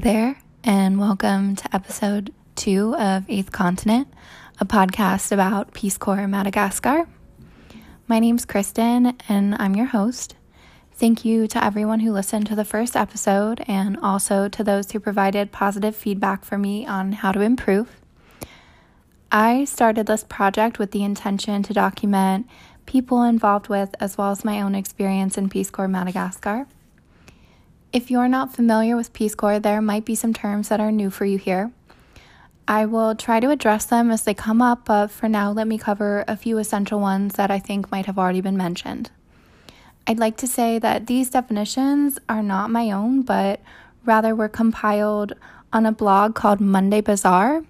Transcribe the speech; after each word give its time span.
There, 0.00 0.38
and 0.62 1.00
welcome 1.00 1.56
to 1.56 1.74
episode 1.74 2.32
two 2.54 2.94
of 2.94 3.24
Eighth 3.28 3.50
Continent, 3.50 4.06
a 4.60 4.64
podcast 4.64 5.32
about 5.32 5.74
Peace 5.74 5.98
Corps 5.98 6.28
Madagascar. 6.28 7.08
My 8.06 8.20
name's 8.20 8.44
Kristen, 8.44 9.16
and 9.28 9.56
I'm 9.58 9.74
your 9.74 9.86
host. 9.86 10.36
Thank 10.92 11.24
you 11.24 11.48
to 11.48 11.64
everyone 11.64 11.98
who 11.98 12.12
listened 12.12 12.46
to 12.46 12.54
the 12.54 12.64
first 12.64 12.94
episode, 12.94 13.64
and 13.66 13.96
also 13.96 14.48
to 14.48 14.62
those 14.62 14.92
who 14.92 15.00
provided 15.00 15.50
positive 15.50 15.96
feedback 15.96 16.44
for 16.44 16.56
me 16.56 16.86
on 16.86 17.10
how 17.10 17.32
to 17.32 17.40
improve. 17.40 18.00
I 19.32 19.64
started 19.64 20.06
this 20.06 20.22
project 20.22 20.78
with 20.78 20.92
the 20.92 21.02
intention 21.02 21.64
to 21.64 21.74
document 21.74 22.46
people 22.86 23.24
involved 23.24 23.68
with, 23.68 23.96
as 23.98 24.16
well 24.16 24.30
as 24.30 24.44
my 24.44 24.62
own 24.62 24.76
experience 24.76 25.36
in 25.36 25.48
Peace 25.48 25.70
Corps 25.70 25.88
Madagascar. 25.88 26.68
If 27.90 28.10
you're 28.10 28.28
not 28.28 28.54
familiar 28.54 28.96
with 28.96 29.14
Peace 29.14 29.34
Corps, 29.34 29.58
there 29.58 29.80
might 29.80 30.04
be 30.04 30.14
some 30.14 30.34
terms 30.34 30.68
that 30.68 30.78
are 30.78 30.92
new 30.92 31.08
for 31.08 31.24
you 31.24 31.38
here. 31.38 31.72
I 32.66 32.84
will 32.84 33.14
try 33.14 33.40
to 33.40 33.48
address 33.48 33.86
them 33.86 34.10
as 34.10 34.24
they 34.24 34.34
come 34.34 34.60
up, 34.60 34.84
but 34.84 35.10
for 35.10 35.26
now, 35.26 35.52
let 35.52 35.66
me 35.66 35.78
cover 35.78 36.22
a 36.28 36.36
few 36.36 36.58
essential 36.58 37.00
ones 37.00 37.34
that 37.36 37.50
I 37.50 37.58
think 37.58 37.90
might 37.90 38.04
have 38.04 38.18
already 38.18 38.42
been 38.42 38.58
mentioned. 38.58 39.10
I'd 40.06 40.18
like 40.18 40.36
to 40.38 40.46
say 40.46 40.78
that 40.78 41.06
these 41.06 41.30
definitions 41.30 42.18
are 42.28 42.42
not 42.42 42.70
my 42.70 42.90
own, 42.90 43.22
but 43.22 43.62
rather 44.04 44.34
were 44.34 44.50
compiled 44.50 45.32
on 45.72 45.86
a 45.86 45.92
blog 45.92 46.34
called 46.34 46.60
Monday 46.60 47.00
Bazaar, 47.00 47.64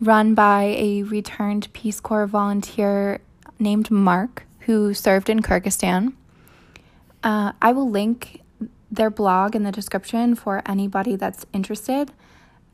run 0.00 0.34
by 0.34 0.74
a 0.76 1.04
returned 1.04 1.72
Peace 1.72 2.00
Corps 2.00 2.26
volunteer 2.26 3.20
named 3.60 3.88
Mark, 3.88 4.46
who 4.60 4.94
served 4.94 5.30
in 5.30 5.42
Kyrgyzstan. 5.42 6.14
Uh, 7.22 7.52
I 7.62 7.70
will 7.70 7.88
link 7.88 8.42
their 8.90 9.10
blog 9.10 9.54
in 9.54 9.62
the 9.62 9.72
description 9.72 10.34
for 10.34 10.62
anybody 10.66 11.16
that's 11.16 11.46
interested. 11.52 12.10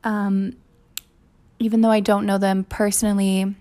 Um, 0.03 0.55
even 1.59 1.81
though 1.81 1.91
I 1.91 1.99
don't 1.99 2.25
know 2.25 2.37
them 2.37 2.63
personally, 2.63 3.55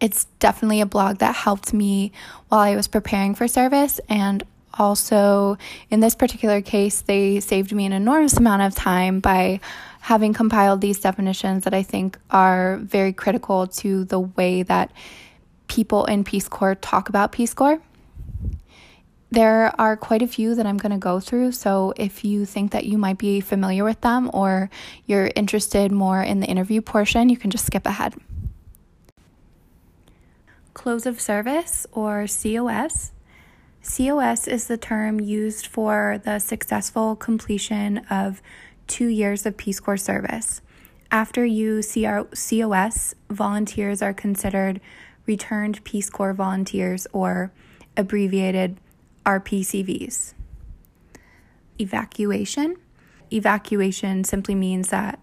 it's 0.00 0.24
definitely 0.38 0.80
a 0.80 0.86
blog 0.86 1.18
that 1.18 1.34
helped 1.34 1.72
me 1.72 2.12
while 2.48 2.60
I 2.60 2.76
was 2.76 2.88
preparing 2.88 3.34
for 3.34 3.48
service. 3.48 4.00
And 4.08 4.44
also, 4.78 5.56
in 5.90 6.00
this 6.00 6.14
particular 6.14 6.60
case, 6.60 7.00
they 7.00 7.40
saved 7.40 7.72
me 7.72 7.86
an 7.86 7.92
enormous 7.92 8.36
amount 8.36 8.62
of 8.62 8.74
time 8.74 9.20
by 9.20 9.60
having 10.00 10.32
compiled 10.32 10.80
these 10.80 11.00
definitions 11.00 11.64
that 11.64 11.74
I 11.74 11.82
think 11.82 12.18
are 12.30 12.76
very 12.76 13.12
critical 13.12 13.66
to 13.66 14.04
the 14.04 14.20
way 14.20 14.62
that 14.64 14.92
people 15.66 16.04
in 16.04 16.24
Peace 16.24 16.48
Corps 16.48 16.74
talk 16.76 17.08
about 17.08 17.32
Peace 17.32 17.54
Corps. 17.54 17.80
There 19.36 19.78
are 19.78 19.98
quite 19.98 20.22
a 20.22 20.26
few 20.26 20.54
that 20.54 20.64
I'm 20.64 20.78
going 20.78 20.92
to 20.92 20.98
go 20.98 21.20
through, 21.20 21.52
so 21.52 21.92
if 21.98 22.24
you 22.24 22.46
think 22.46 22.70
that 22.70 22.86
you 22.86 22.96
might 22.96 23.18
be 23.18 23.42
familiar 23.42 23.84
with 23.84 24.00
them 24.00 24.30
or 24.32 24.70
you're 25.04 25.30
interested 25.36 25.92
more 25.92 26.22
in 26.22 26.40
the 26.40 26.46
interview 26.46 26.80
portion, 26.80 27.28
you 27.28 27.36
can 27.36 27.50
just 27.50 27.66
skip 27.66 27.84
ahead. 27.84 28.14
Close 30.72 31.04
of 31.04 31.20
service 31.20 31.86
or 31.92 32.24
COS. 32.26 33.12
COS 33.82 34.48
is 34.48 34.68
the 34.68 34.78
term 34.78 35.20
used 35.20 35.66
for 35.66 36.18
the 36.24 36.38
successful 36.38 37.14
completion 37.14 38.06
of 38.08 38.40
two 38.86 39.08
years 39.08 39.44
of 39.44 39.58
Peace 39.58 39.80
Corps 39.80 39.98
service. 39.98 40.62
After 41.10 41.44
you 41.44 41.82
COS, 41.82 43.14
volunteers 43.28 44.00
are 44.00 44.14
considered 44.14 44.80
returned 45.26 45.84
Peace 45.84 46.08
Corps 46.08 46.32
volunteers 46.32 47.06
or 47.12 47.52
abbreviated 47.98 48.78
RPCVs. 49.26 50.34
Evacuation. 51.78 52.76
Evacuation 53.32 54.22
simply 54.24 54.54
means 54.54 54.88
that 54.88 55.22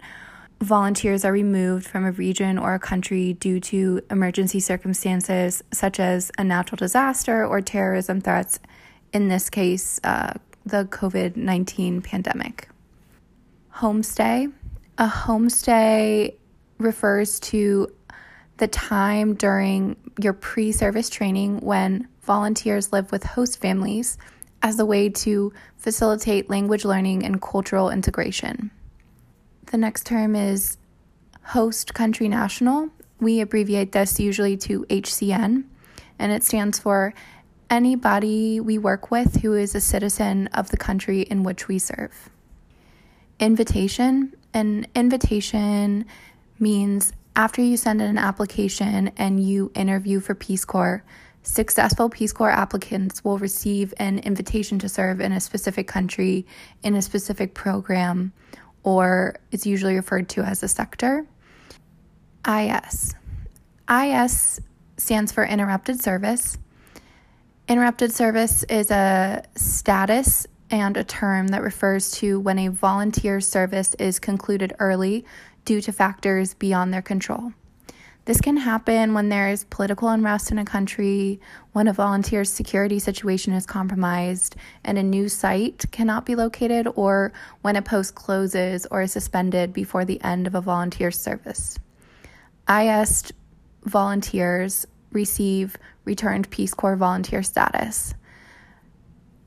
volunteers 0.61 1.25
are 1.25 1.31
removed 1.31 1.85
from 1.85 2.05
a 2.05 2.11
region 2.11 2.57
or 2.57 2.73
a 2.73 2.79
country 2.79 3.33
due 3.33 3.59
to 3.59 4.01
emergency 4.11 4.59
circumstances 4.59 5.63
such 5.71 5.99
as 5.99 6.31
a 6.37 6.43
natural 6.43 6.77
disaster 6.77 7.45
or 7.45 7.61
terrorism 7.61 8.21
threats, 8.21 8.59
in 9.13 9.29
this 9.29 9.49
case, 9.49 9.99
uh, 10.03 10.33
the 10.65 10.85
COVID 10.85 11.35
19 11.35 12.01
pandemic. 12.01 12.69
Homestay. 13.75 14.51
A 14.97 15.07
homestay 15.07 16.35
refers 16.77 17.39
to 17.39 17.87
the 18.57 18.67
time 18.67 19.33
during 19.33 19.95
your 20.21 20.33
pre 20.33 20.71
service 20.71 21.09
training 21.09 21.59
when 21.61 22.07
volunteers 22.23 22.91
live 22.91 23.11
with 23.11 23.23
host 23.23 23.59
families 23.59 24.17
as 24.61 24.79
a 24.79 24.85
way 24.85 25.09
to 25.09 25.53
facilitate 25.77 26.49
language 26.49 26.85
learning 26.85 27.25
and 27.25 27.41
cultural 27.41 27.89
integration. 27.89 28.71
The 29.67 29.77
next 29.77 30.05
term 30.05 30.35
is 30.35 30.77
host 31.43 31.93
country 31.93 32.29
national. 32.29 32.89
We 33.19 33.41
abbreviate 33.41 33.91
this 33.91 34.19
usually 34.19 34.57
to 34.57 34.85
HCN, 34.89 35.65
and 36.19 36.31
it 36.31 36.43
stands 36.43 36.79
for 36.79 37.13
anybody 37.69 38.59
we 38.59 38.77
work 38.77 39.11
with 39.11 39.41
who 39.41 39.53
is 39.53 39.75
a 39.75 39.81
citizen 39.81 40.47
of 40.47 40.69
the 40.69 40.77
country 40.77 41.21
in 41.21 41.43
which 41.43 41.67
we 41.67 41.79
serve. 41.79 42.29
Invitation. 43.39 44.33
An 44.53 44.85
invitation 44.95 46.05
means 46.59 47.13
after 47.35 47.61
you 47.61 47.75
send 47.75 48.01
in 48.01 48.07
an 48.07 48.17
application 48.17 49.11
and 49.17 49.43
you 49.43 49.71
interview 49.73 50.19
for 50.19 50.35
Peace 50.35 50.63
Corps, 50.63 51.03
successful 51.43 52.09
Peace 52.09 52.33
Corps 52.33 52.49
applicants 52.49 53.23
will 53.23 53.37
receive 53.37 53.93
an 53.97 54.19
invitation 54.19 54.79
to 54.79 54.89
serve 54.89 55.21
in 55.21 55.31
a 55.31 55.39
specific 55.39 55.87
country 55.87 56.45
in 56.81 56.95
a 56.95 57.01
specific 57.01 57.53
program, 57.53 58.33
or 58.83 59.35
it's 59.51 59.65
usually 59.65 59.95
referred 59.95 60.29
to 60.29 60.41
as 60.41 60.63
a 60.63 60.67
sector. 60.67 61.27
IS. 62.47 63.13
IS 63.89 64.61
stands 64.97 65.31
for 65.31 65.45
interrupted 65.45 66.01
service. 66.01 66.57
Interrupted 67.67 68.11
service 68.13 68.63
is 68.63 68.91
a 68.91 69.43
status 69.55 70.47
and 70.69 70.97
a 70.97 71.03
term 71.03 71.49
that 71.49 71.61
refers 71.61 72.11
to 72.11 72.39
when 72.39 72.59
a 72.59 72.67
volunteer 72.69 73.39
service 73.39 73.93
is 73.99 74.19
concluded 74.19 74.73
early 74.79 75.25
due 75.65 75.79
to 75.81 75.91
factors 75.91 76.53
beyond 76.55 76.93
their 76.93 77.01
control. 77.01 77.53
This 78.25 78.39
can 78.39 78.55
happen 78.55 79.13
when 79.13 79.27
there 79.27 79.49
is 79.49 79.65
political 79.65 80.07
unrest 80.07 80.49
in 80.49 80.57
a 80.57 80.63
country, 80.63 81.41
when 81.73 81.89
a 81.89 81.93
volunteer's 81.93 82.49
security 82.49 82.97
situation 82.97 83.51
is 83.51 83.65
compromised 83.65 84.55
and 84.85 84.97
a 84.97 85.03
new 85.03 85.27
site 85.27 85.83
cannot 85.91 86.25
be 86.25 86.35
located, 86.35 86.87
or 86.95 87.33
when 87.61 87.75
a 87.75 87.81
post 87.81 88.15
closes 88.15 88.85
or 88.89 89.01
is 89.01 89.11
suspended 89.11 89.73
before 89.73 90.05
the 90.05 90.21
end 90.23 90.47
of 90.47 90.55
a 90.55 90.61
volunteer 90.61 91.11
service. 91.11 91.77
IS 92.69 93.33
volunteers 93.83 94.85
receive 95.11 95.75
returned 96.05 96.49
Peace 96.49 96.73
Corps 96.73 96.95
volunteer 96.95 97.43
status. 97.43 98.13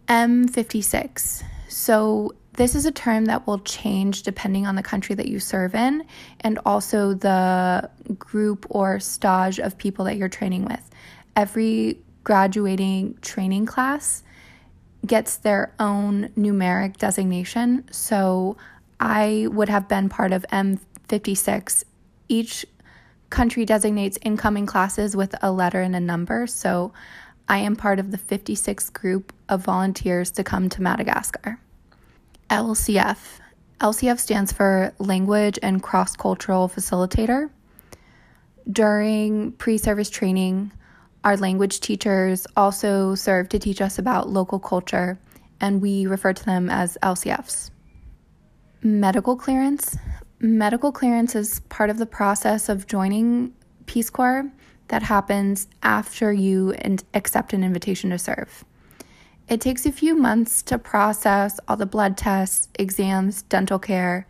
M56. 0.09 1.43
So 1.69 2.35
this 2.56 2.75
is 2.75 2.87
a 2.87 2.91
term 2.91 3.27
that 3.27 3.47
will 3.47 3.59
change 3.61 4.22
depending 4.22 4.67
on 4.67 4.75
the 4.75 4.83
country 4.83 5.15
that 5.15 5.28
you 5.28 5.39
serve 5.39 5.75
in 5.75 6.05
and 6.41 6.59
also 6.65 7.15
the 7.15 7.89
group 8.19 8.67
or 8.71 8.99
stage 8.99 9.59
of 9.59 9.77
people 9.77 10.05
that 10.06 10.17
you're 10.17 10.28
training 10.28 10.65
with. 10.65 10.91
Every 11.37 11.99
graduating 12.25 13.19
training 13.21 13.66
class 13.66 14.22
gets 15.05 15.37
their 15.37 15.72
own 15.78 16.28
numeric 16.31 16.97
designation. 16.97 17.84
So 17.91 18.57
I 18.98 19.47
would 19.51 19.69
have 19.69 19.89
been 19.89 20.09
part 20.09 20.33
of 20.33 20.45
M56. 20.51 21.84
Each 22.28 22.66
country 23.31 23.65
designates 23.65 24.19
incoming 24.22 24.66
classes 24.66 25.15
with 25.15 25.34
a 25.42 25.53
letter 25.53 25.83
and 25.83 25.95
a 25.95 26.01
number. 26.01 26.47
So 26.47 26.92
I 27.48 27.59
am 27.59 27.77
part 27.77 27.98
of 27.98 28.10
the 28.10 28.19
56th 28.19 28.92
group 28.92 29.33
of 29.48 29.63
volunteers 29.63 30.31
to 30.33 30.42
come 30.42 30.69
to 30.71 30.83
Madagascar. 30.83 31.60
LCF. 32.51 33.41
LCF 33.81 34.19
stands 34.19 34.53
for 34.53 34.93
Language 34.98 35.59
and 35.63 35.83
Cross 35.83 36.16
Cultural 36.16 36.69
Facilitator. 36.69 37.51
During 38.71 39.53
pre 39.53 39.78
service 39.78 40.10
training, 40.10 40.72
our 41.25 41.37
language 41.37 41.81
teachers 41.81 42.47
also 42.57 43.15
serve 43.15 43.48
to 43.51 43.59
teach 43.59 43.81
us 43.81 43.98
about 43.98 44.28
local 44.28 44.59
culture, 44.59 45.19
and 45.60 45.83
we 45.83 46.07
refer 46.07 46.33
to 46.33 46.45
them 46.45 46.71
as 46.71 46.97
LCFs. 47.03 47.71
Medical 48.83 49.37
clearance. 49.37 49.97
Medical 50.39 50.93
clearance 50.93 51.34
is 51.34 51.60
part 51.69 51.91
of 51.91 51.98
the 51.98 52.07
process 52.07 52.69
of 52.69 52.87
joining 52.87 53.53
Peace 53.87 54.10
Corps 54.10 54.48
that 54.89 55.03
happens 55.03 55.66
after 55.83 56.33
you 56.33 56.75
accept 57.15 57.53
an 57.53 57.65
invitation 57.65 58.10
to 58.10 58.19
serve. 58.19 58.65
It 59.48 59.60
takes 59.60 59.87
a 59.87 59.93
few 59.93 60.16
months 60.16 60.60
to 60.63 60.77
process 60.77 61.60
all 61.69 61.77
the 61.77 61.87
blood 61.87 62.16
tests, 62.16 62.66
exams, 62.81 63.43
dental 63.43 63.78
care, 63.78 64.27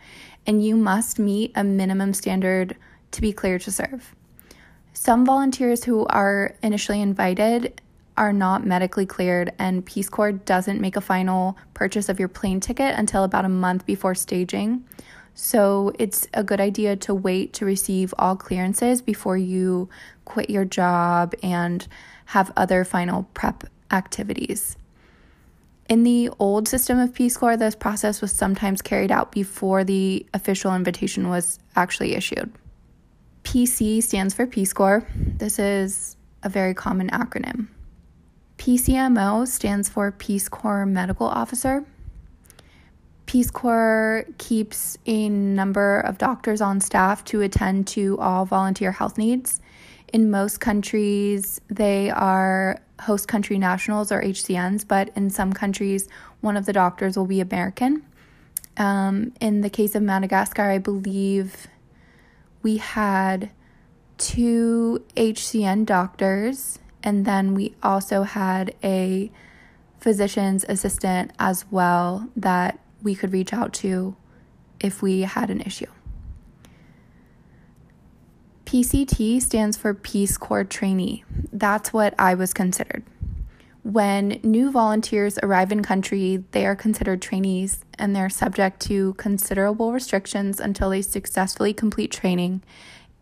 and 0.47 0.63
you 0.63 0.77
must 0.77 1.19
meet 1.19 1.53
a 1.55 1.65
minimum 1.65 2.13
standard 2.13 2.77
to 3.13 3.23
be 3.23 3.33
cleared 3.33 3.63
to 3.63 3.71
serve. 3.71 4.15
Some 4.93 5.25
volunteers 5.25 5.85
who 5.85 6.05
are 6.09 6.55
initially 6.63 7.01
invited 7.01 7.81
are 8.19 8.33
not 8.35 8.67
medically 8.67 9.07
cleared, 9.07 9.55
and 9.59 9.87
Peace 9.87 10.11
Corps 10.11 10.33
doesn't 10.33 10.83
make 10.83 10.97
a 10.97 11.01
final 11.01 11.57
purchase 11.73 12.11
of 12.11 12.19
your 12.19 12.29
plane 12.29 12.61
ticket 12.61 12.95
until 12.99 13.25
about 13.25 13.47
a 13.47 13.49
month 13.49 13.87
before 13.87 14.15
staging. 14.15 14.85
So 15.35 15.93
it's 15.99 16.29
a 16.35 16.45
good 16.45 16.61
idea 16.61 16.95
to 16.97 17.15
wait 17.15 17.55
to 17.55 17.65
receive 17.65 18.13
all 18.19 18.37
clearances 18.37 19.01
before 19.01 19.39
you 19.39 19.89
quit 20.27 20.51
your 20.51 20.67
job 20.67 21.35
and 21.43 21.89
have 22.27 22.53
other 22.55 22.85
final 22.85 23.23
prep 23.33 23.65
activities. 23.91 24.77
In 25.89 26.03
the 26.03 26.31
old 26.41 26.67
system 26.67 26.99
of 26.99 27.15
Peace 27.15 27.37
Corps, 27.37 27.57
this 27.57 27.77
process 27.77 28.21
was 28.21 28.33
sometimes 28.33 28.83
carried 28.83 29.13
out 29.13 29.31
before 29.31 29.85
the 29.85 30.27
official 30.35 30.75
invitation 30.75 31.29
was 31.29 31.61
actually 31.77 32.15
issued. 32.15 32.53
PC 33.45 34.03
stands 34.03 34.35
for 34.35 34.47
Peace 34.47 34.73
Corps. 34.73 35.07
This 35.15 35.61
is 35.61 36.17
a 36.43 36.49
very 36.49 36.75
common 36.75 37.09
acronym. 37.11 37.69
PCMO 38.59 39.47
stands 39.47 39.89
for 39.89 40.11
Peace 40.11 40.49
Corps 40.49 40.87
Medical 40.87 41.29
Officer. 41.29 41.85
Peace 43.27 43.51
Corps 43.51 44.25
keeps 44.39 44.99
a 45.07 45.29
number 45.29 46.01
of 46.01 46.19
doctors 46.19 46.61
on 46.61 46.81
staff 46.81 47.25
to 47.27 47.43
attend 47.43 47.87
to 47.89 48.19
all 48.19 48.45
volunteer 48.45 48.91
health 48.91 49.19
needs. 49.19 49.61
In 50.13 50.31
most 50.31 50.59
countries, 50.59 51.61
they 51.69 52.11
are 52.11 52.81
host 53.03 53.29
country 53.29 53.59
nationals 53.59 54.11
or 54.11 54.23
HCNs, 54.23 54.87
but 54.87 55.11
in 55.15 55.31
some 55.31 55.53
countries, 55.53 56.09
one 56.41 56.57
of 56.57 56.67
the 56.67 56.73
doctors 56.73 57.17
will 57.17 57.27
be 57.27 57.41
American. 57.41 58.03
Um, 58.77 59.33
in 59.41 59.61
the 59.61 59.71
case 59.71 59.95
of 59.95 60.03
Madagascar, 60.03 60.71
I 60.71 60.79
believe 60.79 61.67
we 62.63 62.79
had 62.79 63.51
two 64.19 65.05
HCN 65.17 65.87
doctors, 65.87 66.79
and 67.03 67.25
then 67.25 67.55
we 67.55 67.75
also 67.83 68.23
had 68.23 68.75
a 68.83 69.31
physician's 70.01 70.65
assistant 70.69 71.33
as 71.39 71.65
well 71.71 72.29
that 72.37 72.79
we 73.03 73.15
could 73.15 73.33
reach 73.33 73.53
out 73.53 73.73
to 73.73 74.17
if 74.81 75.03
we 75.03 75.23
had 75.23 75.51
an 75.51 75.61
issue. 75.61 75.87
PCT 78.77 79.41
stands 79.41 79.79
for 79.79 79.95
Peace 79.95 80.37
Corps 80.37 80.63
Trainee. 80.63 81.25
That's 81.51 81.95
what 81.95 82.15
I 82.19 82.35
was 82.35 82.53
considered. 82.53 83.05
When 83.83 84.39
new 84.43 84.71
volunteers 84.71 85.39
arrive 85.43 85.73
in 85.73 85.83
country, 85.83 86.45
they 86.51 86.67
are 86.67 86.77
considered 86.77 87.23
trainees 87.23 87.87
and 87.99 88.15
they're 88.15 88.29
subject 88.29 88.81
to 88.81 89.15
considerable 89.15 89.95
restrictions 89.95 90.61
until 90.61 90.91
they 90.91 91.01
successfully 91.01 91.73
complete 91.73 92.13
training 92.13 92.63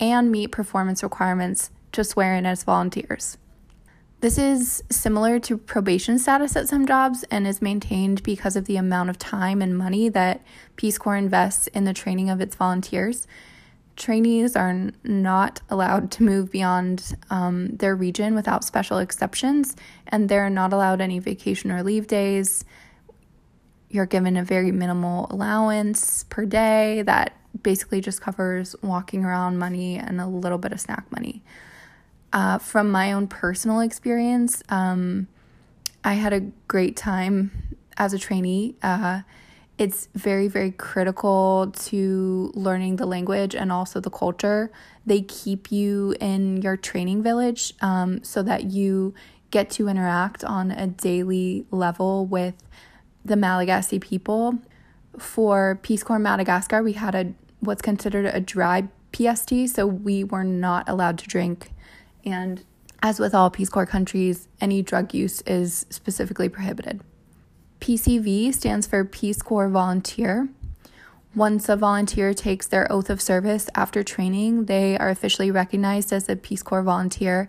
and 0.01 0.33
meet 0.33 0.51
performance 0.51 1.05
requirements 1.05 1.71
to 1.93 2.03
swear 2.03 2.35
in 2.35 2.47
as 2.47 2.65
volunteers. 2.65 3.39
This 4.23 4.39
is 4.39 4.83
similar 4.91 5.39
to 5.39 5.57
probation 5.57 6.19
status 6.19 6.57
at 6.57 6.67
some 6.67 6.85
jobs 6.85 7.23
and 7.31 7.47
is 7.47 7.63
maintained 7.63 8.25
because 8.25 8.57
of 8.57 8.65
the 8.65 8.77
amount 8.77 9.09
of 9.09 9.21
time 9.21 9.63
and 9.63 9.79
money 9.79 10.09
that 10.09 10.43
Peace 10.75 10.99
Corps 10.99 11.15
invests 11.15 11.69
in 11.69 11.85
the 11.85 11.95
training 11.95 12.29
of 12.29 12.41
its 12.41 12.57
volunteers. 12.57 13.29
Trainees 13.97 14.57
are 14.57 14.91
not 15.05 15.61
allowed 15.71 16.11
to 16.13 16.25
move 16.25 16.51
beyond 16.51 17.17
um, 17.31 17.69
their 17.77 17.95
region 17.95 18.35
without 18.35 18.65
special 18.65 18.99
exceptions, 18.99 19.77
and 20.09 20.29
they're 20.29 20.51
not 20.51 20.73
allowed 20.73 21.01
any 21.01 21.21
vacation 21.21 21.71
or 21.71 21.83
leave 21.83 22.09
days. 22.09 22.65
You're 23.89 24.07
given 24.07 24.37
a 24.37 24.43
very 24.43 24.73
minimal 24.73 25.29
allowance 25.31 26.25
per 26.25 26.45
day 26.45 27.03
that 27.03 27.37
basically 27.63 28.01
just 28.01 28.21
covers 28.21 28.75
walking 28.83 29.25
around 29.25 29.59
money 29.59 29.97
and 29.97 30.21
a 30.21 30.27
little 30.27 30.59
bit 30.59 30.73
of 30.73 30.81
snack 30.81 31.11
money. 31.13 31.45
Uh, 32.33 32.59
from 32.59 32.91
my 32.91 33.13
own 33.13 33.29
personal 33.29 33.79
experience, 33.79 34.61
um, 34.69 35.29
I 36.03 36.15
had 36.15 36.33
a 36.33 36.41
great 36.67 36.97
time 36.97 37.77
as 37.97 38.13
a 38.13 38.19
trainee. 38.19 38.75
Uh, 38.83 39.21
it's 39.77 40.09
very, 40.15 40.49
very 40.49 40.71
critical 40.71 41.73
to 41.75 42.53
learning 42.55 42.97
the 42.97 43.07
language 43.07 43.55
and 43.55 43.73
also 43.73 44.01
the 44.01 44.11
culture. 44.11 44.71
They 45.05 45.23
keep 45.23 45.73
you 45.73 46.15
in 46.21 46.63
your 46.63 46.77
training 46.77 47.23
village 47.23 47.75
um, 47.81 48.23
so 48.23 48.43
that 48.43 48.65
you 48.65 49.15
get 49.51 49.71
to 49.71 49.89
interact 49.89 50.45
on 50.45 50.71
a 50.71 50.87
daily 50.87 51.67
level 51.71 52.27
with 52.27 52.55
the 53.25 53.37
Malagasy 53.37 53.99
people. 53.99 54.59
For 55.19 55.79
Peace 55.83 56.03
Corps 56.03 56.19
Madagascar, 56.19 56.83
we 56.83 56.93
had 56.95 57.15
a 57.15 57.35
what's 57.61 57.83
considered 57.83 58.27
a 58.27 58.41
dry 58.41 58.89
PST, 59.13 59.69
so 59.69 59.87
we 59.87 60.25
were 60.25 60.45
not 60.45 60.89
allowed 60.89 61.19
to 61.19 61.27
drink 61.27 61.71
and 62.25 62.65
as 63.03 63.21
with 63.21 63.35
all 63.35 63.51
Peace 63.51 63.69
Corps 63.69 63.85
countries, 63.85 64.49
any 64.63 64.81
drug 64.81 65.13
use 65.13 65.43
is 65.43 65.85
specifically 65.91 66.49
prohibited. 66.49 67.03
PCV 67.85 68.55
stands 68.55 68.87
for 68.87 69.05
Peace 69.05 69.43
Corps 69.43 69.69
Volunteer. 69.69 70.49
Once 71.35 71.69
a 71.69 71.77
volunteer 71.77 72.33
takes 72.33 72.67
their 72.67 72.91
oath 72.91 73.11
of 73.11 73.21
service 73.21 73.69
after 73.75 74.03
training, 74.03 74.65
they 74.65 74.97
are 74.97 75.11
officially 75.11 75.51
recognized 75.51 76.11
as 76.11 76.27
a 76.27 76.35
Peace 76.35 76.63
Corps 76.63 76.83
volunteer 76.83 77.47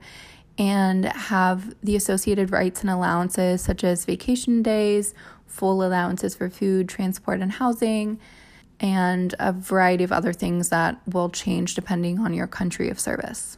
and 0.57 1.05
have 1.05 1.73
the 1.81 1.95
associated 1.95 2.51
rights 2.51 2.81
and 2.81 2.89
allowances 2.89 3.61
such 3.61 3.81
as 3.85 4.03
vacation 4.03 4.61
days, 4.61 5.13
full 5.47 5.81
allowances 5.81 6.35
for 6.35 6.49
food, 6.49 6.89
transport, 6.89 7.39
and 7.39 7.53
housing, 7.53 8.19
and 8.81 9.35
a 9.39 9.53
variety 9.53 10.03
of 10.03 10.11
other 10.11 10.33
things 10.33 10.67
that 10.67 10.99
will 11.07 11.29
change 11.29 11.75
depending 11.75 12.19
on 12.19 12.33
your 12.33 12.45
country 12.45 12.89
of 12.89 12.99
service. 12.99 13.57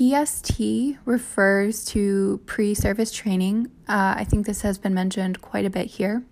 PST 0.00 0.58
refers 1.04 1.84
to 1.84 2.40
pre 2.46 2.74
service 2.74 3.12
training. 3.12 3.70
Uh, 3.86 4.14
I 4.16 4.24
think 4.24 4.46
this 4.46 4.62
has 4.62 4.78
been 4.78 4.94
mentioned 4.94 5.42
quite 5.42 5.66
a 5.66 5.70
bit 5.70 5.88
here. 5.88 6.22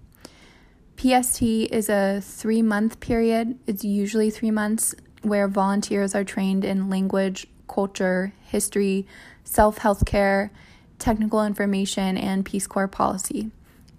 PST 0.96 1.42
is 1.42 1.90
a 1.90 2.22
three 2.22 2.62
month 2.62 2.98
period, 3.00 3.58
it's 3.66 3.84
usually 3.84 4.30
three 4.30 4.50
months, 4.50 4.94
where 5.20 5.48
volunteers 5.48 6.14
are 6.14 6.24
trained 6.24 6.64
in 6.64 6.88
language, 6.88 7.46
culture, 7.68 8.32
history, 8.46 9.06
self 9.44 9.78
health 9.78 10.06
care, 10.06 10.50
technical 10.98 11.44
information, 11.44 12.16
and 12.16 12.46
Peace 12.46 12.66
Corps 12.66 12.88
policy. 12.88 13.50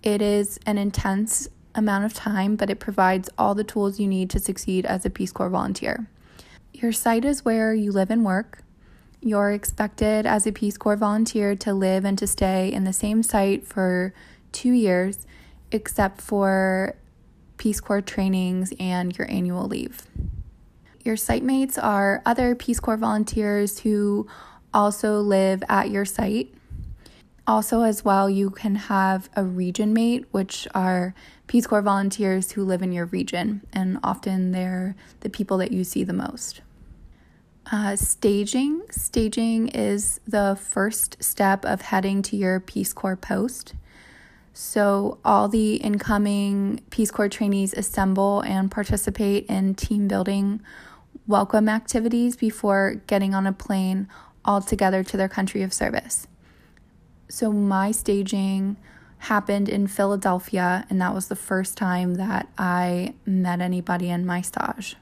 It 0.02 0.20
is 0.20 0.58
an 0.66 0.80
intense 0.80 1.48
amount 1.76 2.06
of 2.06 2.14
time, 2.16 2.56
but 2.56 2.72
it 2.72 2.80
provides 2.80 3.30
all 3.38 3.54
the 3.54 3.64
tools 3.64 4.00
you 4.00 4.08
need 4.08 4.32
to 4.32 4.40
succeed 4.40 4.88
as 4.88 5.06
a 5.06 5.12
Peace 5.12 5.32
Corps 5.32 5.50
volunteer. 5.50 6.08
Your 6.74 6.92
site 6.92 7.24
is 7.24 7.46
where 7.46 7.76
you 7.76 7.92
live 7.92 8.10
and 8.10 8.26
work. 8.26 8.64
You're 9.22 9.52
expected 9.52 10.26
as 10.26 10.48
a 10.48 10.54
Peace 10.54 10.78
Corps 10.78 10.96
volunteer 10.96 11.54
to 11.54 11.74
live 11.74 12.06
and 12.06 12.18
to 12.20 12.26
stay 12.26 12.72
in 12.72 12.86
the 12.86 12.94
same 12.94 13.22
site 13.22 13.68
for 13.68 14.14
two 14.54 14.72
years, 14.72 15.28
except 15.74 16.22
for 16.22 16.96
Peace 17.58 17.82
Corps 17.82 18.02
trainings 18.02 18.72
and 18.80 19.18
your 19.18 19.30
annual 19.30 19.68
leave. 19.68 20.04
Your 21.04 21.18
site 21.18 21.44
mates 21.44 21.78
are 21.78 22.22
other 22.26 22.56
Peace 22.56 22.80
Corps 22.80 22.96
volunteers 22.96 23.80
who 23.80 24.26
also 24.74 25.20
live 25.20 25.64
at 25.68 25.90
your 25.90 26.06
site. 26.06 26.54
Also, 27.46 27.82
as 27.82 28.06
well, 28.06 28.30
you 28.30 28.50
can 28.50 28.76
have 28.76 29.30
a 29.36 29.44
region 29.44 29.92
mate, 29.92 30.26
which 30.32 30.66
are 30.74 31.14
Peace 31.48 31.68
Corps 31.68 31.82
volunteers 31.82 32.52
who 32.52 32.64
live 32.64 32.82
in 32.82 32.94
your 32.94 33.08
region, 33.08 33.68
and 33.74 34.00
often 34.02 34.52
they're 34.52 34.96
the 35.20 35.30
people 35.30 35.58
that 35.58 35.74
you 35.74 35.84
see 35.84 36.06
the 36.06 36.14
most. 36.14 36.62
Uh, 37.72 37.96
staging. 37.96 38.82
Staging 38.90 39.68
is 39.68 40.20
the 40.28 40.58
first 40.60 41.24
step 41.24 41.64
of 41.66 41.82
heading 41.82 42.24
to 42.24 42.36
your 42.36 42.60
Peace 42.60 42.94
Corps 42.94 43.16
post. 43.16 43.76
So, 44.54 45.20
all 45.24 45.48
the 45.48 45.76
incoming 45.76 46.82
Peace 46.90 47.12
Corps 47.12 47.30
trainees 47.30 47.76
assemble 47.76 48.42
and 48.42 48.72
participate 48.72 49.46
in 49.46 49.76
team 49.76 50.08
building 50.08 50.62
welcome 51.28 51.70
activities 51.70 52.36
before 52.36 53.04
getting 53.06 53.36
on 53.36 53.46
a 53.46 53.54
plane 53.54 54.08
all 54.44 54.62
together 54.62 55.04
to 55.04 55.16
their 55.16 55.30
country 55.30 55.62
of 55.62 55.72
service. 55.72 56.26
So, 57.28 57.52
my 57.54 57.92
staging 57.92 58.78
happened 59.20 59.70
in 59.70 59.86
Philadelphia, 59.86 60.88
and 60.90 61.00
that 61.02 61.14
was 61.14 61.28
the 61.28 61.36
first 61.36 61.78
time 61.78 62.16
that 62.16 62.50
I 62.58 63.14
met 63.28 63.62
anybody 63.62 64.10
in 64.10 64.26
my 64.26 64.42
stage. 64.42 64.96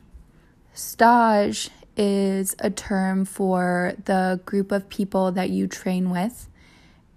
Stage 0.74 1.72
is 1.98 2.56
a 2.60 2.70
term 2.70 3.26
for 3.26 3.94
the 4.06 4.40
group 4.46 4.72
of 4.72 4.88
people 4.88 5.32
that 5.32 5.50
you 5.50 5.68
train 5.68 6.10
with, 6.10 6.48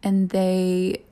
and 0.03 0.31
they 0.31 1.05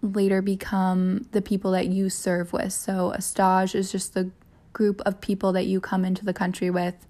later 0.00 0.40
become 0.40 1.26
the 1.32 1.42
people 1.42 1.72
that 1.72 1.88
you 1.88 2.08
serve 2.08 2.52
with. 2.52 2.72
So, 2.72 3.10
a 3.10 3.20
stage 3.20 3.74
is 3.74 3.92
just 3.92 4.14
the 4.14 4.30
group 4.72 5.00
of 5.02 5.20
people 5.20 5.52
that 5.52 5.66
you 5.66 5.80
come 5.80 6.04
into 6.04 6.24
the 6.24 6.32
country 6.32 6.70
with, 6.70 7.06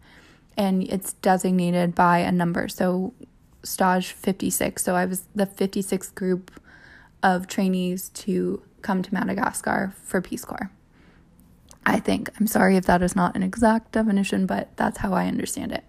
and 0.57 0.83
it's 0.83 1.13
designated 1.15 1.95
by 1.95 2.19
a 2.19 2.33
number. 2.33 2.69
So, 2.69 3.15
stage 3.63 4.13
56. 4.13 4.83
So, 4.83 4.97
I 4.97 5.05
was 5.05 5.25
the 5.35 5.47
56th 5.47 6.15
group 6.15 6.61
of 7.23 7.47
trainees 7.47 8.09
to 8.11 8.63
come 8.83 9.03
to 9.03 9.15
Madagascar 9.15 9.95
for 10.03 10.21
Peace 10.21 10.45
Corps. 10.45 10.71
I 11.89 12.01
think. 12.01 12.29
I'm 12.39 12.47
sorry 12.47 12.77
if 12.77 12.85
that 12.85 13.03
is 13.03 13.17
not 13.17 13.35
an 13.35 13.43
exact 13.43 13.93
definition, 13.93 14.45
but 14.45 14.77
that's 14.77 14.99
how 14.99 15.15
I 15.15 15.27
understand 15.27 15.73
it. 15.73 15.85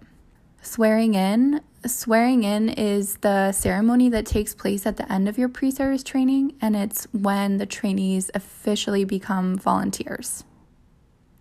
Swearing 0.62 1.14
in. 1.14 1.60
Swearing 1.86 2.44
in 2.44 2.70
is 2.70 3.18
the 3.18 3.52
ceremony 3.52 4.08
that 4.10 4.26
takes 4.26 4.56
place 4.56 4.86
at 4.86 4.96
the 4.96 5.12
end 5.12 5.28
of 5.28 5.38
your 5.38 5.50
pre 5.50 5.72
service 5.72 6.02
training, 6.02 6.56
and 6.62 6.74
it's 6.74 7.06
when 7.12 7.58
the 7.58 7.66
trainees 7.66 8.32
officially 8.34 9.04
become 9.04 9.58
volunteers. 9.58 10.46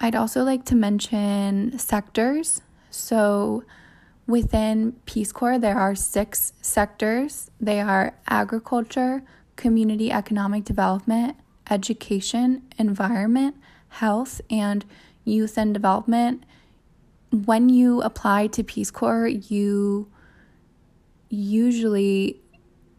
I'd 0.00 0.16
also 0.16 0.42
like 0.42 0.64
to 0.66 0.74
mention 0.74 1.78
sectors. 1.78 2.60
So, 2.90 3.62
within 4.26 4.92
Peace 5.06 5.30
Corps, 5.30 5.58
there 5.60 5.78
are 5.78 5.94
six 5.94 6.52
sectors 6.60 7.48
they 7.60 7.80
are 7.80 8.14
agriculture, 8.28 9.22
community 9.54 10.10
economic 10.10 10.64
development, 10.64 11.36
education, 11.70 12.62
environment, 12.76 13.54
health, 13.88 14.40
and 14.50 14.84
youth 15.24 15.56
and 15.58 15.74
development. 15.74 16.44
When 17.30 17.68
you 17.68 18.00
apply 18.02 18.48
to 18.48 18.64
Peace 18.64 18.90
Corps, 18.90 19.26
you 19.28 20.10
usually 21.28 22.40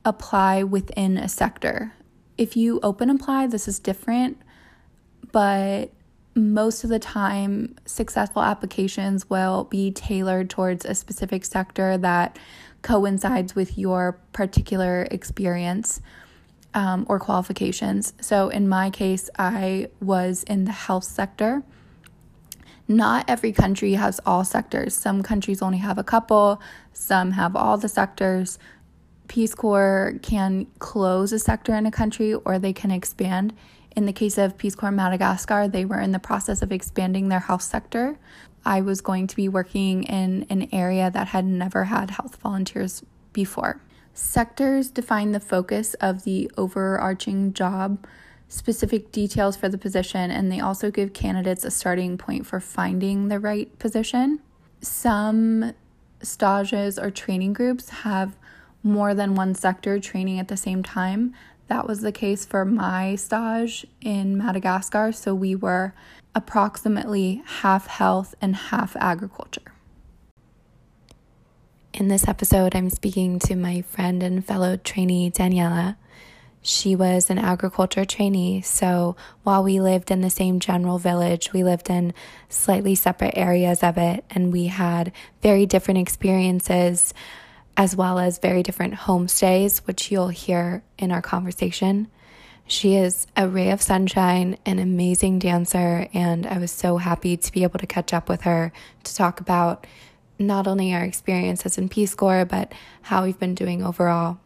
apply 0.05 0.63
within 0.63 1.17
a 1.17 1.27
sector. 1.27 1.93
If 2.37 2.55
you 2.55 2.79
open 2.83 3.09
apply, 3.09 3.47
this 3.47 3.67
is 3.67 3.79
different, 3.79 4.37
but 5.31 5.91
most 6.35 6.83
of 6.83 6.89
the 6.89 6.99
time, 6.99 7.75
successful 7.85 8.41
applications 8.41 9.29
will 9.29 9.65
be 9.65 9.91
tailored 9.91 10.49
towards 10.49 10.85
a 10.85 10.95
specific 10.95 11.43
sector 11.43 11.97
that 11.97 12.37
coincides 12.81 13.55
with 13.55 13.77
your 13.77 14.13
particular 14.31 15.07
experience 15.11 16.01
um, 16.73 17.05
or 17.09 17.19
qualifications. 17.19 18.13
So, 18.21 18.49
in 18.49 18.69
my 18.69 18.89
case, 18.89 19.29
I 19.37 19.89
was 20.01 20.43
in 20.43 20.65
the 20.65 20.71
health 20.71 21.03
sector. 21.03 21.63
Not 22.87 23.25
every 23.27 23.51
country 23.51 23.93
has 23.93 24.19
all 24.25 24.43
sectors. 24.43 24.95
Some 24.95 25.21
countries 25.21 25.61
only 25.61 25.77
have 25.77 25.97
a 25.97 26.03
couple, 26.03 26.59
some 26.91 27.31
have 27.31 27.55
all 27.55 27.77
the 27.77 27.87
sectors. 27.87 28.57
Peace 29.27 29.53
Corps 29.53 30.15
can 30.23 30.65
close 30.79 31.31
a 31.31 31.37
sector 31.37 31.75
in 31.75 31.85
a 31.85 31.91
country 31.91 32.33
or 32.33 32.57
they 32.57 32.73
can 32.73 32.89
expand. 32.89 33.53
In 33.95 34.05
the 34.05 34.13
case 34.13 34.37
of 34.39 34.57
Peace 34.57 34.75
Corps 34.75 34.91
Madagascar, 34.91 35.67
they 35.67 35.85
were 35.85 35.99
in 35.99 36.11
the 36.11 36.19
process 36.19 36.63
of 36.63 36.71
expanding 36.71 37.29
their 37.29 37.39
health 37.39 37.61
sector. 37.61 38.17
I 38.65 38.81
was 38.81 39.01
going 39.01 39.27
to 39.27 39.35
be 39.35 39.47
working 39.47 40.03
in 40.03 40.47
an 40.49 40.67
area 40.71 41.11
that 41.11 41.27
had 41.27 41.45
never 41.45 41.85
had 41.85 42.11
health 42.11 42.37
volunteers 42.37 43.03
before. 43.33 43.81
Sectors 44.21 44.89
define 44.89 45.31
the 45.31 45.39
focus 45.39 45.93
of 45.95 46.23
the 46.23 46.51
overarching 46.57 47.53
job, 47.53 48.05
specific 48.49 49.13
details 49.13 49.55
for 49.55 49.69
the 49.69 49.77
position, 49.77 50.29
and 50.29 50.51
they 50.51 50.59
also 50.59 50.91
give 50.91 51.13
candidates 51.13 51.63
a 51.63 51.71
starting 51.71 52.17
point 52.17 52.45
for 52.45 52.59
finding 52.59 53.29
the 53.29 53.39
right 53.39 53.79
position. 53.79 54.39
Some 54.81 55.73
stages 56.21 56.99
or 56.99 57.09
training 57.09 57.53
groups 57.53 57.89
have 57.89 58.35
more 58.83 59.13
than 59.13 59.35
one 59.35 59.55
sector 59.55 59.99
training 60.01 60.37
at 60.37 60.49
the 60.49 60.57
same 60.57 60.83
time. 60.83 61.33
That 61.67 61.87
was 61.87 62.01
the 62.01 62.11
case 62.11 62.45
for 62.45 62.65
my 62.65 63.15
stage 63.15 63.87
in 64.01 64.37
Madagascar, 64.37 65.13
so 65.13 65.33
we 65.33 65.55
were 65.55 65.93
approximately 66.35 67.41
half 67.45 67.87
health 67.87 68.35
and 68.41 68.55
half 68.55 68.97
agriculture. 68.97 69.71
In 71.99 72.07
this 72.07 72.29
episode, 72.29 72.77
I'm 72.77 72.89
speaking 72.89 73.39
to 73.39 73.57
my 73.57 73.81
friend 73.81 74.23
and 74.23 74.45
fellow 74.45 74.77
trainee, 74.77 75.31
Daniela. 75.31 75.97
She 76.61 76.95
was 76.95 77.29
an 77.29 77.37
agriculture 77.37 78.05
trainee, 78.05 78.61
so 78.61 79.17
while 79.43 79.65
we 79.65 79.81
lived 79.81 80.09
in 80.09 80.21
the 80.21 80.29
same 80.29 80.61
general 80.61 80.97
village, 80.97 81.51
we 81.51 81.61
lived 81.61 81.89
in 81.89 82.13
slightly 82.47 82.95
separate 82.95 83.37
areas 83.37 83.83
of 83.83 83.97
it, 83.97 84.23
and 84.29 84.53
we 84.53 84.67
had 84.67 85.11
very 85.41 85.65
different 85.65 85.99
experiences 85.99 87.13
as 87.75 87.97
well 87.97 88.17
as 88.17 88.39
very 88.39 88.63
different 88.63 88.93
homestays, 88.93 89.79
which 89.79 90.09
you'll 90.09 90.29
hear 90.29 90.81
in 90.97 91.11
our 91.11 91.21
conversation. 91.21 92.07
She 92.65 92.95
is 92.95 93.27
a 93.35 93.49
ray 93.49 93.71
of 93.71 93.81
sunshine, 93.81 94.57
an 94.65 94.79
amazing 94.79 95.39
dancer, 95.39 96.07
and 96.13 96.47
I 96.47 96.59
was 96.59 96.71
so 96.71 96.95
happy 96.95 97.35
to 97.35 97.51
be 97.51 97.63
able 97.63 97.79
to 97.79 97.87
catch 97.87 98.13
up 98.13 98.29
with 98.29 98.43
her 98.43 98.71
to 99.03 99.15
talk 99.15 99.41
about 99.41 99.85
not 100.39 100.67
only 100.67 100.93
our 100.93 101.03
experiences 101.03 101.77
in 101.77 101.89
Peace 101.89 102.15
Corps, 102.15 102.45
but 102.45 102.71
how 103.03 103.23
we've 103.23 103.39
been 103.39 103.55
doing 103.55 103.83
overall. 103.83 104.39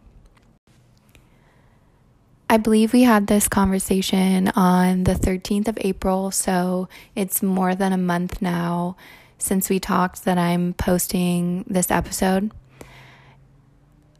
I 2.50 2.57
believe 2.57 2.93
we 2.93 3.03
had 3.03 3.27
this 3.27 3.47
conversation 3.47 4.50
on 4.50 5.05
the 5.05 5.13
13th 5.13 5.67
of 5.67 5.77
April, 5.81 6.31
so 6.31 6.89
it's 7.15 7.41
more 7.41 7.73
than 7.73 7.93
a 7.93 7.97
month 7.97 8.41
now 8.41 8.95
since 9.38 9.69
we 9.69 9.79
talked 9.79 10.25
that 10.25 10.38
I'm 10.38 10.73
posting 10.73 11.65
this 11.67 11.89
episode. 11.89 12.51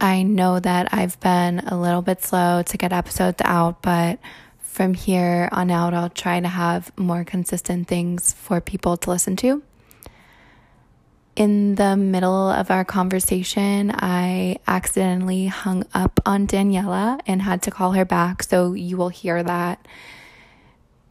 I 0.02 0.24
know 0.24 0.60
that 0.60 0.94
I've 0.94 1.20
been 1.20 1.60
a 1.60 1.80
little 1.80 2.02
bit 2.02 2.24
slow 2.24 2.64
to 2.64 2.78
get 2.78 2.92
episodes 2.92 3.42
out, 3.46 3.82
but 3.82 4.20
from 4.60 4.96
here 4.96 5.48
on 5.52 5.70
out, 5.70 5.94
I'll 5.94 6.10
try 6.10 6.40
to 6.40 6.48
have 6.48 6.92
more 6.98 7.24
consistent 7.24 7.88
things 7.88 8.34
for 8.34 8.60
people 8.60 8.98
to 8.98 9.10
listen 9.12 9.36
to 9.38 9.62
in 11.36 11.76
the 11.76 11.96
middle 11.96 12.50
of 12.50 12.70
our 12.70 12.86
conversation, 12.86 13.92
I 13.94 14.58
accidentally 14.68 15.48
hung 15.48 15.86
up 15.94 16.20
on 16.26 16.48
Daniela 16.48 17.20
and 17.26 17.42
had 17.42 17.62
to 17.64 17.72
call 17.72 17.94
her 17.94 18.06
back. 18.06 18.44
So 18.44 18.74
you 18.74 18.98
will 18.98 19.10
hear 19.10 19.42
that. 19.42 19.88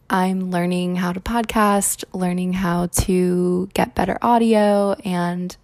I'm 0.09 0.51
learning 0.51 0.97
how 0.97 1.13
to 1.13 1.21
podcast, 1.21 2.05
learning 2.13 2.53
how 2.53 2.87
to 2.87 3.69
get 3.75 3.95
better 3.95 4.19
audio, 4.21 4.93
and 5.05 5.57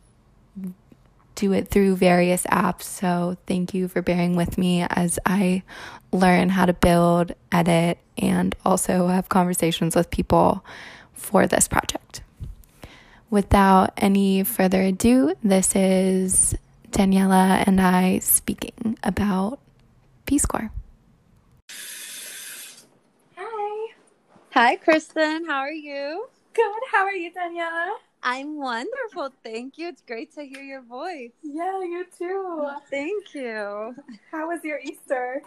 do 1.35 1.53
it 1.53 1.69
through 1.69 1.97
various 1.97 2.45
apps. 2.45 2.83
So 2.83 3.37
thank 3.47 3.75
you 3.75 3.87
for 3.87 4.03
bearing 4.03 4.35
with 4.35 4.59
me 4.59 4.87
as 4.89 5.19
I 5.25 5.63
learn 6.11 6.49
how 6.49 6.67
to 6.67 6.73
build, 6.73 7.33
edit, 7.53 7.99
and 8.17 8.57
also 8.65 9.07
have 9.09 9.29
conversations 9.29 9.95
with 9.95 10.11
people 10.11 10.65
for 11.13 11.47
this 11.47 11.69
project 11.69 12.23
without 13.31 13.93
any 13.97 14.43
further 14.45 14.83
ado, 14.83 15.35
this 15.43 15.75
is 15.75 16.55
Daniela 16.91 17.63
and 17.67 17.81
I 17.81 18.19
speaking 18.21 18.99
about 19.03 19.59
Peace 20.27 20.47
Corps. 20.47 20.71
Hi. 23.37 23.93
Hi, 24.53 24.77
Kristen. 24.77 25.47
How 25.47 25.61
are 25.61 25.73
you? 25.73 26.29
Good. 26.55 26.83
How 26.91 27.05
are 27.05 27.13
you, 27.13 27.31
Daniela? 27.33 27.97
I'm 28.23 28.57
wonderful. 28.57 29.31
Thank 29.45 29.79
you. 29.79 29.89
It's 29.89 30.03
great 30.03 30.35
to 30.35 30.43
hear 30.43 30.63
your 30.63 30.83
voice. 30.83 31.31
Yeah, 31.43 31.81
you 31.83 32.05
too. 32.19 32.69
Thank 32.91 33.35
you. 33.35 33.95
How 34.33 34.49
was 34.49 34.65
your 34.65 34.81
Easter? 34.81 35.43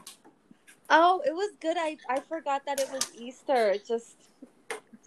Oh, 0.89 1.21
it 1.25 1.33
was 1.33 1.51
good. 1.59 1.77
I, 1.77 1.97
I 2.09 2.19
forgot 2.21 2.65
that 2.65 2.79
it 2.79 2.89
was 2.91 3.11
Easter. 3.15 3.71
It 3.71 3.85
just 3.85 4.15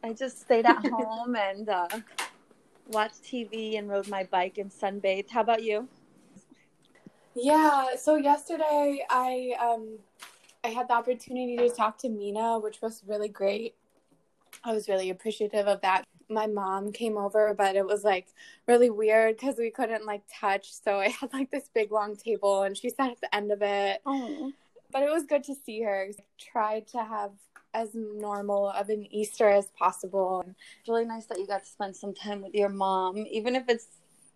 I 0.03 0.13
just 0.13 0.41
stayed 0.43 0.67
at 0.67 0.87
home 0.91 1.35
and 1.37 1.69
uh, 1.69 1.89
watched 2.89 3.23
TV 3.23 3.79
and 3.79 3.89
rode 3.89 4.09
my 4.09 4.25
bike 4.25 4.59
and 4.59 4.71
sunbathed. 4.71 5.31
How 5.31 5.41
about 5.41 5.63
you? 5.63 5.89
Yeah, 7.35 7.97
so 7.97 8.17
yesterday 8.17 9.05
I 9.11 9.55
um 9.61 9.99
I 10.63 10.69
had 10.69 10.89
the 10.89 10.95
opportunity 10.95 11.57
to 11.57 11.69
talk 11.69 11.99
to 11.99 12.09
Mina, 12.09 12.59
which 12.59 12.81
was 12.81 13.03
really 13.07 13.29
great. 13.29 13.75
I 14.63 14.73
was 14.73 14.89
really 14.89 15.11
appreciative 15.11 15.67
of 15.67 15.81
that. 15.83 16.05
My 16.31 16.47
mom 16.47 16.91
came 16.91 17.19
over, 17.19 17.53
but 17.53 17.77
it 17.77 17.85
was 17.85 18.03
like 18.03 18.29
really 18.67 18.89
weird 18.89 19.37
because 19.37 19.57
we 19.59 19.71
couldn't 19.71 20.07
like 20.07 20.23
touch. 20.33 20.73
So 20.73 21.01
I 21.01 21.09
had 21.09 21.33
like 21.33 21.51
this 21.51 21.69
big 21.75 21.93
long 21.93 22.17
table 22.17 22.63
and 22.63 22.77
she 22.77 22.89
sat 22.89 23.11
at 23.11 23.21
the 23.21 23.35
end 23.35 23.53
of 23.53 23.61
it. 23.63 24.01
Oh. 24.07 24.53
But 24.91 25.03
it 25.03 25.11
was 25.11 25.25
good 25.25 25.45
to 25.45 25.55
see 25.55 25.83
her. 25.83 26.09
I 26.09 26.23
tried 26.39 26.87
to 26.89 26.99
have 26.99 27.33
as 27.75 27.91
normal 27.95 28.69
of 28.69 28.89
an 28.89 29.07
Easter 29.13 29.49
as 29.49 29.67
possible. 29.79 30.45
It's 30.81 30.89
really 30.89 31.05
nice 31.05 31.27
that 31.27 31.39
you 31.39 31.47
got 31.47 31.65
to 31.65 31.69
spend 31.69 31.97
some 31.97 32.15
time 32.15 32.41
with 32.43 32.55
your 32.55 32.69
mom, 32.71 33.19
even 33.31 33.55
if 33.55 33.65
it's 33.69 33.89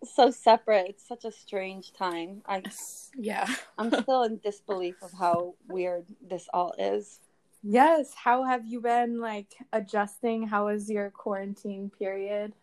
so 0.03 0.29
separate. 0.29 0.87
It's 0.89 1.07
such 1.07 1.25
a 1.25 1.31
strange 1.31 1.93
time. 1.93 2.41
I 2.45 2.63
yeah, 3.17 3.47
I'm 3.77 3.91
still 3.91 4.23
in 4.23 4.39
disbelief 4.39 4.95
of 5.01 5.11
how 5.17 5.55
weird 5.67 6.05
this 6.21 6.47
all 6.53 6.75
is. 6.77 7.19
Yes. 7.63 8.13
How 8.15 8.43
have 8.43 8.65
you 8.65 8.79
been 8.79 9.19
like 9.19 9.53
adjusting? 9.73 10.47
How 10.47 10.67
was 10.67 10.89
your 10.89 11.09
quarantine 11.09 11.91
period? 11.97 12.53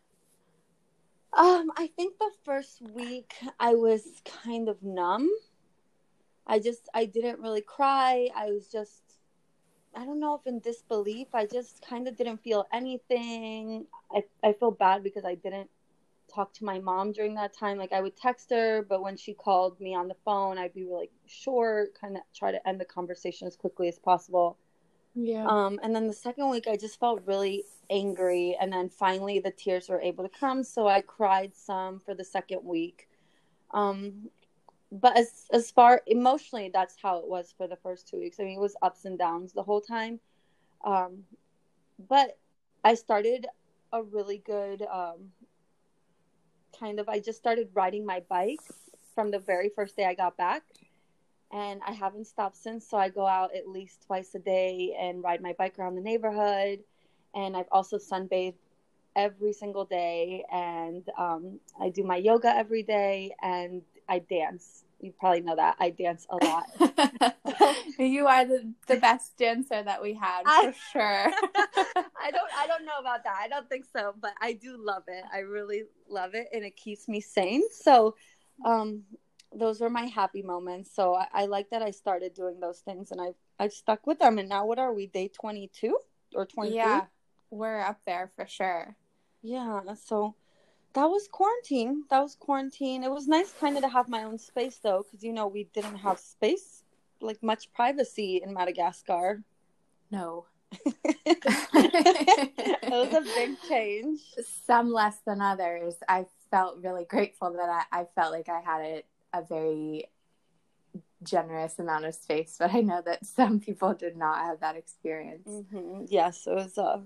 Um, 1.36 1.70
I 1.76 1.88
think 1.88 2.18
the 2.18 2.30
first 2.44 2.80
week 2.80 3.34
I 3.60 3.74
was 3.74 4.02
kind 4.24 4.68
of 4.68 4.82
numb. 4.82 5.28
I 6.46 6.60
just 6.60 6.88
I 6.94 7.04
didn't 7.04 7.40
really 7.40 7.60
cry. 7.60 8.30
I 8.34 8.46
was 8.46 8.68
just 8.68 9.02
I 9.96 10.04
don't 10.04 10.20
know 10.20 10.34
if 10.34 10.46
in 10.46 10.60
disbelief, 10.60 11.28
I 11.32 11.46
just 11.46 11.84
kind 11.88 12.06
of 12.06 12.16
didn't 12.16 12.42
feel 12.42 12.66
anything. 12.72 13.86
I, 14.14 14.24
I 14.44 14.52
feel 14.52 14.70
bad 14.70 15.02
because 15.02 15.24
I 15.24 15.34
didn't 15.34 15.70
talk 16.32 16.52
to 16.54 16.64
my 16.64 16.78
mom 16.78 17.12
during 17.12 17.34
that 17.34 17.54
time. 17.54 17.78
Like 17.78 17.92
I 17.92 18.02
would 18.02 18.16
text 18.16 18.50
her, 18.50 18.84
but 18.86 19.02
when 19.02 19.16
she 19.16 19.32
called 19.32 19.80
me 19.80 19.94
on 19.94 20.08
the 20.08 20.16
phone, 20.24 20.58
I'd 20.58 20.74
be 20.74 20.84
really 20.84 21.10
short, 21.26 21.98
kind 21.98 22.16
of 22.16 22.22
try 22.34 22.52
to 22.52 22.68
end 22.68 22.78
the 22.78 22.84
conversation 22.84 23.46
as 23.46 23.56
quickly 23.56 23.88
as 23.88 23.98
possible. 23.98 24.58
Yeah. 25.14 25.46
Um, 25.46 25.80
and 25.82 25.94
then 25.94 26.06
the 26.06 26.12
second 26.12 26.50
week, 26.50 26.66
I 26.68 26.76
just 26.76 27.00
felt 27.00 27.22
really 27.24 27.64
angry. 27.88 28.54
And 28.60 28.70
then 28.70 28.90
finally, 28.90 29.38
the 29.38 29.50
tears 29.50 29.88
were 29.88 30.00
able 30.00 30.24
to 30.24 30.38
come. 30.38 30.62
So 30.62 30.86
I 30.86 31.00
cried 31.00 31.56
some 31.56 32.00
for 32.00 32.14
the 32.14 32.24
second 32.24 32.62
week. 32.62 33.08
Um, 33.70 34.28
but 34.92 35.16
as 35.16 35.46
as 35.52 35.70
far 35.70 36.02
emotionally 36.06 36.70
that's 36.72 36.96
how 37.02 37.18
it 37.18 37.28
was 37.28 37.52
for 37.56 37.66
the 37.66 37.76
first 37.76 38.08
two 38.08 38.18
weeks 38.18 38.38
i 38.40 38.44
mean 38.44 38.56
it 38.56 38.60
was 38.60 38.76
ups 38.82 39.04
and 39.04 39.18
downs 39.18 39.52
the 39.52 39.62
whole 39.62 39.80
time 39.80 40.20
um 40.84 41.24
but 42.08 42.38
i 42.84 42.94
started 42.94 43.46
a 43.92 44.02
really 44.02 44.38
good 44.38 44.82
um, 44.82 45.32
kind 46.78 47.00
of. 47.00 47.08
I 47.08 47.20
just 47.20 47.38
started 47.38 47.68
riding 47.74 48.04
my 48.04 48.20
bike 48.28 48.60
from 49.14 49.30
the 49.30 49.38
very 49.38 49.68
first 49.68 49.96
day 49.96 50.04
I 50.04 50.14
got 50.14 50.36
back, 50.36 50.62
and 51.52 51.80
I 51.86 51.92
haven't 51.92 52.26
stopped 52.26 52.56
since. 52.56 52.88
So 52.88 52.96
I 52.96 53.08
go 53.08 53.26
out 53.26 53.54
at 53.54 53.68
least 53.68 54.04
twice 54.06 54.34
a 54.34 54.38
day 54.38 54.96
and 54.98 55.22
ride 55.22 55.40
my 55.40 55.54
bike 55.54 55.78
around 55.78 55.96
the 55.96 56.02
neighborhood, 56.02 56.80
and 57.34 57.56
I've 57.56 57.68
also 57.72 57.98
sunbathed 57.98 58.54
every 59.14 59.52
single 59.52 59.84
day, 59.84 60.44
and 60.52 61.08
um, 61.18 61.60
I 61.80 61.88
do 61.88 62.04
my 62.04 62.16
yoga 62.16 62.54
every 62.54 62.82
day, 62.82 63.34
and 63.42 63.82
I 64.08 64.20
dance. 64.20 64.84
You 65.00 65.12
probably 65.18 65.42
know 65.42 65.56
that 65.56 65.76
I 65.78 65.90
dance 65.90 66.26
a 66.30 66.36
lot. 66.44 66.66
you 67.98 68.26
are 68.26 68.44
the, 68.46 68.72
the 68.86 68.96
best 68.96 69.36
dancer 69.36 69.82
that 69.82 70.02
we 70.02 70.14
had 70.14 70.42
for 70.42 70.46
I- 70.48 70.74
sure. 70.92 71.32
I 72.18 72.30
don't 72.30 72.50
I 72.56 72.66
don't 72.66 72.84
know 72.84 72.98
about 72.98 73.24
that. 73.24 73.36
I 73.40 73.48
don't 73.48 73.68
think 73.68 73.84
so, 73.94 74.14
but 74.20 74.32
I 74.40 74.54
do 74.54 74.76
love 74.78 75.04
it. 75.08 75.24
I 75.32 75.40
really 75.40 75.84
love 76.08 76.34
it 76.34 76.48
and 76.52 76.64
it 76.64 76.76
keeps 76.76 77.08
me 77.08 77.20
sane. 77.20 77.62
So 77.70 78.14
um 78.64 79.02
those 79.54 79.80
were 79.80 79.90
my 79.90 80.06
happy 80.06 80.42
moments. 80.42 80.90
So 80.94 81.14
I, 81.14 81.26
I 81.32 81.46
like 81.46 81.70
that 81.70 81.82
I 81.82 81.90
started 81.90 82.34
doing 82.34 82.58
those 82.60 82.80
things 82.80 83.10
and 83.10 83.20
I 83.20 83.28
I've 83.58 83.72
stuck 83.72 84.06
with 84.06 84.18
them 84.18 84.38
and 84.38 84.48
now 84.48 84.66
what 84.66 84.78
are 84.78 84.92
we, 84.92 85.06
day 85.06 85.28
twenty 85.28 85.70
two 85.72 85.98
or 86.34 86.46
twenty 86.46 86.70
three? 86.70 86.78
yeah, 86.78 87.04
we're 87.50 87.80
up 87.80 88.00
there 88.06 88.30
for 88.34 88.46
sure. 88.46 88.96
Yeah. 89.42 89.80
So 89.94 90.34
that 90.96 91.10
was 91.10 91.28
quarantine. 91.28 92.04
That 92.08 92.22
was 92.22 92.34
quarantine. 92.34 93.04
It 93.04 93.10
was 93.10 93.28
nice 93.28 93.52
kind 93.60 93.76
of 93.76 93.82
to 93.82 93.88
have 93.88 94.08
my 94.08 94.24
own 94.24 94.38
space 94.38 94.80
though, 94.82 95.04
because 95.04 95.22
you 95.22 95.32
know 95.32 95.46
we 95.46 95.64
didn't 95.74 95.96
have 95.96 96.18
space, 96.18 96.84
like 97.20 97.42
much 97.42 97.70
privacy 97.74 98.40
in 98.42 98.54
Madagascar. 98.54 99.42
No. 100.10 100.46
it 100.86 102.90
was 102.90 103.12
a 103.12 103.20
big 103.20 103.56
change. 103.68 104.20
Some 104.64 104.90
less 104.90 105.18
than 105.26 105.42
others. 105.42 105.96
I 106.08 106.24
felt 106.50 106.78
really 106.82 107.04
grateful 107.04 107.52
that 107.52 107.86
I, 107.92 108.00
I 108.00 108.06
felt 108.14 108.32
like 108.32 108.48
I 108.48 108.60
had 108.60 108.80
a, 108.80 109.02
a 109.34 109.42
very 109.42 110.06
generous 111.22 111.78
amount 111.78 112.06
of 112.06 112.14
space, 112.14 112.56
but 112.58 112.72
I 112.72 112.80
know 112.80 113.02
that 113.04 113.26
some 113.26 113.60
people 113.60 113.92
did 113.92 114.16
not 114.16 114.38
have 114.38 114.60
that 114.60 114.76
experience. 114.76 115.46
hmm 115.70 116.04
Yes, 116.08 116.46
it 116.46 116.54
was 116.54 116.78
uh, 116.78 117.00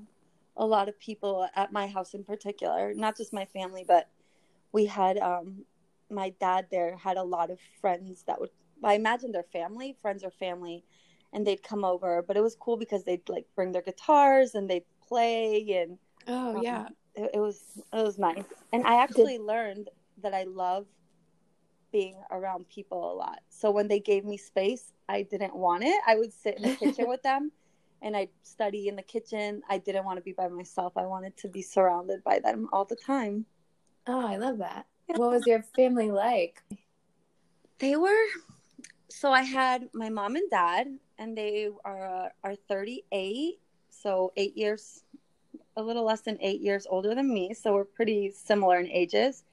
a 0.61 0.67
lot 0.67 0.89
of 0.89 1.01
people 1.01 1.49
at 1.57 1.73
my 1.73 1.87
house 1.89 2.15
in 2.15 2.23
particular, 2.23 2.93
not 2.95 3.17
just 3.17 3.33
my 3.33 3.47
family, 3.47 3.85
but 3.89 4.09
we 4.73 4.85
had 4.87 5.17
um, 5.19 5.65
my 6.11 6.31
dad 6.39 6.67
there 6.71 6.97
had 6.99 7.17
a 7.17 7.23
lot 7.23 7.51
of 7.51 7.59
friends 7.81 8.25
that 8.27 8.39
would, 8.41 8.51
I 8.85 8.95
imagine 8.95 9.33
their 9.33 9.43
family, 9.43 9.97
friends 10.03 10.23
or 10.23 10.31
family, 10.31 10.85
and 11.33 11.47
they'd 11.47 11.63
come 11.63 11.83
over. 11.85 12.23
But 12.23 12.37
it 12.37 12.43
was 12.43 12.57
cool 12.57 12.77
because 12.77 13.05
they'd 13.05 13.27
like 13.29 13.47
bring 13.57 13.73
their 13.73 13.83
guitars 13.83 14.55
and 14.55 14.69
they'd 14.69 14.85
play, 15.09 15.73
and 15.83 15.99
Oh, 16.29 16.57
Um, 16.57 16.63
yeah. 16.63 16.89
it, 17.15 17.31
it 17.35 17.41
was 17.41 17.63
it 17.93 18.03
was 18.05 18.19
nice. 18.19 18.45
And 18.73 18.85
I 18.87 19.03
actually 19.03 19.39
learned 19.39 19.89
that 20.23 20.35
I 20.35 20.45
love 20.45 20.87
being 21.93 22.17
around 22.31 22.69
people 22.69 23.13
a 23.13 23.15
lot. 23.15 23.41
So 23.49 23.71
when 23.71 23.89
they 23.89 24.01
gave 24.01 24.25
me 24.25 24.37
space, 24.37 24.93
I 25.09 25.23
didn't 25.23 25.57
want 25.57 25.85
it. 25.85 26.01
I 26.07 26.17
would 26.17 26.33
sit 26.33 26.57
in 26.57 26.63
the 26.63 26.71
kitchen 26.79 27.09
with 27.09 27.23
them 27.23 27.51
and 28.03 28.17
I'd 28.17 28.31
study 28.43 28.89
in 28.89 28.97
the 28.97 29.03
kitchen. 29.03 29.63
I 29.69 29.79
didn't 29.79 30.05
want 30.05 30.19
to 30.19 30.23
be 30.23 30.33
by 30.33 30.49
myself. 30.49 30.95
I 30.97 31.07
wanted 31.07 31.37
to 31.39 31.49
be 31.49 31.63
surrounded 31.63 32.25
by 32.25 32.39
them 32.39 32.69
all 32.73 32.85
the 32.85 32.97
time. 32.97 33.47
Oh, 34.07 34.27
I 34.27 34.37
love 34.37 34.59
that. 34.59 34.87
What 35.07 35.31
was 35.31 35.47
your 35.47 35.63
family 35.77 36.11
like? 36.11 36.63
They 37.79 37.97
were 37.97 38.27
so 39.09 39.33
I 39.33 39.43
had 39.43 39.89
my 39.93 40.09
mom 40.09 40.37
and 40.37 40.49
dad 40.51 40.87
and 41.19 41.37
they 41.37 41.69
are 41.85 42.25
uh, 42.25 42.29
are 42.45 42.55
38, 42.69 43.59
so 43.91 44.33
8 44.37 44.57
years 44.57 45.05
a 45.77 45.83
little 45.83 46.05
less 46.05 46.21
than 46.23 46.39
8 46.41 46.61
years 46.61 46.87
older 46.89 47.15
than 47.15 47.33
me, 47.33 47.55
so 47.55 47.75
we're 47.75 47.85
pretty 47.85 48.31
similar 48.31 48.79
in 48.79 48.89
ages. 48.89 49.45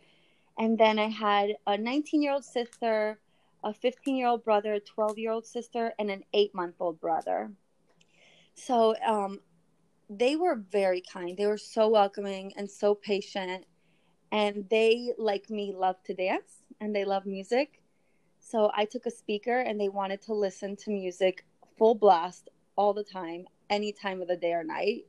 And 0.58 0.78
then 0.78 0.98
I 0.98 1.08
had 1.08 1.52
a 1.68 1.78
19-year-old 1.78 2.44
sister, 2.44 3.20
a 3.64 3.70
15-year-old 3.70 4.44
brother, 4.44 4.74
a 4.74 4.82
12-year-old 4.82 5.46
sister, 5.46 5.94
and 6.00 6.10
an 6.10 6.24
8-month-old 6.34 7.00
brother. 7.00 7.52
So 8.58 8.96
um 9.06 9.40
they 10.10 10.36
were 10.36 10.56
very 10.56 11.02
kind. 11.02 11.38
They 11.38 11.48
were 11.48 11.58
so 11.58 11.90
welcoming 11.90 12.54
and 12.58 12.70
so 12.70 12.96
patient. 12.96 13.66
And 14.32 14.68
they, 14.70 15.14
like 15.18 15.50
me, 15.50 15.74
love 15.76 16.02
to 16.04 16.14
dance 16.14 16.64
and 16.80 16.96
they 16.96 17.06
love 17.06 17.26
music. 17.26 17.82
So 18.40 18.72
I 18.76 18.86
took 18.86 19.06
a 19.06 19.12
speaker 19.12 19.60
and 19.60 19.80
they 19.80 19.90
wanted 19.90 20.22
to 20.24 20.34
listen 20.34 20.76
to 20.78 20.92
music 20.92 21.46
full 21.78 21.96
blast 21.96 22.50
all 22.76 22.94
the 22.94 23.04
time, 23.04 23.46
any 23.70 23.92
time 23.92 24.22
of 24.22 24.28
the 24.28 24.38
day 24.38 24.54
or 24.54 24.64
night. 24.64 25.06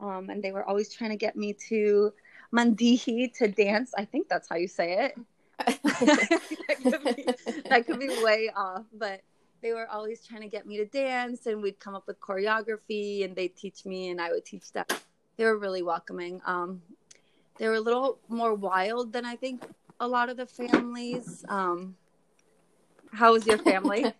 Um, 0.00 0.30
and 0.30 0.42
they 0.42 0.52
were 0.52 0.64
always 0.64 0.92
trying 0.92 1.10
to 1.10 1.16
get 1.16 1.36
me 1.36 1.52
to 1.68 2.12
Mandihy 2.52 3.32
to 3.34 3.48
dance. 3.48 3.92
I 3.96 4.04
think 4.04 4.28
that's 4.28 4.48
how 4.48 4.56
you 4.56 4.68
say 4.68 5.06
it. 5.06 5.18
that, 5.84 6.78
could 6.82 7.16
be, 7.16 7.62
that 7.68 7.86
could 7.86 8.00
be 8.00 8.08
way 8.24 8.50
off, 8.56 8.84
but 8.94 9.20
they 9.62 9.72
were 9.72 9.86
always 9.88 10.24
trying 10.24 10.42
to 10.42 10.48
get 10.48 10.66
me 10.66 10.76
to 10.78 10.86
dance 10.86 11.46
and 11.46 11.62
we'd 11.62 11.78
come 11.78 11.94
up 11.94 12.06
with 12.06 12.20
choreography 12.20 13.24
and 13.24 13.36
they'd 13.36 13.56
teach 13.56 13.84
me 13.84 14.10
and 14.10 14.20
I 14.20 14.30
would 14.30 14.44
teach 14.44 14.72
them. 14.72 14.86
They 15.36 15.44
were 15.44 15.58
really 15.58 15.82
welcoming. 15.82 16.40
Um, 16.44 16.82
they 17.58 17.68
were 17.68 17.74
a 17.74 17.80
little 17.80 18.18
more 18.28 18.54
wild 18.54 19.12
than 19.12 19.24
I 19.24 19.36
think 19.36 19.62
a 19.98 20.08
lot 20.08 20.28
of 20.28 20.36
the 20.36 20.46
families. 20.46 21.44
Um, 21.48 21.96
how 23.12 23.32
was 23.32 23.46
your 23.46 23.58
family? 23.58 24.12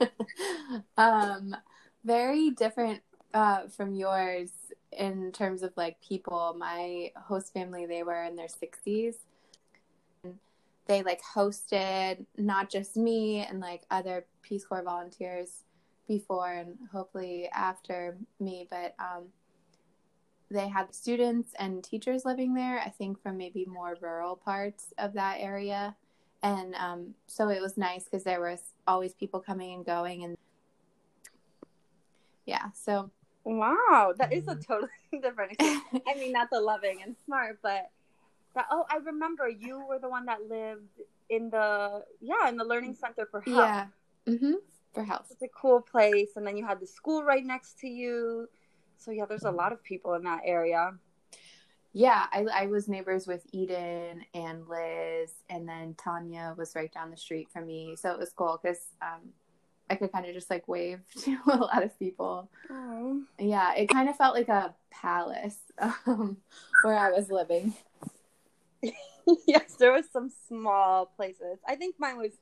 um, 0.96 1.56
very 2.04 2.50
different 2.50 3.02
uh, 3.34 3.68
from 3.68 3.94
yours 3.94 4.50
in 4.92 5.30
terms 5.32 5.62
of 5.62 5.72
like 5.76 6.00
people. 6.00 6.56
My 6.58 7.12
host 7.16 7.52
family, 7.52 7.86
they 7.86 8.02
were 8.02 8.24
in 8.24 8.36
their 8.36 8.48
60s. 8.48 9.14
They 10.90 11.04
like 11.04 11.22
hosted 11.22 12.26
not 12.36 12.68
just 12.68 12.96
me 12.96 13.46
and 13.48 13.60
like 13.60 13.82
other 13.92 14.26
Peace 14.42 14.64
Corps 14.64 14.82
volunteers 14.82 15.62
before 16.08 16.50
and 16.50 16.76
hopefully 16.90 17.48
after 17.54 18.16
me, 18.40 18.66
but 18.68 18.96
um, 18.98 19.26
they 20.50 20.66
had 20.66 20.92
students 20.92 21.52
and 21.60 21.84
teachers 21.84 22.24
living 22.24 22.54
there, 22.54 22.80
I 22.80 22.88
think 22.88 23.22
from 23.22 23.36
maybe 23.36 23.64
more 23.66 23.96
rural 24.00 24.34
parts 24.34 24.92
of 24.98 25.12
that 25.12 25.36
area. 25.38 25.94
And 26.42 26.74
um, 26.74 27.14
so 27.28 27.50
it 27.50 27.62
was 27.62 27.76
nice 27.76 28.02
because 28.02 28.24
there 28.24 28.40
was 28.40 28.60
always 28.88 29.14
people 29.14 29.38
coming 29.38 29.74
and 29.74 29.86
going. 29.86 30.24
And 30.24 30.36
yeah, 32.46 32.72
so 32.74 33.12
Wow, 33.44 34.12
that 34.18 34.32
is 34.32 34.48
a 34.48 34.56
totally 34.56 34.90
different 35.22 35.52
experience. 35.60 36.04
I 36.08 36.14
mean, 36.18 36.32
not 36.32 36.50
the 36.50 36.60
loving 36.60 37.00
and 37.00 37.14
smart, 37.24 37.60
but 37.62 37.90
that, 38.54 38.66
oh, 38.70 38.84
I 38.90 38.96
remember 38.96 39.48
you 39.48 39.84
were 39.86 39.98
the 39.98 40.08
one 40.08 40.26
that 40.26 40.48
lived 40.48 41.00
in 41.28 41.48
the 41.50 42.02
yeah 42.20 42.48
in 42.48 42.56
the 42.56 42.64
learning 42.64 42.94
center 42.94 43.26
for 43.30 43.40
health. 43.40 43.56
yeah, 43.56 43.86
hmm 44.26 44.54
for 44.92 45.04
health. 45.04 45.26
It's 45.30 45.42
a 45.42 45.48
cool 45.48 45.80
place, 45.80 46.30
and 46.36 46.46
then 46.46 46.56
you 46.56 46.66
had 46.66 46.80
the 46.80 46.86
school 46.86 47.22
right 47.22 47.44
next 47.44 47.78
to 47.80 47.88
you. 47.88 48.48
So 48.98 49.10
yeah, 49.12 49.24
there's 49.26 49.44
a 49.44 49.50
lot 49.50 49.72
of 49.72 49.82
people 49.82 50.14
in 50.14 50.24
that 50.24 50.40
area. 50.44 50.92
Yeah, 51.92 52.26
I, 52.32 52.44
I 52.52 52.66
was 52.66 52.88
neighbors 52.88 53.26
with 53.26 53.44
Eden 53.52 54.24
and 54.34 54.68
Liz, 54.68 55.32
and 55.48 55.68
then 55.68 55.94
Tanya 55.94 56.54
was 56.56 56.76
right 56.76 56.92
down 56.92 57.10
the 57.10 57.16
street 57.16 57.48
from 57.52 57.66
me. 57.66 57.96
So 57.96 58.12
it 58.12 58.18
was 58.18 58.30
cool 58.30 58.60
because 58.62 58.78
um, 59.02 59.30
I 59.88 59.96
could 59.96 60.12
kind 60.12 60.24
of 60.26 60.34
just 60.34 60.50
like 60.50 60.68
wave 60.68 61.00
to 61.22 61.36
a 61.52 61.56
lot 61.56 61.82
of 61.82 61.98
people. 61.98 62.48
Oh. 62.70 63.22
Yeah, 63.38 63.74
it 63.74 63.88
kind 63.88 64.08
of 64.08 64.16
felt 64.16 64.36
like 64.36 64.48
a 64.48 64.74
palace 64.90 65.58
um, 66.06 66.36
where 66.84 66.96
I 66.96 67.10
was 67.10 67.30
living. 67.30 67.74
yes, 69.46 69.76
there 69.78 69.92
was 69.92 70.06
some 70.12 70.30
small 70.48 71.06
places. 71.06 71.58
I 71.66 71.76
think 71.76 71.96
mine 71.98 72.18
was. 72.18 72.32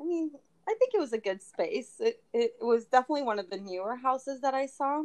I 0.00 0.04
mean, 0.04 0.32
I 0.68 0.74
think 0.78 0.94
it 0.94 1.00
was 1.00 1.12
a 1.12 1.18
good 1.18 1.42
space. 1.42 1.94
It 2.00 2.22
it 2.32 2.54
was 2.60 2.86
definitely 2.86 3.22
one 3.24 3.38
of 3.38 3.50
the 3.50 3.58
newer 3.58 3.96
houses 3.96 4.40
that 4.42 4.54
I 4.54 4.66
saw. 4.66 5.02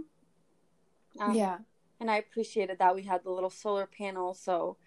Um, 1.19 1.35
Yeah. 1.35 1.59
and 1.99 2.09
I 2.09 2.17
appreciated 2.17 2.79
that 2.79 2.95
we 2.95 3.03
had 3.03 3.23
the 3.23 3.31
little 3.31 3.49
solar 3.49 3.85
panel, 3.85 4.33
so 4.33 4.77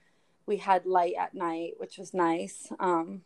we 0.47 0.59
had 0.59 0.87
light 0.87 1.15
at 1.19 1.35
night, 1.35 1.75
which 1.79 1.99
was 1.99 2.15
nice. 2.15 2.73
Um, 2.81 3.23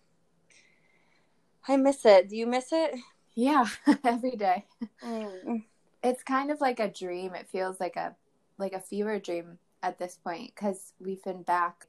I 1.69 1.77
miss 1.77 2.05
it. 2.07 2.29
Do 2.31 2.37
you 2.37 2.47
miss 2.47 2.73
it? 2.73 2.95
Yeah, 3.35 3.67
every 4.05 4.37
day. 4.37 4.65
Mm. 5.03 5.65
It's 6.03 6.23
kind 6.23 6.51
of 6.51 6.61
like 6.61 6.81
a 6.81 6.91
dream. 6.91 7.35
It 7.35 7.49
feels 7.49 7.81
like 7.81 7.97
a 7.97 8.17
like 8.59 8.73
a 8.73 8.81
fever 8.81 9.19
dream 9.19 9.59
at 9.83 9.99
this 9.99 10.17
point 10.17 10.55
because 10.55 10.93
we've 10.99 11.23
been 11.23 11.43
back, 11.43 11.87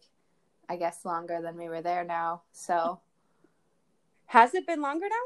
I 0.70 0.76
guess, 0.76 1.06
longer 1.06 1.40
than 1.42 1.56
we 1.58 1.70
were 1.70 1.82
there 1.82 2.04
now. 2.04 2.42
So 2.52 3.00
Has 4.28 4.54
it 4.54 4.68
been 4.68 4.82
longer 4.82 5.08
now? 5.10 5.26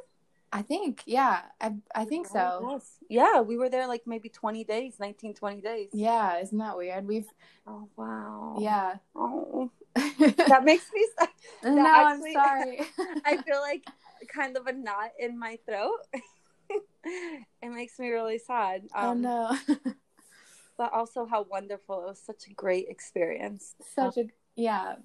I 0.53 0.61
think, 0.61 1.01
yeah, 1.05 1.43
I 1.61 1.75
I 1.95 2.03
think 2.05 2.27
so. 2.27 2.67
Yes. 2.71 2.97
Yeah, 3.09 3.39
we 3.41 3.55
were 3.57 3.69
there 3.69 3.87
like 3.87 4.03
maybe 4.05 4.27
20 4.29 4.63
days, 4.65 4.99
19, 4.99 5.33
20 5.33 5.61
days. 5.61 5.89
Yeah, 5.93 6.39
isn't 6.39 6.57
that 6.57 6.77
weird? 6.77 7.07
We've 7.07 7.27
Oh, 7.65 7.87
wow. 7.95 8.57
yeah. 8.59 8.95
Oh, 9.15 9.71
that 9.95 10.63
makes 10.65 10.91
me 10.93 11.05
no, 11.63 11.85
actually- 11.87 12.35
I'm 12.35 12.45
sorry. 12.45 12.81
I 13.25 13.37
feel 13.37 13.61
like 13.61 13.85
kind 14.27 14.57
of 14.57 14.67
a 14.67 14.73
knot 14.73 15.11
in 15.17 15.39
my 15.39 15.57
throat. 15.65 15.99
it 16.69 17.69
makes 17.69 17.97
me 17.97 18.09
really 18.09 18.37
sad. 18.37 18.83
oh 18.93 19.11
Um, 19.11 19.21
no. 19.21 19.55
but 20.77 20.91
also 20.93 21.25
how 21.25 21.43
wonderful. 21.43 22.01
It 22.03 22.07
was 22.07 22.19
such 22.19 22.47
a 22.49 22.53
great 22.53 22.87
experience. 22.89 23.73
Such 23.95 24.17
a 24.17 24.25
yeah. 24.55 24.95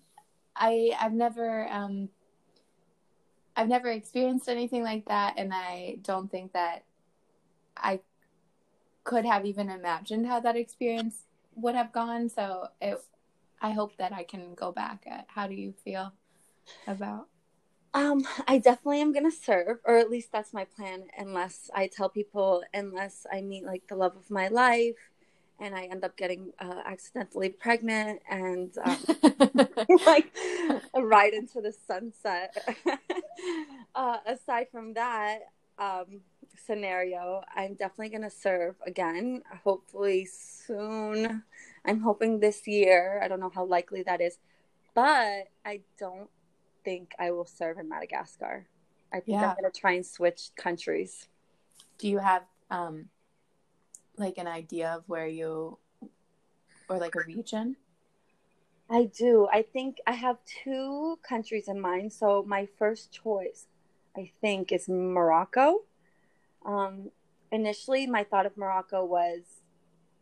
I 0.56 0.92
I've 0.98 1.12
never 1.12 1.68
um 1.70 2.08
I've 3.56 3.68
never 3.68 3.88
experienced 3.88 4.48
anything 4.48 4.82
like 4.82 5.06
that 5.06 5.34
and 5.36 5.52
I 5.54 5.98
don't 6.02 6.30
think 6.30 6.52
that 6.52 6.84
I 7.76 8.00
could 9.04 9.24
have 9.24 9.46
even 9.46 9.70
imagined 9.70 10.26
how 10.26 10.40
that 10.40 10.56
experience 10.56 11.24
would 11.54 11.74
have 11.74 11.92
gone. 11.92 12.28
So 12.28 12.68
it 12.80 12.98
I 13.60 13.70
hope 13.70 13.96
that 13.96 14.12
I 14.12 14.24
can 14.24 14.54
go 14.54 14.72
back. 14.72 15.04
At, 15.06 15.26
how 15.28 15.46
do 15.46 15.54
you 15.54 15.72
feel 15.84 16.12
about 16.86 17.28
um, 17.94 18.28
I 18.46 18.58
definitely 18.58 19.00
am 19.00 19.14
gonna 19.14 19.30
serve, 19.30 19.78
or 19.84 19.96
at 19.96 20.10
least 20.10 20.30
that's 20.30 20.52
my 20.52 20.66
plan. 20.66 21.04
Unless 21.16 21.70
I 21.74 21.86
tell 21.86 22.10
people, 22.10 22.62
unless 22.74 23.26
I 23.32 23.40
meet 23.40 23.64
like 23.64 23.88
the 23.88 23.96
love 23.96 24.16
of 24.16 24.30
my 24.30 24.48
life, 24.48 24.96
and 25.58 25.74
I 25.74 25.84
end 25.84 26.04
up 26.04 26.16
getting 26.16 26.52
uh, 26.58 26.82
accidentally 26.84 27.48
pregnant 27.48 28.20
and 28.28 28.76
um, 28.84 28.98
like 30.06 30.32
right 30.94 31.32
into 31.32 31.60
the 31.60 31.74
sunset. 31.86 32.56
uh, 33.94 34.18
aside 34.26 34.66
from 34.70 34.94
that 34.94 35.40
um, 35.78 36.20
scenario, 36.66 37.42
I'm 37.54 37.74
definitely 37.74 38.10
gonna 38.10 38.30
serve 38.30 38.76
again. 38.86 39.42
Hopefully 39.64 40.26
soon. 40.26 41.42
I'm 41.84 42.00
hoping 42.00 42.40
this 42.40 42.66
year. 42.66 43.20
I 43.22 43.28
don't 43.28 43.40
know 43.40 43.52
how 43.54 43.64
likely 43.64 44.02
that 44.02 44.20
is, 44.20 44.38
but 44.94 45.48
I 45.64 45.80
don't 45.98 46.28
think 46.84 47.14
I 47.18 47.30
will 47.30 47.46
serve 47.46 47.78
in 47.78 47.88
Madagascar. 47.88 48.66
I 49.12 49.20
think 49.20 49.40
yeah. 49.40 49.50
I'm 49.50 49.56
going 49.60 49.70
to 49.70 49.80
try 49.80 49.92
and 49.92 50.04
switch 50.04 50.50
countries. 50.56 51.28
Do 51.98 52.08
you 52.08 52.18
have 52.18 52.42
um 52.70 53.06
like 54.18 54.38
an 54.38 54.46
idea 54.46 54.90
of 54.90 55.04
where 55.06 55.26
you 55.26 55.78
or 56.88 56.98
like 56.98 57.14
a 57.14 57.20
region? 57.26 57.76
I 58.88 59.04
do. 59.04 59.48
I 59.52 59.62
think 59.62 59.98
I 60.06 60.12
have 60.12 60.38
two 60.64 61.18
countries 61.26 61.68
in 61.68 61.80
mind. 61.80 62.12
So 62.12 62.44
my 62.46 62.68
first 62.78 63.12
choice, 63.12 63.66
I 64.16 64.30
think, 64.40 64.70
is 64.72 64.88
Morocco. 64.88 65.82
Um, 66.64 67.10
initially, 67.50 68.06
my 68.06 68.24
thought 68.24 68.46
of 68.46 68.56
Morocco 68.56 69.04
was 69.04 69.42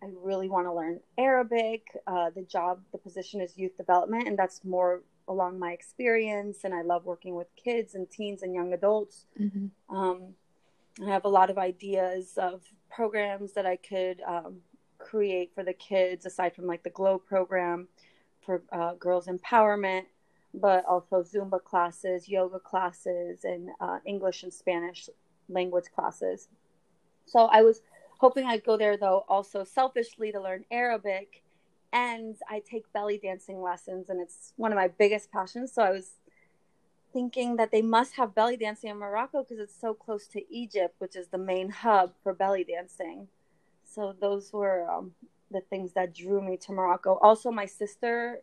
I 0.02 0.06
really 0.22 0.48
want 0.48 0.66
to 0.66 0.72
learn 0.72 1.00
Arabic. 1.18 1.82
Uh, 2.06 2.30
the 2.34 2.42
job, 2.42 2.80
the 2.92 2.98
position 2.98 3.40
is 3.40 3.56
youth 3.56 3.76
development, 3.76 4.28
and 4.28 4.38
that's 4.38 4.64
more 4.64 5.02
along 5.28 5.58
my 5.58 5.72
experience 5.72 6.64
and 6.64 6.74
I 6.74 6.82
love 6.82 7.04
working 7.04 7.34
with 7.34 7.46
kids 7.56 7.94
and 7.94 8.10
teens 8.10 8.42
and 8.42 8.54
young 8.54 8.72
adults. 8.72 9.26
Mm-hmm. 9.40 9.94
Um, 9.94 10.34
I 11.02 11.10
have 11.10 11.24
a 11.24 11.28
lot 11.28 11.50
of 11.50 11.58
ideas 11.58 12.38
of 12.38 12.62
programs 12.90 13.52
that 13.54 13.66
I 13.66 13.76
could 13.76 14.20
um, 14.26 14.58
create 14.98 15.52
for 15.54 15.64
the 15.64 15.72
kids, 15.72 16.26
aside 16.26 16.54
from 16.54 16.66
like 16.66 16.82
the 16.82 16.90
GLOW 16.90 17.18
program 17.18 17.88
for 18.44 18.62
uh, 18.72 18.94
girls 18.94 19.26
empowerment, 19.26 20.04
but 20.52 20.84
also 20.84 21.22
Zumba 21.22 21.62
classes, 21.62 22.28
yoga 22.28 22.60
classes, 22.60 23.44
and 23.44 23.70
uh, 23.80 23.98
English 24.04 24.44
and 24.44 24.52
Spanish 24.52 25.08
language 25.48 25.86
classes. 25.94 26.48
So 27.26 27.46
I 27.46 27.62
was 27.62 27.82
hoping 28.18 28.46
I'd 28.46 28.64
go 28.64 28.76
there 28.76 28.96
though, 28.96 29.24
also 29.28 29.64
selfishly 29.64 30.30
to 30.32 30.40
learn 30.40 30.64
Arabic 30.70 31.42
and 31.92 32.36
I 32.50 32.60
take 32.68 32.92
belly 32.92 33.18
dancing 33.18 33.62
lessons, 33.62 34.10
and 34.10 34.20
it's 34.20 34.52
one 34.56 34.72
of 34.72 34.76
my 34.76 34.88
biggest 34.88 35.30
passions. 35.30 35.72
So 35.72 35.82
I 35.82 35.90
was 35.90 36.10
thinking 37.14 37.56
that 37.56 37.70
they 37.70 37.80
must 37.80 38.16
have 38.16 38.34
belly 38.34 38.58
dancing 38.58 38.90
in 38.90 38.98
Morocco 38.98 39.42
because 39.42 39.58
it's 39.58 39.80
so 39.80 39.94
close 39.94 40.26
to 40.28 40.42
Egypt, 40.52 40.96
which 40.98 41.16
is 41.16 41.28
the 41.28 41.38
main 41.38 41.70
hub 41.70 42.12
for 42.22 42.34
belly 42.34 42.64
dancing. 42.64 43.28
So 43.84 44.14
those 44.20 44.52
were 44.52 44.90
um, 44.90 45.12
the 45.50 45.62
things 45.70 45.92
that 45.94 46.14
drew 46.14 46.42
me 46.42 46.58
to 46.58 46.72
Morocco. 46.72 47.18
Also, 47.22 47.50
my 47.50 47.64
sister 47.64 48.42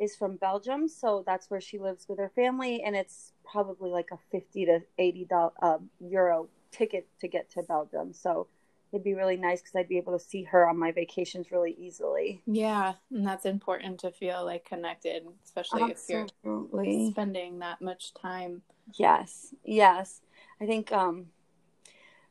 is 0.00 0.16
from 0.16 0.36
Belgium, 0.36 0.88
so 0.88 1.22
that's 1.26 1.50
where 1.50 1.60
she 1.60 1.78
lives 1.78 2.06
with 2.08 2.18
her 2.18 2.32
family, 2.34 2.82
and 2.82 2.96
it's 2.96 3.32
probably 3.44 3.90
like 3.90 4.10
a 4.12 4.18
fifty 4.32 4.64
to 4.64 4.80
eighty 4.98 5.24
dollar 5.24 5.52
uh, 5.60 5.78
euro 6.00 6.48
ticket 6.70 7.06
to 7.20 7.28
get 7.28 7.50
to 7.50 7.62
Belgium. 7.62 8.12
So 8.12 8.46
it'd 8.92 9.04
be 9.04 9.14
really 9.14 9.36
nice 9.36 9.60
because 9.60 9.76
I'd 9.76 9.88
be 9.88 9.98
able 9.98 10.18
to 10.18 10.24
see 10.24 10.44
her 10.44 10.68
on 10.68 10.78
my 10.78 10.92
vacations 10.92 11.52
really 11.52 11.72
easily. 11.78 12.42
Yeah, 12.46 12.94
and 13.10 13.26
that's 13.26 13.44
important 13.44 14.00
to 14.00 14.10
feel 14.10 14.44
like 14.44 14.64
connected, 14.64 15.24
especially 15.44 15.90
Absolutely. 15.90 16.88
if 16.88 17.00
you're 17.00 17.10
spending 17.10 17.58
that 17.58 17.80
much 17.80 18.14
time. 18.14 18.62
Yes, 18.94 19.54
yes. 19.64 20.20
I 20.60 20.66
think, 20.66 20.90
um, 20.92 21.26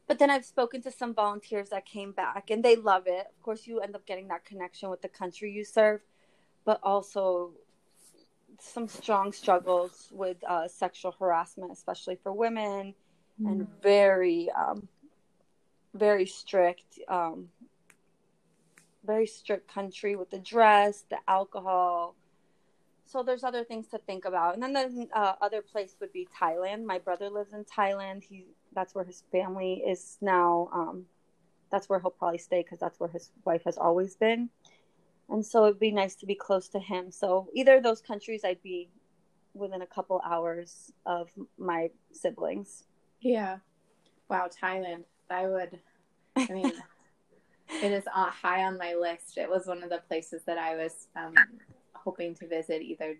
but 0.07 0.19
then 0.19 0.29
I've 0.29 0.45
spoken 0.45 0.81
to 0.83 0.91
some 0.91 1.13
volunteers 1.13 1.69
that 1.69 1.85
came 1.85 2.11
back 2.11 2.49
and 2.49 2.63
they 2.63 2.75
love 2.75 3.03
it. 3.05 3.27
Of 3.27 3.41
course, 3.43 3.67
you 3.67 3.79
end 3.79 3.95
up 3.95 4.05
getting 4.05 4.27
that 4.29 4.45
connection 4.45 4.89
with 4.89 5.01
the 5.01 5.09
country 5.09 5.51
you 5.51 5.63
serve, 5.63 6.01
but 6.65 6.79
also 6.83 7.51
some 8.59 8.87
strong 8.87 9.31
struggles 9.31 10.09
with 10.11 10.37
uh, 10.47 10.67
sexual 10.67 11.13
harassment, 11.19 11.71
especially 11.71 12.15
for 12.15 12.33
women, 12.33 12.95
mm. 13.39 13.51
and 13.51 13.67
very 13.81 14.49
um, 14.57 14.87
very 15.97 16.25
strict, 16.25 16.99
um, 17.07 17.49
very 19.05 19.27
strict 19.27 19.73
country 19.73 20.15
with 20.15 20.29
the 20.29 20.39
dress, 20.39 21.03
the 21.09 21.17
alcohol. 21.27 22.15
So 23.05 23.23
there's 23.23 23.43
other 23.43 23.63
things 23.63 23.87
to 23.87 23.97
think 23.99 24.25
about. 24.25 24.55
And 24.55 24.63
then 24.63 24.73
the 24.73 25.07
uh, 25.17 25.35
other 25.41 25.61
place 25.61 25.95
would 26.01 26.11
be 26.11 26.27
Thailand. 26.39 26.83
My 26.83 26.99
brother 26.99 27.29
lives 27.29 27.53
in 27.53 27.63
Thailand. 27.63 28.23
He 28.23 28.45
that's 28.73 28.93
where 28.93 29.05
his 29.05 29.23
family 29.31 29.83
is 29.87 30.17
now. 30.21 30.69
Um, 30.73 31.05
that's 31.71 31.89
where 31.89 31.99
he'll 31.99 32.11
probably 32.11 32.37
stay 32.37 32.61
because 32.61 32.79
that's 32.79 32.99
where 32.99 33.09
his 33.09 33.31
wife 33.45 33.63
has 33.65 33.77
always 33.77 34.15
been. 34.15 34.49
And 35.29 35.45
so 35.45 35.65
it'd 35.65 35.79
be 35.79 35.91
nice 35.91 36.15
to 36.15 36.25
be 36.25 36.35
close 36.35 36.67
to 36.69 36.79
him. 36.79 37.11
So 37.11 37.49
either 37.53 37.77
of 37.77 37.83
those 37.83 38.01
countries, 38.01 38.41
I'd 38.45 38.61
be 38.61 38.89
within 39.53 39.81
a 39.81 39.87
couple 39.87 40.21
hours 40.23 40.91
of 41.05 41.29
my 41.57 41.89
siblings. 42.11 42.83
Yeah. 43.21 43.57
Wow, 44.29 44.49
Thailand. 44.61 45.03
I 45.29 45.47
would. 45.47 45.79
I 46.37 46.53
mean, 46.53 46.71
it 47.69 47.91
is 47.91 48.05
uh, 48.13 48.29
high 48.29 48.63
on 48.63 48.77
my 48.77 48.95
list. 48.95 49.37
It 49.37 49.49
was 49.49 49.67
one 49.67 49.83
of 49.83 49.89
the 49.89 50.01
places 50.07 50.43
that 50.45 50.57
I 50.57 50.75
was 50.75 51.07
um, 51.15 51.33
hoping 51.93 52.35
to 52.35 52.47
visit 52.47 52.81
either 52.81 53.17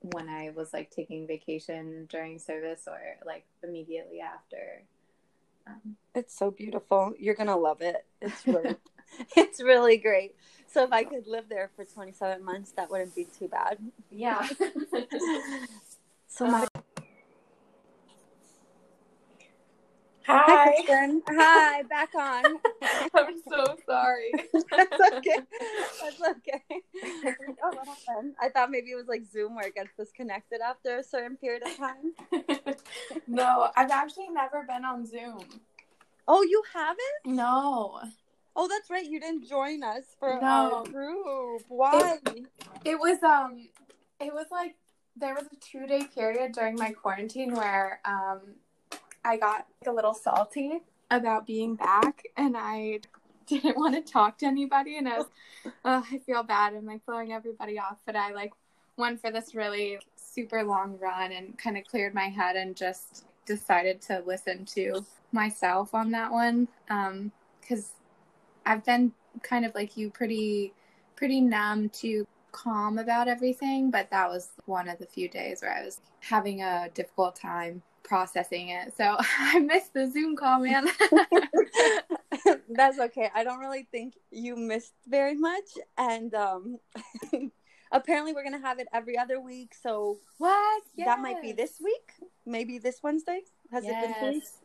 when 0.00 0.28
I 0.28 0.50
was 0.54 0.72
like 0.72 0.90
taking 0.90 1.26
vacation 1.26 2.06
during 2.08 2.38
service 2.38 2.82
or 2.86 2.98
like 3.26 3.44
immediately 3.62 4.20
after. 4.20 4.82
Um, 5.66 5.96
it's 6.14 6.36
so 6.36 6.50
beautiful. 6.50 7.14
You're 7.18 7.34
gonna 7.34 7.56
love 7.56 7.82
it. 7.82 8.06
It's 8.20 8.46
really, 8.46 8.76
it's 9.36 9.62
really 9.62 9.98
great. 9.98 10.34
So 10.66 10.84
if 10.84 10.92
I 10.92 11.04
could 11.04 11.26
live 11.26 11.48
there 11.48 11.70
for 11.74 11.84
27 11.84 12.44
months, 12.44 12.72
that 12.72 12.90
wouldn't 12.90 13.14
be 13.14 13.24
too 13.24 13.48
bad. 13.48 13.78
Yeah. 14.10 14.48
so 16.28 16.46
my 16.46 16.66
Hi. 20.30 20.74
Hi, 20.86 21.08
Hi, 21.28 21.82
back 21.82 22.14
on. 22.14 22.44
I'm 23.14 23.42
so 23.48 23.76
sorry. 23.84 24.32
That's 24.70 25.00
okay. 25.12 25.38
That's 26.00 26.22
okay. 26.38 26.62
Oh, 27.64 27.72
what 27.72 27.88
happened? 27.88 28.34
I 28.40 28.48
thought 28.48 28.70
maybe 28.70 28.92
it 28.92 28.94
was 28.94 29.08
like 29.08 29.24
Zoom 29.24 29.56
where 29.56 29.66
it 29.66 29.74
gets 29.74 29.90
disconnected 29.98 30.60
after 30.60 30.98
a 30.98 31.02
certain 31.02 31.36
period 31.36 31.64
of 31.66 31.76
time. 31.76 32.76
no, 33.26 33.70
I've 33.76 33.90
actually 33.90 34.28
never 34.28 34.62
been 34.62 34.84
on 34.84 35.04
Zoom. 35.04 35.44
Oh, 36.28 36.42
you 36.42 36.62
haven't? 36.72 37.36
No. 37.36 38.00
Oh, 38.54 38.68
that's 38.68 38.88
right. 38.88 39.04
You 39.04 39.18
didn't 39.18 39.48
join 39.48 39.82
us 39.82 40.04
for 40.20 40.38
no. 40.40 40.46
our 40.46 40.84
group. 40.84 41.62
Why? 41.66 42.18
It, 42.24 42.44
it 42.84 43.00
was 43.00 43.20
um, 43.24 43.68
it 44.20 44.32
was 44.32 44.46
like 44.52 44.76
there 45.16 45.34
was 45.34 45.46
a 45.52 45.56
two 45.56 45.88
day 45.88 46.04
period 46.04 46.52
during 46.52 46.76
my 46.76 46.92
quarantine 46.92 47.54
where 47.54 48.00
um 48.04 48.40
I 49.24 49.36
got 49.36 49.66
a 49.86 49.92
little 49.92 50.14
salty 50.14 50.80
about 51.10 51.46
being 51.46 51.74
back 51.74 52.22
and 52.36 52.56
I 52.56 53.00
didn't 53.46 53.76
want 53.76 53.94
to 53.94 54.12
talk 54.12 54.38
to 54.38 54.46
anybody 54.46 54.98
and 54.98 55.08
I 55.08 55.18
was 55.18 55.26
oh, 55.84 56.04
I 56.10 56.18
feel 56.18 56.42
bad. 56.42 56.74
I'm 56.74 56.86
like 56.86 57.04
blowing 57.04 57.32
everybody 57.32 57.78
off. 57.78 57.98
But 58.06 58.16
I 58.16 58.32
like 58.32 58.52
went 58.96 59.20
for 59.20 59.30
this 59.30 59.54
really 59.54 59.98
super 60.14 60.62
long 60.62 60.98
run 60.98 61.32
and 61.32 61.58
kind 61.58 61.76
of 61.76 61.84
cleared 61.84 62.14
my 62.14 62.28
head 62.28 62.56
and 62.56 62.76
just 62.76 63.24
decided 63.46 64.00
to 64.02 64.22
listen 64.26 64.64
to 64.64 65.04
myself 65.32 65.94
on 65.94 66.10
that 66.10 66.30
one 66.30 66.68
um 66.88 67.32
cuz 67.66 67.92
I've 68.66 68.84
been 68.84 69.12
kind 69.42 69.64
of 69.64 69.74
like 69.74 69.96
you 69.96 70.10
pretty 70.10 70.72
pretty 71.16 71.40
numb 71.40 71.88
to 72.00 72.26
calm 72.52 72.98
about 72.98 73.28
everything 73.28 73.90
but 73.90 74.10
that 74.10 74.28
was 74.28 74.52
one 74.66 74.88
of 74.88 74.98
the 74.98 75.06
few 75.06 75.28
days 75.28 75.62
where 75.62 75.72
I 75.72 75.84
was 75.84 76.00
having 76.20 76.62
a 76.62 76.90
difficult 76.94 77.36
time 77.36 77.82
processing 78.02 78.70
it. 78.70 78.92
So 78.96 79.16
I 79.38 79.58
missed 79.60 79.94
the 79.94 80.10
Zoom 80.10 80.36
call, 80.36 80.60
man. 80.60 80.88
That's 82.68 82.98
okay. 82.98 83.30
I 83.34 83.44
don't 83.44 83.58
really 83.58 83.86
think 83.90 84.14
you 84.30 84.56
missed 84.56 84.94
very 85.08 85.34
much. 85.36 85.64
And 85.98 86.34
um, 86.34 86.78
apparently, 87.92 88.32
we're 88.32 88.44
going 88.44 88.60
to 88.60 88.66
have 88.66 88.78
it 88.78 88.88
every 88.92 89.18
other 89.18 89.40
week. 89.40 89.74
So 89.80 90.18
what? 90.38 90.82
Yes. 90.96 91.06
That 91.06 91.20
might 91.20 91.42
be 91.42 91.52
this 91.52 91.80
week. 91.82 92.12
Maybe 92.46 92.78
this 92.78 93.02
Wednesday. 93.02 93.42
Has 93.72 93.84
yes. 93.84 94.04
it 94.04 94.14
been 94.14 94.28
released? 94.28 94.56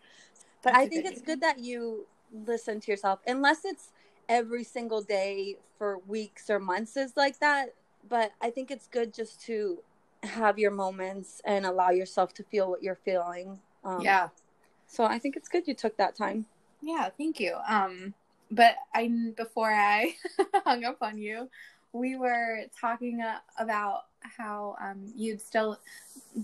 But 0.63 0.73
That's 0.73 0.85
I 0.85 0.89
think 0.89 1.05
it's 1.05 1.21
good 1.21 1.41
that 1.41 1.59
you 1.59 2.07
listen 2.45 2.79
to 2.81 2.91
yourself, 2.91 3.19
unless 3.27 3.65
it's 3.65 3.89
every 4.27 4.63
single 4.63 5.01
day 5.01 5.57
for 5.77 5.99
weeks 6.07 6.49
or 6.49 6.59
months 6.59 6.97
is 6.97 7.15
like 7.15 7.39
that. 7.39 7.73
But 8.07 8.31
I 8.41 8.49
think 8.49 8.71
it's 8.71 8.87
good 8.87 9.13
just 9.13 9.41
to 9.45 9.79
have 10.25 10.59
your 10.59 10.71
moments 10.71 11.41
and 11.45 11.65
allow 11.65 11.89
yourself 11.89 12.33
to 12.35 12.43
feel 12.43 12.69
what 12.69 12.83
you're 12.83 12.95
feeling. 12.95 13.59
Um, 13.83 14.01
yeah. 14.01 14.29
So 14.87 15.03
I 15.03 15.19
think 15.19 15.35
it's 15.35 15.49
good 15.49 15.67
you 15.67 15.73
took 15.73 15.97
that 15.97 16.15
time. 16.15 16.45
Yeah, 16.81 17.09
thank 17.17 17.39
you. 17.39 17.55
Um, 17.67 18.13
but 18.51 18.75
I 18.93 19.31
before 19.35 19.71
I 19.71 20.15
hung 20.65 20.83
up 20.83 20.97
on 21.01 21.17
you, 21.17 21.49
we 21.93 22.15
were 22.15 22.61
talking 22.79 23.21
uh, 23.21 23.39
about 23.57 24.01
how 24.21 24.75
um, 24.81 25.11
you'd 25.15 25.41
still 25.41 25.79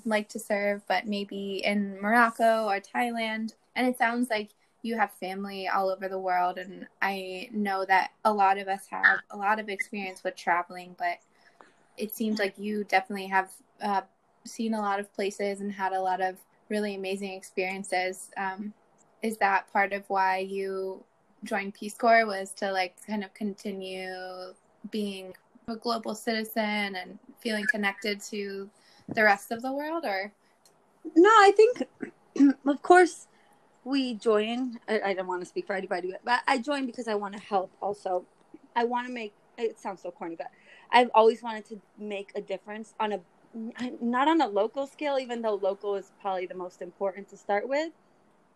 like 0.05 0.29
to 0.29 0.39
serve, 0.39 0.81
but 0.87 1.07
maybe 1.07 1.61
in 1.63 1.99
Morocco 2.01 2.65
or 2.65 2.79
Thailand. 2.79 3.53
And 3.75 3.87
it 3.87 3.97
sounds 3.97 4.29
like 4.29 4.49
you 4.81 4.97
have 4.97 5.11
family 5.13 5.67
all 5.67 5.89
over 5.89 6.07
the 6.07 6.19
world. 6.19 6.57
And 6.57 6.87
I 7.01 7.49
know 7.51 7.85
that 7.85 8.11
a 8.25 8.33
lot 8.33 8.57
of 8.57 8.67
us 8.67 8.87
have 8.89 9.19
a 9.29 9.37
lot 9.37 9.59
of 9.59 9.69
experience 9.69 10.23
with 10.23 10.35
traveling, 10.35 10.95
but 10.97 11.19
it 11.97 12.15
seems 12.15 12.39
like 12.39 12.57
you 12.57 12.83
definitely 12.85 13.27
have 13.27 13.51
uh, 13.81 14.01
seen 14.45 14.73
a 14.73 14.79
lot 14.79 14.99
of 14.99 15.13
places 15.13 15.61
and 15.61 15.71
had 15.71 15.93
a 15.93 16.01
lot 16.01 16.21
of 16.21 16.37
really 16.69 16.95
amazing 16.95 17.33
experiences. 17.33 18.29
Um, 18.37 18.73
is 19.21 19.37
that 19.37 19.71
part 19.71 19.93
of 19.93 20.03
why 20.09 20.39
you 20.39 21.03
joined 21.43 21.73
Peace 21.73 21.95
Corps 21.95 22.25
was 22.25 22.51
to 22.53 22.71
like 22.71 22.95
kind 23.05 23.23
of 23.23 23.33
continue 23.33 24.53
being 24.89 25.33
a 25.67 25.75
global 25.75 26.15
citizen 26.15 26.95
and 26.95 27.19
feeling 27.39 27.65
connected 27.69 28.19
to 28.21 28.69
the 29.09 29.23
rest 29.23 29.51
of 29.51 29.61
the 29.61 29.71
world 29.71 30.05
or? 30.05 30.31
No 31.15 31.29
i 31.29 31.51
think 31.55 31.87
of 32.65 32.81
course 32.81 33.27
we 33.83 34.13
join 34.15 34.79
I, 34.87 35.01
I, 35.01 35.13
don't 35.13 35.27
want 35.27 35.41
to 35.41 35.45
speak 35.45 35.65
for 35.65 35.75
anybody 35.75 36.13
but 36.23 36.41
i 36.47 36.59
joined 36.59 36.85
because 36.85 37.07
i 37.07 37.15
want 37.15 37.33
to 37.33 37.39
help 37.39 37.71
also. 37.81 38.25
I 38.75 38.83
want 38.83 39.07
to 39.07 39.13
make 39.13 39.33
it 39.57 39.79
sounds 39.79 40.01
so 40.01 40.11
corny 40.11 40.35
but 40.35 40.47
i've 40.91 41.09
always 41.13 41.41
wanted 41.41 41.65
to 41.69 41.81
make 41.97 42.31
a 42.35 42.41
difference 42.41 42.93
on 42.99 43.13
a 43.13 43.19
not 44.01 44.27
on 44.27 44.41
a 44.41 44.47
local 44.47 44.87
scale 44.87 45.17
even 45.19 45.41
though 45.41 45.55
local 45.55 45.95
is 45.95 46.11
probably 46.21 46.45
the 46.45 46.55
most 46.55 46.81
important 46.81 47.29
to 47.29 47.37
start 47.37 47.67
with 47.67 47.91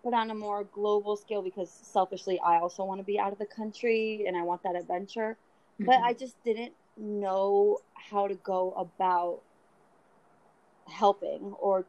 but 0.04 0.14
on 0.14 0.30
a 0.32 0.36
more 0.36 0.64
global 0.64 1.18
scale 1.18 1.42
because 1.42 1.70
selfishly 1.70 2.40
i 2.40 2.58
also 2.58 2.86
want 2.86 3.00
to 3.00 3.04
be 3.04 3.20
out 3.20 3.32
of 3.32 3.40
the 3.40 3.46
country 3.46 4.24
and 4.28 4.38
i 4.38 4.42
want 4.42 4.64
that 4.64 4.76
adventure 4.76 5.36
mm-hmm. 5.74 5.86
but 5.86 6.00
i 6.02 6.14
just 6.14 6.42
didn't 6.44 6.72
know 6.98 7.78
how 7.94 8.28
to 8.28 8.36
go 8.36 8.72
about 8.78 9.42
helping 10.88 11.54
or 11.60 11.86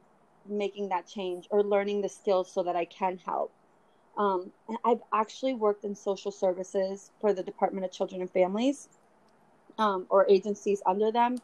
making 0.48 0.88
that 0.88 1.06
change 1.06 1.46
or 1.50 1.62
learning 1.62 2.02
the 2.02 2.08
skills 2.08 2.50
so 2.50 2.62
that 2.62 2.76
I 2.76 2.84
can 2.84 3.18
help. 3.24 3.52
Um, 4.16 4.50
I've 4.84 5.02
actually 5.12 5.54
worked 5.54 5.84
in 5.84 5.94
social 5.94 6.30
services 6.30 7.10
for 7.20 7.34
the 7.34 7.42
Department 7.42 7.84
of 7.84 7.92
Children 7.92 8.22
and 8.22 8.30
Families 8.30 8.88
um, 9.78 10.06
or 10.08 10.26
agencies 10.28 10.82
under 10.86 11.12
them 11.12 11.36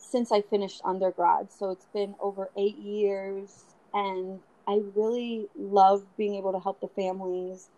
since 0.00 0.32
I 0.32 0.40
finished 0.40 0.80
undergrad. 0.84 1.52
So 1.52 1.70
it's 1.70 1.86
been 1.92 2.14
over 2.20 2.50
eight 2.56 2.78
years, 2.78 3.64
and 3.92 4.40
I 4.66 4.80
really 4.94 5.48
love 5.58 6.04
being 6.16 6.34
able 6.34 6.52
to 6.52 6.58
help 6.58 6.80
the 6.80 6.88
families 6.88 7.68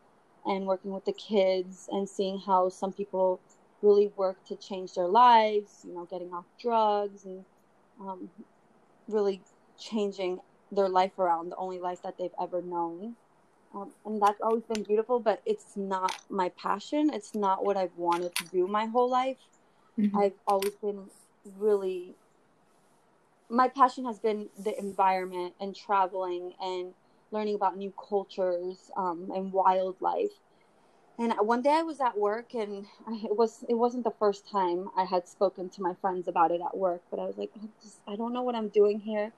and 0.44 0.66
working 0.66 0.92
with 0.92 1.04
the 1.04 1.12
kids 1.12 1.88
and 1.92 2.08
seeing 2.08 2.38
how 2.38 2.68
some 2.68 2.92
people 2.92 3.40
really 3.80 4.12
work 4.16 4.44
to 4.46 4.56
change 4.56 4.94
their 4.94 5.08
lives, 5.08 5.84
you 5.86 5.94
know, 5.94 6.04
getting 6.10 6.32
off 6.32 6.44
drugs 6.60 7.24
and 7.24 7.44
um, 8.00 8.30
really 9.08 9.40
changing 9.78 10.40
their 10.70 10.88
life 10.88 11.18
around, 11.18 11.50
the 11.50 11.56
only 11.56 11.78
life 11.78 12.02
that 12.02 12.16
they've 12.18 12.34
ever 12.40 12.62
known. 12.62 13.14
Um, 13.74 13.90
and 14.04 14.20
that's 14.20 14.40
always 14.40 14.64
been 14.64 14.82
beautiful, 14.82 15.18
but 15.18 15.40
it's 15.46 15.76
not 15.76 16.14
my 16.28 16.50
passion. 16.50 17.10
It's 17.12 17.34
not 17.34 17.64
what 17.64 17.76
I've 17.76 17.96
wanted 17.96 18.34
to 18.36 18.44
do 18.44 18.66
my 18.66 18.86
whole 18.86 19.10
life. 19.10 19.38
Mm-hmm. 19.98 20.16
I've 20.16 20.34
always 20.46 20.74
been 20.74 21.04
really, 21.58 22.14
my 23.48 23.68
passion 23.68 24.04
has 24.04 24.18
been 24.18 24.48
the 24.58 24.78
environment 24.78 25.54
and 25.60 25.74
traveling 25.74 26.52
and 26.60 26.94
learning 27.30 27.54
about 27.54 27.76
new 27.76 27.92
cultures 28.08 28.90
um, 28.96 29.30
and 29.34 29.52
wildlife 29.52 30.32
and 31.18 31.34
one 31.40 31.62
day 31.62 31.70
I 31.70 31.82
was 31.82 32.00
at 32.00 32.18
work, 32.18 32.54
and 32.54 32.86
I, 33.06 33.12
it 33.24 33.36
was 33.36 33.64
it 33.68 33.74
wasn't 33.74 34.04
the 34.04 34.12
first 34.18 34.48
time 34.48 34.88
I 34.96 35.04
had 35.04 35.28
spoken 35.28 35.68
to 35.70 35.82
my 35.82 35.94
friends 36.00 36.26
about 36.26 36.50
it 36.50 36.60
at 36.64 36.76
work. 36.76 37.02
But 37.10 37.20
I 37.20 37.26
was 37.26 37.36
like, 37.36 37.52
just, 37.82 38.00
I 38.08 38.16
don't 38.16 38.32
know 38.32 38.42
what 38.42 38.54
I'm 38.54 38.68
doing 38.68 39.00
here. 39.00 39.32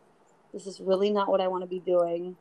This 0.53 0.67
is 0.67 0.81
really 0.81 1.11
not 1.11 1.29
what 1.29 1.41
I 1.41 1.49
want 1.49 1.63
to 1.63 1.67
be 1.67 1.81
doing. 1.81 2.37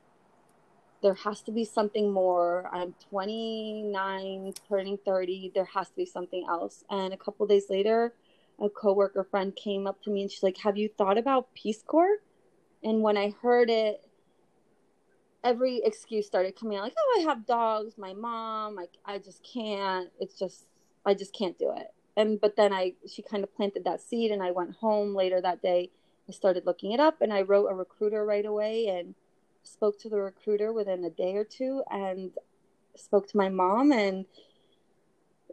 There 1.02 1.16
has 1.16 1.42
to 1.42 1.52
be 1.52 1.66
something 1.66 2.14
more. 2.14 2.70
I'm 2.72 2.94
29, 3.10 4.54
turning 4.70 4.98
30. 5.04 5.52
There 5.54 5.68
has 5.74 5.90
to 5.90 5.96
be 5.98 6.06
something 6.06 6.46
else. 6.48 6.86
And 6.90 7.14
a 7.14 7.18
couple 7.18 7.46
days 7.46 7.66
later, 7.70 8.14
a 8.62 8.70
coworker 8.70 9.24
friend 9.24 9.56
came 9.56 9.88
up 9.88 10.02
to 10.04 10.10
me 10.10 10.22
and 10.22 10.32
she's 10.32 10.44
like, 10.44 10.58
"Have 10.58 10.78
you 10.78 10.90
thought 10.90 11.18
about 11.18 11.54
Peace 11.54 11.84
Corps?" 11.86 12.18
And 12.84 13.02
when 13.02 13.18
I 13.18 13.34
heard 13.42 13.70
it, 13.70 14.04
every 15.44 15.82
excuse 15.84 16.26
started 16.26 16.56
coming 16.56 16.78
out 16.78 16.84
like 16.84 16.94
oh 16.98 17.20
i 17.20 17.24
have 17.24 17.46
dogs 17.46 17.98
my 17.98 18.14
mom 18.14 18.76
like 18.76 18.92
i 19.06 19.18
just 19.18 19.44
can't 19.44 20.10
it's 20.20 20.40
just 20.40 20.68
i 21.06 21.14
just 21.14 21.34
can't 21.34 21.60
do 21.60 21.72
it 21.76 21.94
and 22.16 22.40
but 22.40 22.56
then 22.56 22.72
i 22.72 22.94
she 23.12 23.22
kind 23.22 23.44
of 23.44 23.54
planted 23.56 23.84
that 23.84 24.02
seed 24.02 24.32
and 24.32 24.42
i 24.42 24.52
went 24.52 24.74
home 24.76 25.14
later 25.14 25.42
that 25.42 25.62
day 25.62 25.90
i 26.30 26.32
started 26.32 26.66
looking 26.66 26.92
it 26.94 27.00
up 27.00 27.22
and 27.22 27.34
i 27.34 27.42
wrote 27.42 27.68
a 27.68 27.76
recruiter 27.76 28.26
right 28.26 28.46
away 28.46 28.88
and 28.88 29.16
spoke 29.64 30.00
to 30.00 30.10
the 30.10 30.18
recruiter 30.18 30.72
within 30.72 31.04
a 31.04 31.10
day 31.10 31.36
or 31.36 31.44
two 31.44 31.84
and 31.92 32.32
spoke 32.96 33.28
to 33.28 33.38
my 33.38 33.50
mom 33.50 33.92
and 33.92 34.26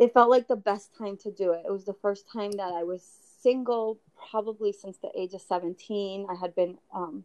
it 0.01 0.13
felt 0.13 0.31
like 0.31 0.49
the 0.49 0.57
best 0.57 0.91
time 0.97 1.17
to 1.17 1.31
do 1.31 1.53
it 1.53 1.63
it 1.67 1.71
was 1.71 1.85
the 1.85 1.95
first 2.03 2.27
time 2.33 2.51
that 2.53 2.73
i 2.73 2.83
was 2.83 3.03
single 3.41 3.99
probably 4.31 4.73
since 4.73 4.99
the 4.99 5.11
age 5.17 5.35
of 5.35 5.41
17 5.41 6.27
i 6.29 6.35
had 6.35 6.55
been 6.55 6.79
um, 6.95 7.25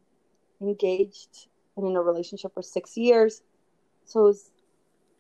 engaged 0.62 1.48
and 1.78 1.88
in 1.88 1.96
a 1.96 2.02
relationship 2.02 2.54
for 2.54 2.62
six 2.62 2.98
years. 2.98 3.42
So 4.06 4.22
it 4.22 4.24
was 4.24 4.52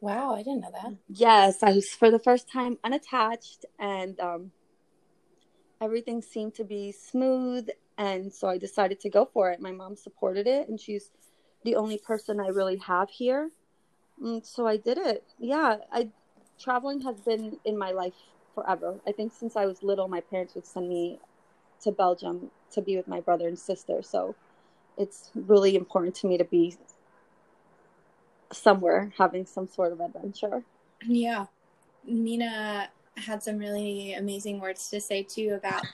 Wow, 0.02 0.36
I 0.36 0.44
didn't 0.44 0.62
know 0.62 0.72
that. 0.72 0.94
Yes, 1.08 1.63
I 1.63 1.72
was 1.72 1.89
for 1.89 2.12
the 2.12 2.20
first 2.20 2.52
time 2.52 2.78
unattached 2.84 3.65
and 3.80 4.20
um, 4.20 4.52
everything 5.82 6.22
seemed 6.22 6.54
to 6.56 6.63
be 6.63 6.91
smooth 6.91 7.70
and 7.98 8.32
so 8.32 8.50
I 8.50 8.58
decided 8.58 9.00
to 9.02 9.10
go 9.10 9.26
for 9.34 9.52
it. 9.52 9.62
My 9.62 9.72
mom 9.72 9.96
supported 9.96 10.48
it 10.48 10.68
and 10.68 10.80
she's 10.80 11.12
the 11.63 11.76
only 11.76 11.98
person 11.98 12.39
I 12.39 12.48
really 12.50 12.78
have 12.78 13.10
here. 13.10 13.52
And 14.22 14.46
so 14.46 14.68
I 14.68 14.78
did 14.78 14.98
it. 14.98 15.24
Yeah, 15.39 15.78
I 15.91 16.10
traveling 16.60 17.02
has 17.02 17.20
been 17.22 17.58
in 17.65 17.78
my 17.78 17.91
life 17.91 18.13
forever. 18.54 18.96
I 19.08 19.12
think 19.12 19.34
since 19.34 19.56
I 19.56 19.65
was 19.65 19.84
little 19.84 20.08
my 20.08 20.22
parents 20.22 20.56
would 20.56 20.65
send 20.65 20.89
me 20.89 21.20
to 21.82 21.91
Belgium 21.91 22.52
to 22.72 22.82
be 22.82 22.96
with 22.96 23.08
my 23.08 23.20
brother 23.20 23.48
and 23.48 23.60
sister. 23.60 24.02
So 24.02 24.36
it's 24.98 25.32
really 25.36 25.76
important 25.76 26.15
to 26.15 26.28
me 26.28 26.38
to 26.38 26.46
be 26.46 26.78
somewhere 28.52 29.12
having 29.18 29.46
some 29.46 29.68
sort 29.68 29.91
of 29.91 30.00
adventure. 30.00 30.63
Yeah. 31.06 31.46
Mina 32.06 32.89
had 33.18 33.44
some 33.44 33.58
really 33.58 34.13
amazing 34.13 34.60
words 34.60 34.89
to 34.89 35.02
say 35.02 35.24
too 35.24 35.54
about 35.58 35.86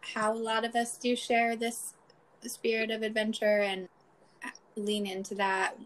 how 0.00 0.32
a 0.32 0.36
lot 0.36 0.64
of 0.64 0.74
us 0.74 0.96
do 0.96 1.16
share 1.16 1.56
this 1.56 1.94
spirit 2.42 2.90
of 2.90 3.02
adventure 3.02 3.60
and 3.60 3.88
lean 4.76 5.06
into 5.06 5.34
that 5.34 5.78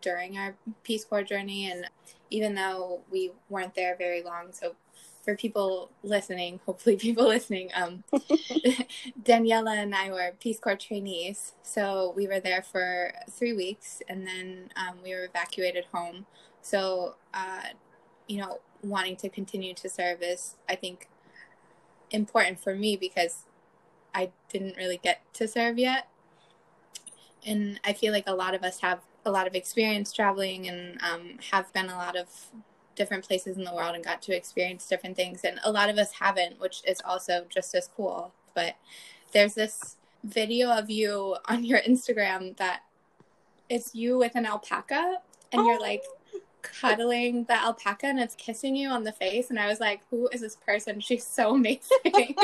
during 0.00 0.38
our 0.38 0.54
Peace 0.82 1.04
Corps 1.04 1.22
journey. 1.22 1.70
And 1.70 1.86
even 2.30 2.54
though 2.54 3.00
we 3.10 3.32
weren't 3.48 3.74
there 3.74 3.96
very 3.96 4.22
long, 4.22 4.52
so 4.52 4.74
for 5.22 5.36
people 5.36 5.90
listening, 6.02 6.60
hopefully 6.64 6.96
people 6.96 7.26
listening, 7.28 7.70
um, 7.74 8.04
Daniela 9.22 9.76
and 9.76 9.94
I 9.94 10.10
were 10.10 10.32
Peace 10.40 10.58
Corps 10.58 10.76
trainees. 10.76 11.52
So 11.62 12.12
we 12.16 12.26
were 12.26 12.40
there 12.40 12.62
for 12.62 13.12
three 13.30 13.52
weeks 13.52 14.02
and 14.08 14.26
then 14.26 14.70
um, 14.76 14.98
we 15.02 15.14
were 15.14 15.24
evacuated 15.24 15.86
home. 15.92 16.26
So, 16.62 17.16
uh, 17.34 17.62
you 18.26 18.38
know, 18.38 18.60
wanting 18.82 19.16
to 19.16 19.28
continue 19.28 19.74
to 19.74 19.88
serve 19.88 20.22
is, 20.22 20.56
I 20.68 20.74
think, 20.74 21.08
important 22.10 22.60
for 22.60 22.74
me 22.74 22.96
because 22.96 23.44
I 24.14 24.30
didn't 24.48 24.76
really 24.76 24.98
get 25.02 25.22
to 25.34 25.48
serve 25.48 25.78
yet. 25.78 26.08
And 27.46 27.80
I 27.84 27.92
feel 27.92 28.12
like 28.12 28.26
a 28.26 28.34
lot 28.34 28.54
of 28.54 28.62
us 28.62 28.80
have 28.80 29.00
a 29.24 29.30
lot 29.30 29.46
of 29.46 29.54
experience 29.54 30.12
traveling 30.12 30.68
and 30.68 31.00
um, 31.02 31.38
have 31.50 31.72
been 31.72 31.88
a 31.88 31.96
lot 31.96 32.16
of 32.16 32.28
different 32.94 33.24
places 33.24 33.56
in 33.56 33.64
the 33.64 33.74
world 33.74 33.94
and 33.94 34.04
got 34.04 34.20
to 34.22 34.36
experience 34.36 34.86
different 34.86 35.16
things. 35.16 35.42
And 35.44 35.58
a 35.64 35.70
lot 35.70 35.88
of 35.88 35.98
us 35.98 36.12
haven't, 36.12 36.60
which 36.60 36.82
is 36.86 37.00
also 37.04 37.46
just 37.48 37.74
as 37.74 37.88
cool. 37.96 38.32
But 38.54 38.76
there's 39.32 39.54
this 39.54 39.96
video 40.24 40.70
of 40.70 40.90
you 40.90 41.36
on 41.46 41.64
your 41.64 41.80
Instagram 41.80 42.56
that 42.56 42.82
it's 43.68 43.94
you 43.94 44.18
with 44.18 44.34
an 44.34 44.46
alpaca 44.46 45.18
and 45.52 45.60
oh. 45.60 45.66
you're 45.66 45.80
like 45.80 46.02
cuddling 46.62 47.44
the 47.44 47.54
alpaca 47.54 48.06
and 48.06 48.20
it's 48.20 48.34
kissing 48.34 48.76
you 48.76 48.88
on 48.88 49.04
the 49.04 49.12
face. 49.12 49.50
And 49.50 49.58
I 49.58 49.66
was 49.66 49.80
like, 49.80 50.00
who 50.10 50.28
is 50.28 50.40
this 50.40 50.56
person? 50.56 51.00
She's 51.00 51.26
so 51.26 51.54
amazing. 51.54 51.80
oh 52.04 52.34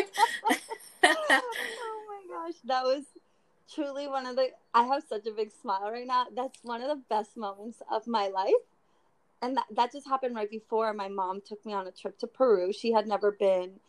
my 1.02 2.22
gosh. 2.30 2.54
That 2.64 2.84
was 2.84 3.04
truly 3.72 4.08
one 4.08 4.26
of 4.26 4.36
the, 4.36 4.48
I 4.74 4.84
have 4.84 5.04
such 5.08 5.26
a 5.26 5.32
big 5.32 5.50
smile 5.50 5.90
right 5.90 6.06
now. 6.06 6.26
That's 6.34 6.58
one 6.62 6.82
of 6.82 6.88
the 6.88 7.02
best 7.08 7.36
moments 7.36 7.82
of 7.90 8.06
my 8.06 8.28
life 8.28 8.52
and 9.42 9.56
that, 9.56 9.66
that 9.70 9.92
just 9.92 10.06
happened 10.06 10.34
right 10.34 10.50
before 10.50 10.92
my 10.92 11.08
mom 11.08 11.40
took 11.40 11.64
me 11.66 11.72
on 11.72 11.86
a 11.86 11.92
trip 11.92 12.18
to 12.18 12.26
Peru. 12.26 12.72
She 12.72 12.92
had 12.92 13.06
never 13.06 13.30
been, 13.32 13.80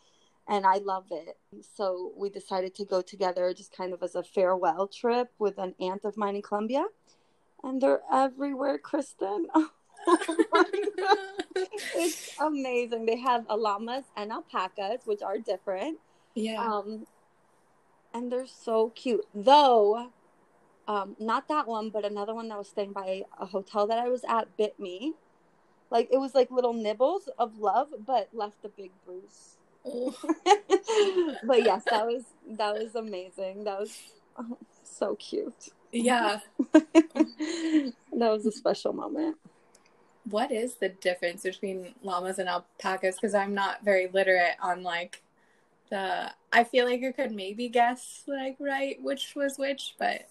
and 0.46 0.66
I 0.66 0.76
love 0.76 1.06
it. 1.10 1.38
So 1.76 2.12
we 2.16 2.28
decided 2.28 2.74
to 2.76 2.84
go 2.84 3.00
together 3.00 3.52
just 3.54 3.74
kind 3.76 3.92
of 3.92 4.02
as 4.02 4.14
a 4.14 4.22
farewell 4.22 4.88
trip 4.88 5.32
with 5.38 5.58
an 5.58 5.74
aunt 5.80 6.04
of 6.04 6.16
mine 6.16 6.36
in 6.36 6.42
Colombia. 6.42 6.86
And 7.62 7.80
they're 7.80 8.02
everywhere, 8.12 8.78
Kristen. 8.78 9.46
Oh 9.54 9.70
it's 11.96 12.30
amazing. 12.40 13.04
They 13.04 13.18
have 13.18 13.46
llamas 13.50 14.04
and 14.16 14.30
alpacas, 14.30 15.00
which 15.06 15.22
are 15.22 15.38
different. 15.38 15.98
Yeah. 16.34 16.62
Um, 16.62 17.06
and 18.18 18.32
they're 18.32 18.46
so 18.46 18.90
cute. 18.90 19.26
Though, 19.34 20.10
um, 20.88 21.16
not 21.18 21.48
that 21.48 21.66
one, 21.68 21.90
but 21.90 22.04
another 22.04 22.34
one 22.34 22.48
that 22.48 22.58
was 22.58 22.68
staying 22.68 22.92
by 22.92 23.22
a 23.38 23.46
hotel 23.46 23.86
that 23.86 23.98
I 23.98 24.08
was 24.08 24.24
at 24.28 24.56
bit 24.56 24.78
me. 24.78 25.14
Like 25.90 26.08
it 26.12 26.18
was 26.18 26.34
like 26.34 26.50
little 26.50 26.74
nibbles 26.74 27.28
of 27.38 27.58
love, 27.58 27.88
but 28.04 28.28
left 28.32 28.64
a 28.64 28.68
big 28.68 28.90
bruise. 29.06 29.56
But 31.44 31.62
yes, 31.64 31.84
that 31.90 32.06
was 32.06 32.24
that 32.46 32.74
was 32.74 32.94
amazing. 32.94 33.64
That 33.64 33.78
was 33.78 33.96
oh, 34.36 34.58
so 34.82 35.14
cute. 35.16 35.68
yeah. 35.92 36.40
that 36.72 37.92
was 38.12 38.44
a 38.44 38.52
special 38.52 38.92
moment. 38.92 39.36
What 40.24 40.50
is 40.50 40.74
the 40.74 40.90
difference 40.90 41.42
between 41.44 41.94
llamas 42.02 42.38
and 42.38 42.48
alpacas? 42.48 43.14
Because 43.14 43.34
I'm 43.34 43.54
not 43.54 43.84
very 43.84 44.08
literate 44.08 44.56
on 44.60 44.82
like 44.82 45.22
the. 45.90 46.32
I 46.52 46.64
feel 46.64 46.86
like 46.86 47.02
I 47.04 47.12
could 47.12 47.32
maybe 47.32 47.68
guess 47.68 48.22
like 48.26 48.56
right 48.58 48.96
which 49.02 49.34
was 49.36 49.58
which, 49.58 49.94
but 49.98 50.28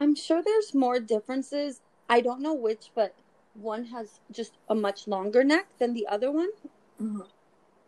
I'm 0.00 0.14
sure 0.14 0.42
there's 0.42 0.74
more 0.74 1.00
differences. 1.00 1.80
I 2.08 2.20
don't 2.20 2.40
know 2.40 2.54
which, 2.54 2.90
but 2.94 3.14
one 3.54 3.86
has 3.86 4.20
just 4.30 4.52
a 4.68 4.74
much 4.74 5.06
longer 5.06 5.44
neck 5.44 5.66
than 5.78 5.92
the 5.94 6.06
other 6.06 6.30
one. 6.30 6.50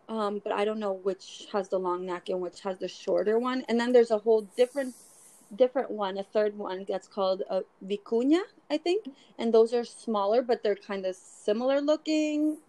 Um, 0.09 0.41
but 0.43 0.53
I 0.53 0.65
don't 0.65 0.81
know 0.81 0.93
which 0.93 1.47
has 1.53 1.69
the 1.69 1.79
long 1.79 2.05
neck 2.05 2.29
and 2.29 2.41
which 2.41 2.61
has 2.63 2.79
the 2.79 2.89
shorter 2.89 3.39
one. 3.39 3.65
And 3.69 3.79
then 3.79 3.93
there's 3.93 4.11
a 4.11 4.19
whole 4.19 4.43
different 4.57 4.95
different 5.57 5.91
one, 5.91 6.17
a 6.19 6.23
third 6.23 6.57
one 6.57 6.85
that's 6.89 7.09
called 7.09 7.43
a 7.51 7.63
vicuña, 7.85 8.43
I 8.71 8.77
think. 8.79 9.07
And 9.39 9.53
those 9.53 9.73
are 9.75 9.85
smaller, 9.85 10.43
but 10.43 10.63
they're 10.63 10.77
kind 10.77 11.07
of 11.07 11.17
similar 11.17 11.81
looking. 11.81 12.59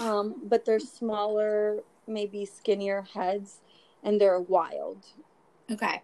Um, 0.00 0.34
but 0.44 0.64
they're 0.64 0.80
smaller, 0.80 1.80
maybe 2.06 2.44
skinnier 2.44 3.02
heads, 3.14 3.60
and 4.02 4.20
they're 4.20 4.40
wild. 4.40 5.06
okay. 5.70 6.02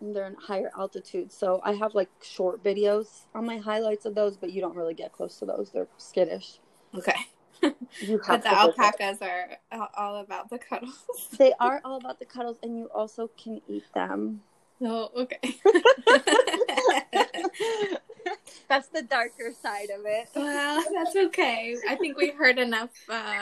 And 0.00 0.14
they're 0.14 0.26
in 0.28 0.36
higher 0.36 0.70
altitude. 0.78 1.32
So 1.32 1.60
I 1.64 1.72
have 1.72 1.92
like 1.94 2.08
short 2.22 2.62
videos 2.62 3.22
on 3.34 3.44
my 3.44 3.56
highlights 3.58 4.06
of 4.06 4.14
those, 4.14 4.36
but 4.36 4.52
you 4.52 4.60
don't 4.60 4.76
really 4.76 4.94
get 4.94 5.12
close 5.12 5.36
to 5.40 5.46
those. 5.46 5.70
They're 5.72 5.88
skittish. 5.98 6.58
Okay. 6.94 7.16
But 7.60 7.74
the 8.00 8.06
to 8.06 8.16
visit. 8.38 8.46
alpacas 8.46 9.18
are 9.20 9.58
all 9.96 10.18
about 10.18 10.48
the 10.48 10.60
cuddles. 10.60 11.04
They 11.38 11.52
are 11.58 11.80
all 11.84 11.96
about 11.96 12.20
the 12.20 12.24
cuddles, 12.24 12.56
and 12.62 12.78
you 12.78 12.84
also 12.94 13.28
can 13.42 13.60
eat 13.66 13.82
them. 13.94 14.42
Oh, 14.80 15.10
okay. 15.16 15.40
That's 18.68 18.88
the 18.88 19.02
darker 19.02 19.52
side 19.60 19.88
of 19.90 20.04
it. 20.04 20.28
well, 20.36 20.84
that's 20.94 21.16
okay. 21.16 21.74
I 21.88 21.96
think 21.96 22.16
we 22.16 22.30
heard 22.30 22.58
enough 22.58 22.90
uh, 23.08 23.40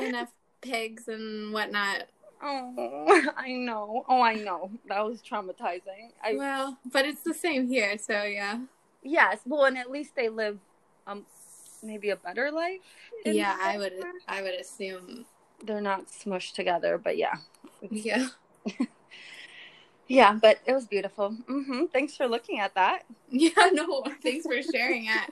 enough 0.00 0.30
pigs 0.62 1.06
and 1.06 1.52
whatnot. 1.52 2.04
Oh, 2.42 3.30
I 3.36 3.52
know. 3.52 4.04
Oh, 4.08 4.22
I 4.22 4.34
know. 4.34 4.70
That 4.88 5.04
was 5.04 5.20
traumatizing. 5.22 6.12
I 6.22 6.34
Well, 6.36 6.78
but 6.92 7.04
it's 7.04 7.22
the 7.22 7.34
same 7.34 7.68
here, 7.68 7.98
so 7.98 8.22
yeah. 8.22 8.60
yes. 9.02 9.40
Well, 9.46 9.64
and 9.66 9.76
at 9.78 9.90
least 9.90 10.14
they 10.16 10.28
live 10.28 10.58
um 11.06 11.26
maybe 11.82 12.10
a 12.10 12.16
better 12.16 12.50
life. 12.50 12.80
Yeah, 13.24 13.56
I 13.60 13.78
would 13.78 13.92
I 14.28 14.42
would 14.42 14.54
assume. 14.54 15.26
They're 15.64 15.80
not 15.80 16.06
smushed 16.06 16.54
together, 16.54 16.96
but 16.96 17.16
yeah, 17.18 17.36
Yeah. 17.90 18.28
yeah. 20.08 20.38
But 20.40 20.58
it 20.66 20.72
was 20.72 20.86
beautiful. 20.86 21.36
Mm-hmm. 21.48 21.86
Thanks 21.92 22.16
for 22.16 22.26
looking 22.26 22.60
at 22.60 22.74
that. 22.74 23.04
Yeah, 23.32 23.70
no, 23.72 24.02
thanks 24.22 24.44
for 24.44 24.60
sharing 24.62 25.06
it. 25.06 25.30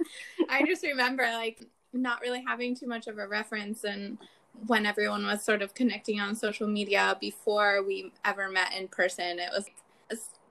I 0.49 0.64
just 0.64 0.85
remember 0.85 1.25
like 1.25 1.66
not 1.92 2.21
really 2.21 2.44
having 2.47 2.77
too 2.77 2.87
much 2.87 3.09
of 3.09 3.18
a 3.18 3.27
reference 3.27 3.83
and 3.85 4.18
when 4.66 4.87
everyone 4.87 5.25
was 5.25 5.42
sort 5.42 5.62
of 5.62 5.75
connecting 5.75 6.21
on 6.21 6.35
social 6.35 6.66
media 6.66 7.16
before 7.21 7.83
we 7.83 8.12
ever 8.25 8.51
met 8.51 8.73
in 8.75 8.88
person, 8.88 9.38
it 9.38 9.51
was 9.53 9.66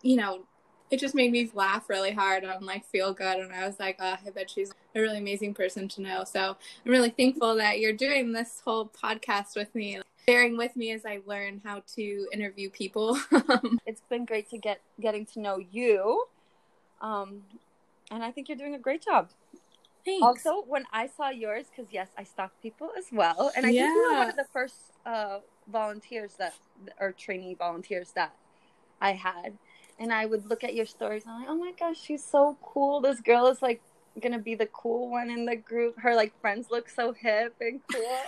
you 0.02 0.16
know, 0.16 0.42
it 0.90 1.00
just 1.00 1.16
made 1.16 1.32
me 1.32 1.52
laugh 1.54 1.90
really 1.90 2.12
hard 2.12 2.44
and 2.44 2.66
like 2.66 2.86
feel 2.86 3.14
good 3.14 3.40
and 3.40 3.54
I 3.54 3.68
was 3.68 3.80
like, 3.80 3.98
oh, 4.00 4.16
I 4.26 4.30
bet 4.30 4.50
she's 4.50 4.72
a 4.96 5.02
really 5.02 5.18
amazing 5.18 5.54
person 5.54 5.88
to 5.90 6.02
know. 6.02 6.24
So 6.24 6.56
I'm 6.86 6.92
really 6.92 7.10
thankful 7.10 7.56
that 7.58 7.80
you're 7.80 7.94
doing 7.94 8.32
this 8.32 8.62
whole 8.64 8.88
podcast 8.88 9.56
with 9.56 9.74
me, 9.76 10.00
bearing 10.26 10.56
with 10.56 10.76
me 10.78 10.92
as 10.92 11.06
I 11.06 11.20
learn 11.26 11.62
how 11.66 11.84
to 11.96 12.28
interview 12.32 12.70
people. 12.70 13.20
It's 13.86 14.02
been 14.10 14.26
great 14.26 14.50
to 14.52 14.58
get 14.58 14.82
getting 15.00 15.26
to 15.28 15.40
know 15.40 15.58
you. 15.58 16.26
Um, 17.02 17.44
and 18.12 18.24
I 18.24 18.32
think 18.32 18.48
you're 18.48 18.58
doing 18.58 18.76
a 18.76 18.80
great 18.80 19.04
job. 19.04 19.30
Thanks. 20.08 20.24
Also, 20.24 20.64
when 20.66 20.86
I 20.94 21.08
saw 21.08 21.30
yours, 21.30 21.66
because 21.70 21.92
yes, 21.92 22.08
I 22.18 22.24
stalk 22.24 22.54
people 22.62 22.92
as 22.98 23.08
well, 23.12 23.52
and 23.58 23.66
I 23.66 23.70
think 23.74 23.94
you 23.94 24.10
were 24.10 24.18
one 24.18 24.30
of 24.30 24.38
the 24.38 24.48
first 24.54 24.76
uh, 25.06 25.40
volunteers 25.70 26.36
that, 26.40 26.54
or 26.98 27.12
trainee 27.12 27.56
volunteers 27.56 28.14
that 28.16 28.34
I 29.02 29.12
had, 29.12 29.58
and 30.00 30.14
I 30.14 30.26
would 30.26 30.46
look 30.46 30.64
at 30.64 30.74
your 30.74 30.86
stories 30.86 31.26
and 31.26 31.34
I'm 31.34 31.40
like, 31.42 31.50
oh 31.50 31.58
my 31.58 31.74
gosh, 31.78 32.00
she's 32.00 32.24
so 32.24 32.58
cool. 32.62 33.02
This 33.02 33.20
girl 33.20 33.48
is 33.48 33.62
like 33.62 33.82
gonna 34.22 34.40
be 34.40 34.56
the 34.56 34.68
cool 34.68 35.10
one 35.10 35.30
in 35.30 35.46
the 35.46 35.58
group. 35.58 36.00
Her 36.00 36.16
like 36.16 36.40
friends 36.40 36.68
look 36.72 36.88
so 36.88 37.12
hip 37.12 37.56
and 37.60 37.82
cool. 37.92 38.20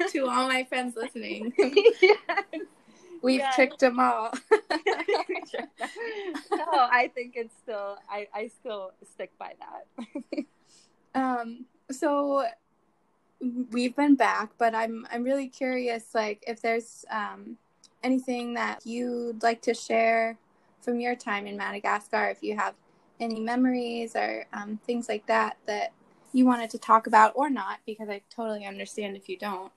to 0.10 0.26
all 0.26 0.48
my 0.48 0.64
friends 0.64 0.96
listening. 0.96 1.54
yes. 1.58 2.44
We've 3.22 3.40
Yes. 3.40 3.54
tricked 3.54 3.80
them 3.80 3.98
all. 4.00 4.32
no, 6.50 6.66
I 6.72 7.10
think 7.14 7.34
it's 7.36 7.54
still. 7.56 7.98
I 8.10 8.28
I 8.34 8.48
still 8.48 8.92
stick 9.04 9.32
by 9.38 9.54
that. 9.60 10.44
um, 11.14 11.66
so 11.90 12.46
we've 13.70 13.96
been 13.96 14.14
back, 14.16 14.50
but 14.58 14.74
I'm 14.74 15.06
I'm 15.10 15.22
really 15.22 15.48
curious, 15.48 16.14
like 16.14 16.44
if 16.46 16.60
there's 16.60 17.04
um, 17.10 17.56
anything 18.02 18.54
that 18.54 18.80
you'd 18.84 19.42
like 19.42 19.62
to 19.62 19.74
share 19.74 20.38
from 20.80 21.00
your 21.00 21.14
time 21.14 21.46
in 21.46 21.56
Madagascar, 21.56 22.28
if 22.28 22.42
you 22.42 22.56
have 22.56 22.74
any 23.18 23.40
memories 23.40 24.16
or 24.16 24.46
um, 24.52 24.78
things 24.86 25.08
like 25.08 25.26
that 25.26 25.56
that 25.66 25.92
you 26.32 26.46
wanted 26.46 26.70
to 26.70 26.78
talk 26.78 27.06
about 27.06 27.32
or 27.34 27.50
not, 27.50 27.80
because 27.86 28.08
I 28.08 28.22
totally 28.30 28.64
understand 28.64 29.16
if 29.16 29.28
you 29.28 29.36
don't. 29.36 29.72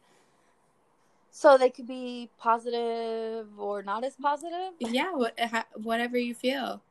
So 1.36 1.58
they 1.58 1.72
could 1.72 1.88
be 1.88 2.30
positive 2.38 3.48
or 3.58 3.82
not 3.82 4.04
as 4.04 4.16
positive. 4.16 4.74
Yeah, 4.80 5.14
what, 5.14 5.36
whatever 5.74 6.16
you 6.16 6.36
feel. 6.36 6.84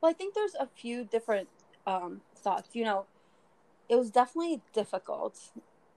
Well, 0.00 0.10
I 0.10 0.12
think 0.12 0.32
there's 0.34 0.54
a 0.54 0.66
few 0.66 1.04
different 1.04 1.48
um, 1.84 2.20
thoughts. 2.36 2.68
You 2.74 2.84
know, 2.84 3.06
it 3.88 3.96
was 3.96 4.12
definitely 4.12 4.62
difficult. 4.72 5.40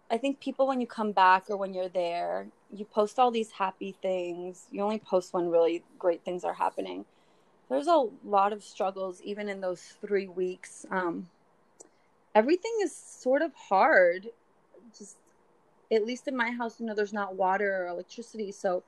I 0.09 0.17
think 0.17 0.39
people, 0.39 0.65
when 0.65 0.81
you 0.81 0.87
come 0.87 1.11
back 1.11 1.51
or 1.51 1.55
when 1.55 1.75
you're 1.75 1.87
there, 1.87 2.47
you 2.73 2.83
post 2.83 3.19
all 3.19 3.29
these 3.29 3.51
happy 3.51 3.95
things. 4.01 4.65
You 4.71 4.81
only 4.81 4.97
post 4.97 5.31
when 5.31 5.51
really 5.51 5.83
great 5.99 6.25
things 6.25 6.43
are 6.43 6.55
happening. 6.55 7.05
There's 7.69 7.87
a 7.87 8.07
lot 8.25 8.53
of 8.53 8.63
struggles, 8.63 9.21
even 9.21 9.49
in 9.49 9.61
those 9.61 9.81
three 10.01 10.27
weeks. 10.27 10.87
Um, 10.89 11.29
everything 12.33 12.73
is 12.81 12.95
sort 12.95 13.43
of 13.43 13.53
hard. 13.53 14.29
Just, 14.97 15.17
at 15.91 16.05
least 16.05 16.27
in 16.27 16.35
my 16.35 16.51
house, 16.51 16.79
you 16.79 16.85
know, 16.85 16.95
there's 16.95 17.13
not 17.13 17.35
water 17.35 17.83
or 17.83 17.87
electricity. 17.87 18.51
So, 18.51 18.83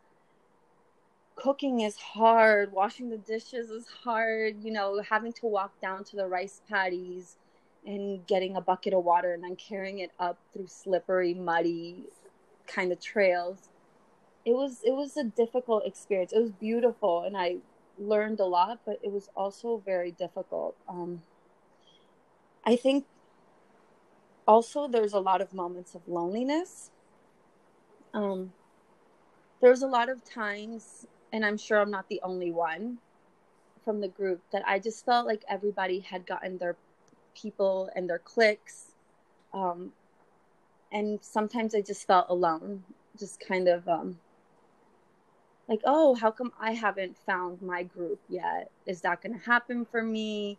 cooking 1.39 1.79
is 1.79 1.95
hard 1.95 2.71
washing 2.73 3.09
the 3.09 3.17
dishes 3.17 3.69
is 3.69 3.87
hard 4.03 4.61
you 4.61 4.71
know 4.71 5.01
having 5.09 5.31
to 5.31 5.45
walk 5.45 5.71
down 5.79 6.03
to 6.03 6.17
the 6.17 6.27
rice 6.27 6.61
paddies 6.69 7.37
and 7.85 8.27
getting 8.27 8.57
a 8.57 8.61
bucket 8.61 8.93
of 8.93 9.05
water 9.05 9.33
and 9.33 9.43
then 9.43 9.55
carrying 9.55 9.99
it 9.99 10.11
up 10.19 10.37
through 10.51 10.67
slippery 10.67 11.33
muddy 11.33 12.03
kind 12.67 12.91
of 12.91 12.99
trails 12.99 13.69
it 14.43 14.51
was 14.51 14.81
it 14.83 14.91
was 14.91 15.15
a 15.15 15.23
difficult 15.23 15.85
experience 15.85 16.33
it 16.33 16.41
was 16.41 16.51
beautiful 16.51 17.23
and 17.23 17.37
i 17.37 17.55
learned 17.97 18.41
a 18.41 18.45
lot 18.45 18.79
but 18.85 18.99
it 19.01 19.11
was 19.11 19.29
also 19.35 19.81
very 19.85 20.11
difficult 20.11 20.75
um, 20.89 21.21
i 22.65 22.75
think 22.75 23.05
also 24.49 24.87
there's 24.87 25.13
a 25.13 25.19
lot 25.19 25.41
of 25.41 25.53
moments 25.53 25.93
of 25.95 26.01
loneliness 26.07 26.91
um, 28.13 28.51
there's 29.61 29.83
a 29.83 29.87
lot 29.87 30.09
of 30.09 30.23
times 30.25 31.05
and 31.31 31.45
I'm 31.45 31.57
sure 31.57 31.79
I'm 31.79 31.91
not 31.91 32.09
the 32.09 32.19
only 32.23 32.51
one 32.51 32.97
from 33.85 34.01
the 34.01 34.07
group 34.07 34.41
that 34.51 34.63
I 34.67 34.79
just 34.79 35.05
felt 35.05 35.27
like 35.27 35.43
everybody 35.47 35.99
had 35.99 36.25
gotten 36.25 36.57
their 36.57 36.75
people 37.35 37.89
and 37.95 38.09
their 38.09 38.19
cliques. 38.19 38.91
Um, 39.53 39.93
and 40.91 41.19
sometimes 41.21 41.75
I 41.75 41.81
just 41.81 42.07
felt 42.07 42.27
alone, 42.29 42.83
just 43.17 43.39
kind 43.39 43.67
of 43.67 43.87
um, 43.87 44.19
like, 45.67 45.81
oh, 45.85 46.15
how 46.15 46.31
come 46.31 46.51
I 46.59 46.71
haven't 46.73 47.17
found 47.17 47.61
my 47.61 47.83
group 47.83 48.19
yet? 48.29 48.71
Is 48.85 49.01
that 49.01 49.21
going 49.21 49.39
to 49.39 49.45
happen 49.45 49.85
for 49.85 50.03
me? 50.03 50.57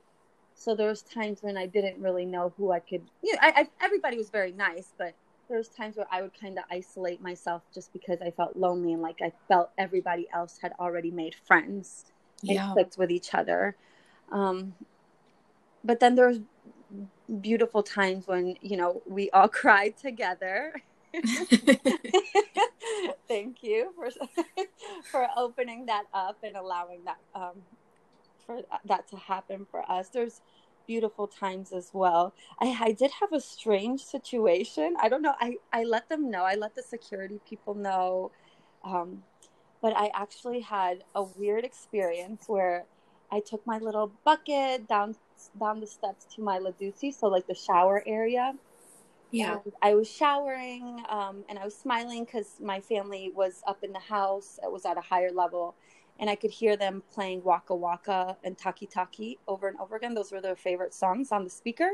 So 0.54 0.74
there 0.74 0.88
was 0.88 1.02
times 1.02 1.40
when 1.42 1.56
I 1.56 1.66
didn't 1.66 2.00
really 2.02 2.26
know 2.26 2.54
who 2.56 2.72
I 2.72 2.80
could. 2.80 3.10
You 3.22 3.34
know, 3.34 3.40
I, 3.42 3.52
I 3.62 3.68
everybody 3.84 4.16
was 4.18 4.30
very 4.30 4.52
nice, 4.52 4.94
but 4.98 5.14
there 5.48 5.58
was 5.58 5.68
times 5.70 5.96
where 5.96 6.06
I 6.10 6.22
would 6.22 6.32
kind 6.38 6.58
of 6.58 6.64
isolate 6.70 7.22
myself 7.22 7.62
just 7.74 7.92
because 7.92 8.20
I 8.22 8.30
felt 8.32 8.56
lonely 8.56 8.92
and 8.92 9.02
like 9.02 9.18
I 9.22 9.32
felt 9.48 9.70
everybody 9.78 10.28
else 10.34 10.58
had 10.62 10.72
already 10.80 11.10
made 11.10 11.34
friends 11.46 12.04
and 12.48 12.56
Yeah. 12.56 12.72
clicked 12.72 12.98
with 12.98 13.10
each 13.10 13.34
other. 13.34 13.76
Um, 14.32 14.74
but 15.84 16.00
then 16.00 16.14
there 16.16 16.28
was 16.28 16.40
beautiful 17.40 17.82
times 17.82 18.26
when 18.26 18.56
you 18.60 18.76
know 18.76 19.02
we 19.08 19.30
all 19.30 19.48
cried 19.62 19.96
together. 19.98 20.72
Thank 23.28 23.62
you 23.62 23.92
for 23.96 24.10
for 25.10 25.28
opening 25.36 25.86
that 25.86 26.04
up 26.14 26.38
and 26.42 26.56
allowing 26.56 27.04
that 27.04 27.18
um, 27.34 27.62
for 28.46 28.62
that 28.84 29.08
to 29.08 29.16
happen 29.16 29.66
for 29.70 29.88
us. 29.90 30.08
There's 30.10 30.40
beautiful 30.86 31.28
times 31.28 31.72
as 31.72 31.90
well. 31.92 32.34
I, 32.60 32.76
I 32.80 32.92
did 32.92 33.10
have 33.20 33.32
a 33.32 33.40
strange 33.40 34.02
situation. 34.02 34.96
I 35.00 35.08
don't 35.08 35.22
know. 35.22 35.34
I, 35.40 35.56
I 35.72 35.84
let 35.84 36.08
them 36.08 36.30
know. 36.30 36.44
I 36.44 36.54
let 36.56 36.74
the 36.74 36.82
security 36.82 37.40
people 37.48 37.74
know. 37.74 38.32
Um, 38.84 39.24
but 39.82 39.96
I 39.96 40.10
actually 40.14 40.60
had 40.60 41.04
a 41.14 41.22
weird 41.22 41.64
experience 41.64 42.44
where 42.48 42.86
I 43.30 43.40
took 43.40 43.66
my 43.66 43.78
little 43.78 44.12
bucket 44.24 44.88
down 44.88 45.16
down 45.58 45.80
the 45.80 45.86
steps 45.86 46.26
to 46.36 46.42
my 46.42 46.58
Ladusi, 46.58 47.14
so 47.14 47.28
like 47.28 47.46
the 47.46 47.54
shower 47.54 48.02
area. 48.06 48.54
yeah. 49.30 49.58
And 49.64 49.72
I 49.82 49.94
was 49.94 50.08
showering 50.10 51.04
um, 51.08 51.44
and 51.48 51.58
I 51.58 51.64
was 51.64 51.76
smiling 51.78 52.24
because 52.24 52.56
my 52.60 52.80
family 52.80 53.32
was 53.34 53.62
up 53.66 53.78
in 53.82 53.92
the 53.92 54.00
house. 54.00 54.58
It 54.62 54.70
was 54.72 54.84
at 54.84 54.98
a 54.98 55.00
higher 55.02 55.32
level. 55.32 55.76
And 56.20 56.30
I 56.30 56.36
could 56.36 56.50
hear 56.52 56.76
them 56.76 57.02
playing 57.12 57.42
Waka 57.42 57.74
Waka 57.74 58.36
and 58.44 58.56
Taki 58.56 58.86
Taki 58.86 59.38
over 59.48 59.68
and 59.68 59.78
over 59.80 59.96
again. 59.96 60.14
Those 60.14 60.32
were 60.32 60.40
their 60.40 60.56
favorite 60.56 60.94
songs 60.94 61.32
on 61.32 61.44
the 61.44 61.50
speaker. 61.50 61.92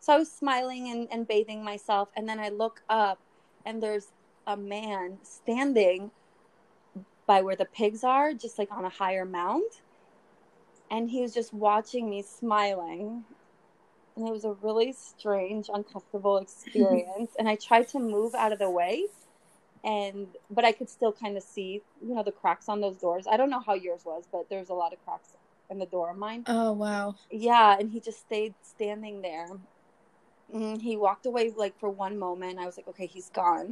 So 0.00 0.14
I 0.14 0.18
was 0.18 0.32
smiling 0.32 0.90
and, 0.90 1.08
and 1.10 1.28
bathing 1.28 1.64
myself. 1.64 2.08
And 2.16 2.28
then 2.28 2.40
I 2.40 2.50
look 2.50 2.82
up 2.88 3.18
and 3.66 3.82
there's 3.82 4.12
a 4.46 4.56
man 4.56 5.18
standing 5.22 6.10
by 7.26 7.42
where 7.42 7.56
the 7.56 7.66
pigs 7.66 8.04
are, 8.04 8.32
just 8.32 8.58
like 8.58 8.70
on 8.72 8.84
a 8.84 8.90
higher 8.90 9.24
mound. 9.24 9.70
And 10.90 11.10
he 11.10 11.20
was 11.20 11.34
just 11.34 11.52
watching 11.52 12.08
me 12.08 12.22
smiling 12.22 13.24
and 14.16 14.28
it 14.28 14.32
was 14.32 14.44
a 14.44 14.52
really 14.62 14.92
strange 14.92 15.68
uncomfortable 15.72 16.38
experience 16.44 17.32
and 17.38 17.48
i 17.48 17.56
tried 17.56 17.88
to 17.88 17.98
move 17.98 18.34
out 18.34 18.52
of 18.52 18.58
the 18.58 18.70
way 18.70 19.06
and 19.84 20.26
but 20.50 20.64
i 20.64 20.72
could 20.72 20.88
still 20.88 21.12
kind 21.12 21.36
of 21.36 21.42
see 21.42 21.82
you 22.06 22.14
know 22.14 22.22
the 22.22 22.32
cracks 22.32 22.68
on 22.68 22.80
those 22.80 22.96
doors. 22.96 23.26
I 23.30 23.36
don't 23.36 23.50
know 23.50 23.60
how 23.60 23.74
yours 23.74 24.02
was 24.04 24.24
but 24.30 24.48
there's 24.48 24.70
a 24.70 24.74
lot 24.74 24.92
of 24.92 25.04
cracks 25.04 25.36
in 25.70 25.78
the 25.78 25.86
door 25.86 26.10
of 26.10 26.16
mine. 26.16 26.44
Oh 26.46 26.72
wow. 26.72 27.14
yeah 27.30 27.76
and 27.78 27.90
he 27.90 28.00
just 28.00 28.20
stayed 28.20 28.54
standing 28.62 29.22
there. 29.22 29.48
And 30.52 30.80
he 30.80 30.96
walked 30.96 31.26
away 31.26 31.52
like 31.56 31.78
for 31.78 31.88
one 31.90 32.18
moment. 32.18 32.58
I 32.58 32.66
was 32.66 32.76
like 32.76 32.88
okay 32.88 33.06
he's 33.06 33.30
gone. 33.30 33.66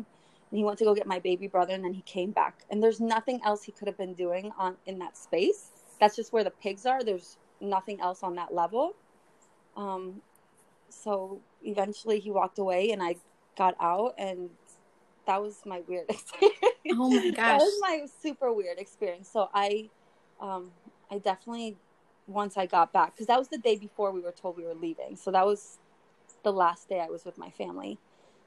And 0.51 0.59
he 0.59 0.65
went 0.65 0.79
to 0.79 0.85
go 0.85 0.95
get 0.95 1.07
my 1.07 1.19
baby 1.19 1.49
brother 1.49 1.73
and 1.73 1.85
then 1.85 1.95
he 1.95 2.03
came 2.03 2.31
back. 2.31 2.65
And 2.71 2.83
there's 2.83 3.01
nothing 3.01 3.41
else 3.45 3.63
he 3.63 3.73
could 3.73 3.89
have 3.89 3.97
been 3.99 4.15
doing 4.15 4.53
on 4.59 4.77
in 4.87 4.99
that 4.99 5.17
space. 5.17 5.71
That's 6.01 6.17
just 6.17 6.33
where 6.33 6.45
the 6.45 6.51
pigs 6.51 6.85
are. 6.85 7.03
There's 7.03 7.39
nothing 7.61 8.01
else 8.01 8.23
on 8.23 8.35
that 8.37 8.55
level. 8.55 8.95
Um 9.77 10.23
so 10.91 11.41
eventually 11.63 12.21
he 12.21 12.31
walked 12.31 12.59
away 12.59 12.91
and 12.91 13.03
i 13.03 13.17
got 13.57 13.75
out 13.81 14.15
and 14.19 14.51
that 15.27 15.41
was 15.41 15.61
my 15.67 15.81
weird 15.87 16.09
experience 16.09 16.57
Oh 16.93 17.09
my 17.11 17.31
gosh. 17.31 17.37
that 17.37 17.59
was 17.59 17.79
my 17.81 18.07
super 18.23 18.53
weird 18.53 18.79
experience 18.79 19.29
so 19.33 19.49
i 19.55 19.89
um 20.41 20.71
i 21.11 21.19
definitely 21.19 21.77
once 22.27 22.57
i 22.57 22.67
got 22.67 22.93
back 22.93 23.15
because 23.15 23.27
that 23.27 23.39
was 23.39 23.49
the 23.49 23.59
day 23.59 23.77
before 23.77 24.11
we 24.13 24.21
were 24.21 24.33
told 24.33 24.57
we 24.57 24.65
were 24.65 24.75
leaving 24.75 25.17
so 25.17 25.31
that 25.31 25.45
was 25.47 25.79
the 26.43 26.53
last 26.53 26.89
day 26.89 27.01
i 27.01 27.07
was 27.09 27.25
with 27.25 27.39
my 27.39 27.51
family 27.51 27.99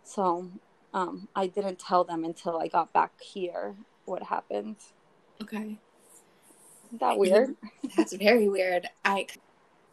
so 0.04 0.50
um 0.94 1.28
i 1.36 1.48
didn't 1.48 1.80
tell 1.80 2.04
them 2.04 2.24
until 2.24 2.58
i 2.60 2.68
got 2.68 2.92
back 2.94 3.12
here 3.22 3.76
what 4.06 4.24
happened 4.24 4.78
Okay. 5.42 5.78
Isn't 6.86 7.00
that 7.00 7.18
weird 7.18 7.56
That's 7.98 8.14
very 8.16 8.48
weird. 8.48 8.88
I 9.04 9.28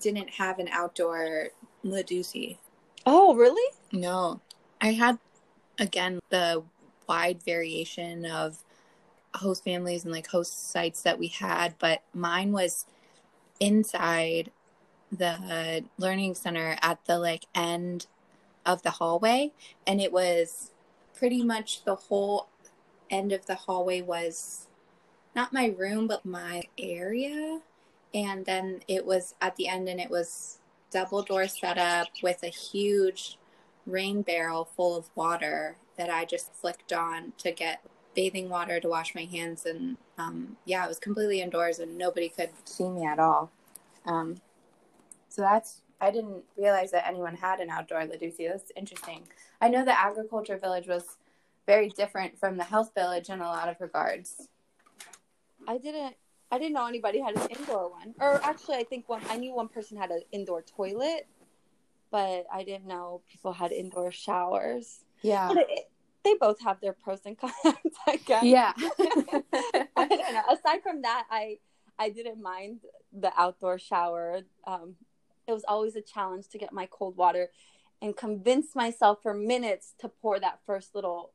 didn't 0.01 0.30
have 0.30 0.59
an 0.59 0.68
outdoor 0.70 1.49
Ladusi. 1.85 2.59
oh 3.07 3.35
really 3.35 3.74
No. 3.93 4.41
I 4.80 4.93
had, 4.93 5.18
again, 5.78 6.20
the 6.30 6.62
wide 7.13 7.43
variation 7.43 8.25
of 8.25 8.65
host 9.35 9.63
families 9.65 10.03
and 10.05 10.13
like 10.15 10.29
host 10.29 10.71
sites 10.71 11.03
that 11.03 11.19
we 11.19 11.27
had, 11.27 11.75
but 11.79 12.03
mine 12.15 12.53
was 12.53 12.87
inside 13.61 14.51
the 15.11 15.85
learning 15.99 16.35
center 16.35 16.79
at 16.81 17.05
the 17.05 17.19
like 17.19 17.45
end 17.55 18.07
of 18.65 18.83
the 18.83 18.93
hallway. 18.93 19.53
And 19.87 20.01
it 20.01 20.11
was 20.11 20.71
pretty 21.15 21.43
much 21.45 21.85
the 21.85 21.97
whole 21.97 22.49
end 23.11 23.31
of 23.31 23.45
the 23.45 23.57
hallway 23.57 24.01
was 24.01 24.69
not 25.37 25.53
my 25.53 25.67
room, 25.67 26.07
but 26.07 26.25
my 26.25 26.63
area. 26.79 27.61
And 28.15 28.47
then 28.47 28.81
it 28.89 29.05
was 29.05 29.35
at 29.43 29.57
the 29.57 29.69
end, 29.69 29.87
and 29.89 30.01
it 30.01 30.11
was 30.11 30.61
double 30.91 31.23
door 31.23 31.47
setup 31.47 32.09
with 32.23 32.43
a 32.43 32.49
huge 32.49 33.39
rain 33.87 34.23
barrel 34.23 34.65
full 34.65 34.97
of 34.97 35.11
water 35.15 35.77
that 35.97 36.11
I 36.11 36.24
just 36.24 36.55
flicked 36.55 36.93
on 36.93 37.32
to 37.38 37.53
get 37.53 37.82
bathing 38.14 38.49
water 38.49 38.80
to 38.80 38.88
wash 38.88 39.14
my 39.14 39.24
hands. 39.24 39.64
And 39.66 39.97
um, 40.18 40.57
yeah, 40.64 40.84
it 40.84 40.88
was 40.88 40.99
completely 40.99 41.40
indoors, 41.40 41.78
and 41.78 41.97
nobody 41.97 42.28
could 42.28 42.51
see 42.64 42.88
me 42.88 43.07
at 43.07 43.18
all. 43.18 43.51
Um, 44.07 44.36
so 45.28 45.43
that's 45.43 45.82
I 46.01 46.11
didn't 46.11 46.43
realize 46.57 46.90
that 46.90 47.07
anyone 47.07 47.36
had 47.36 47.61
an 47.61 47.70
outdoor 47.70 48.01
Ladusi. 48.01 48.49
That's 48.49 48.72
interesting. 48.76 49.22
I 49.61 49.68
know 49.68 49.84
the 49.84 49.99
agriculture 49.99 50.59
village 50.59 50.88
was 50.88 51.16
very 51.64 51.90
different 51.90 52.38
from 52.38 52.57
the 52.57 52.64
health 52.64 52.90
village 52.95 53.30
in 53.30 53.40
a 53.40 53.45
lot 53.45 53.68
of 53.68 53.80
regards. 53.80 54.49
I 55.68 55.78
didn't. 55.78 56.16
I 56.51 56.59
didn't 56.59 56.74
know 56.74 56.86
anybody 56.86 57.20
had 57.20 57.36
an 57.36 57.49
indoor 57.49 57.88
one. 57.90 58.14
Or 58.20 58.45
actually, 58.45 58.76
I 58.76 58.84
think 58.84 59.09
one. 59.09 59.22
I 59.30 59.38
knew 59.38 59.55
one 59.55 59.68
person 59.68 59.97
had 59.97 60.11
an 60.11 60.22
indoor 60.32 60.61
toilet, 60.62 61.26
but 62.11 62.47
I 62.53 62.64
didn't 62.64 62.86
know 62.86 63.22
people 63.30 63.53
had 63.53 63.72
indoor 63.72 64.11
showers. 64.11 65.05
Yeah. 65.23 65.49
But 65.49 65.59
it, 65.68 65.91
they 66.25 66.35
both 66.35 66.61
have 66.61 66.81
their 66.81 66.93
pros 66.93 67.20
and 67.25 67.37
cons. 67.39 67.55
I 68.07 68.16
guess. 68.16 68.45
Yeah. 68.45 68.73
I 68.79 70.07
don't 70.09 70.35
know. 70.35 70.43
Aside 70.51 70.83
from 70.83 71.03
that, 71.03 71.25
I 71.31 71.59
I 71.99 72.11
didn't 72.11 72.43
mind 72.43 72.81
the 73.12 73.33
outdoor 73.37 73.79
shower. 73.79 74.41
Um, 74.66 74.97
it 75.47 75.53
was 75.53 75.64
always 75.66 75.97
a 75.97 76.01
challenge 76.01 76.49
to 76.49 76.59
get 76.59 76.73
my 76.73 76.89
cold 76.91 77.16
water 77.16 77.51
and 78.01 78.16
convince 78.16 78.75
myself 78.75 79.18
for 79.23 79.35
minutes 79.35 79.95
to 80.01 80.09
pour 80.09 80.41
that 80.41 80.61
first 80.66 80.95
little 80.95 81.33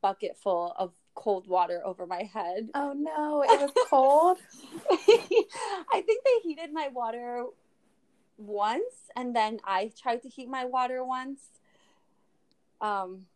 bucket 0.00 0.36
full 0.36 0.74
of 0.78 0.92
cold 1.14 1.46
water 1.46 1.82
over 1.84 2.06
my 2.06 2.22
head. 2.22 2.70
oh 2.74 2.92
no, 2.94 3.42
it 3.42 3.60
was 3.60 3.70
cold. 3.90 4.38
I 4.90 6.02
think 6.02 6.24
they 6.24 6.38
heated 6.42 6.72
my 6.72 6.88
water 6.88 7.44
once, 8.38 9.10
and 9.16 9.36
then 9.36 9.60
I 9.64 9.92
tried 10.00 10.22
to 10.22 10.28
heat 10.28 10.48
my 10.48 10.64
water 10.64 11.04
once. 11.04 11.40
Um, 12.82 13.26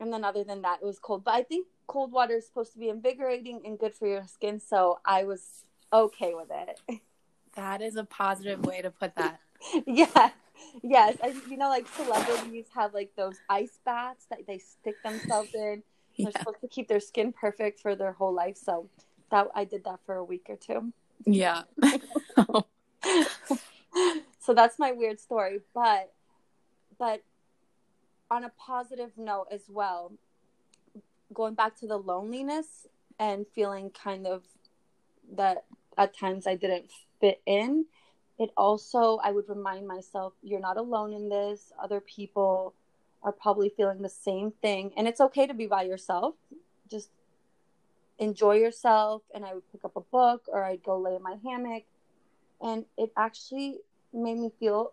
and 0.00 0.12
then 0.12 0.24
other 0.24 0.44
than 0.44 0.60
that, 0.62 0.80
it 0.82 0.84
was 0.84 0.98
cold. 0.98 1.24
But 1.24 1.34
I 1.34 1.42
think 1.42 1.66
cold 1.86 2.12
water 2.12 2.34
is 2.34 2.46
supposed 2.46 2.72
to 2.74 2.78
be 2.78 2.88
invigorating 2.90 3.62
and 3.64 3.78
good 3.78 3.94
for 3.94 4.06
your 4.06 4.26
skin, 4.26 4.60
so 4.60 4.98
I 5.04 5.24
was 5.24 5.64
okay 5.92 6.34
with 6.34 6.50
it. 6.50 7.00
that 7.54 7.80
is 7.80 7.96
a 7.96 8.04
positive 8.04 8.66
way 8.66 8.82
to 8.82 8.90
put 8.90 9.14
that. 9.16 9.40
yeah. 9.86 10.30
Yes, 10.82 11.16
I, 11.22 11.34
you 11.48 11.56
know, 11.56 11.68
like 11.68 11.86
celebrities 11.88 12.66
have 12.74 12.92
like 12.92 13.12
those 13.16 13.36
ice 13.48 13.78
baths 13.84 14.26
that 14.30 14.46
they 14.46 14.58
stick 14.58 15.02
themselves 15.02 15.54
in. 15.54 15.82
They're 16.18 16.30
Yeah. 16.32 16.38
supposed 16.38 16.60
to 16.62 16.68
keep 16.68 16.88
their 16.88 17.00
skin 17.00 17.32
perfect 17.32 17.78
for 17.80 17.94
their 17.94 18.12
whole 18.12 18.32
life. 18.34 18.56
So 18.56 18.88
that 19.30 19.48
I 19.54 19.64
did 19.64 19.84
that 19.84 20.00
for 20.04 20.16
a 20.16 20.24
week 20.24 20.46
or 20.48 20.56
two. 20.56 20.92
Yeah. 21.24 21.62
so 24.40 24.54
that's 24.54 24.78
my 24.78 24.92
weird 24.92 25.18
story 25.20 25.60
but 25.74 26.12
but 26.98 27.22
on 28.30 28.44
a 28.44 28.50
positive 28.58 29.12
note 29.16 29.46
as 29.50 29.62
well 29.68 30.12
going 31.32 31.54
back 31.54 31.76
to 31.78 31.86
the 31.86 31.96
loneliness 31.96 32.86
and 33.18 33.46
feeling 33.54 33.90
kind 33.90 34.26
of 34.26 34.44
that 35.36 35.64
at 35.98 36.16
times 36.16 36.46
i 36.46 36.54
didn't 36.54 36.90
fit 37.20 37.40
in 37.46 37.86
it 38.38 38.50
also 38.56 39.18
i 39.24 39.30
would 39.30 39.48
remind 39.48 39.86
myself 39.86 40.34
you're 40.42 40.60
not 40.60 40.76
alone 40.76 41.12
in 41.12 41.28
this. 41.28 41.72
Other 41.82 42.00
people 42.00 42.74
are 43.22 43.32
probably 43.32 43.70
feeling 43.70 44.02
the 44.02 44.08
same 44.08 44.52
thing. 44.62 44.92
And 44.96 45.08
it's 45.08 45.20
okay 45.20 45.46
to 45.46 45.54
be 45.54 45.66
by 45.66 45.82
yourself. 45.82 46.34
Just 46.90 47.10
enjoy 48.18 48.54
yourself 48.54 49.20
and 49.34 49.44
i 49.44 49.52
would 49.52 49.70
pick 49.70 49.84
up 49.84 49.94
a 49.94 50.00
book 50.00 50.46
or 50.48 50.64
i'd 50.64 50.82
go 50.82 50.98
lay 50.98 51.14
in 51.16 51.22
my 51.22 51.36
hammock. 51.44 51.84
And 52.60 52.86
it 52.96 53.12
actually 53.16 53.78
made 54.12 54.38
me 54.38 54.50
feel 54.58 54.92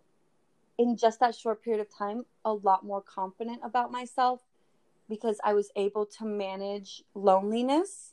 in 0.84 0.98
just 0.98 1.20
that 1.22 1.34
short 1.34 1.64
period 1.64 1.82
of 1.82 1.96
time 1.96 2.26
a 2.44 2.54
lot 2.54 2.86
more 2.86 3.02
confident 3.02 3.62
about 3.64 3.92
myself 3.92 4.42
because 5.10 5.40
I 5.44 5.54
was 5.54 5.72
able 5.76 6.06
to 6.18 6.26
manage 6.26 7.04
loneliness 7.16 8.12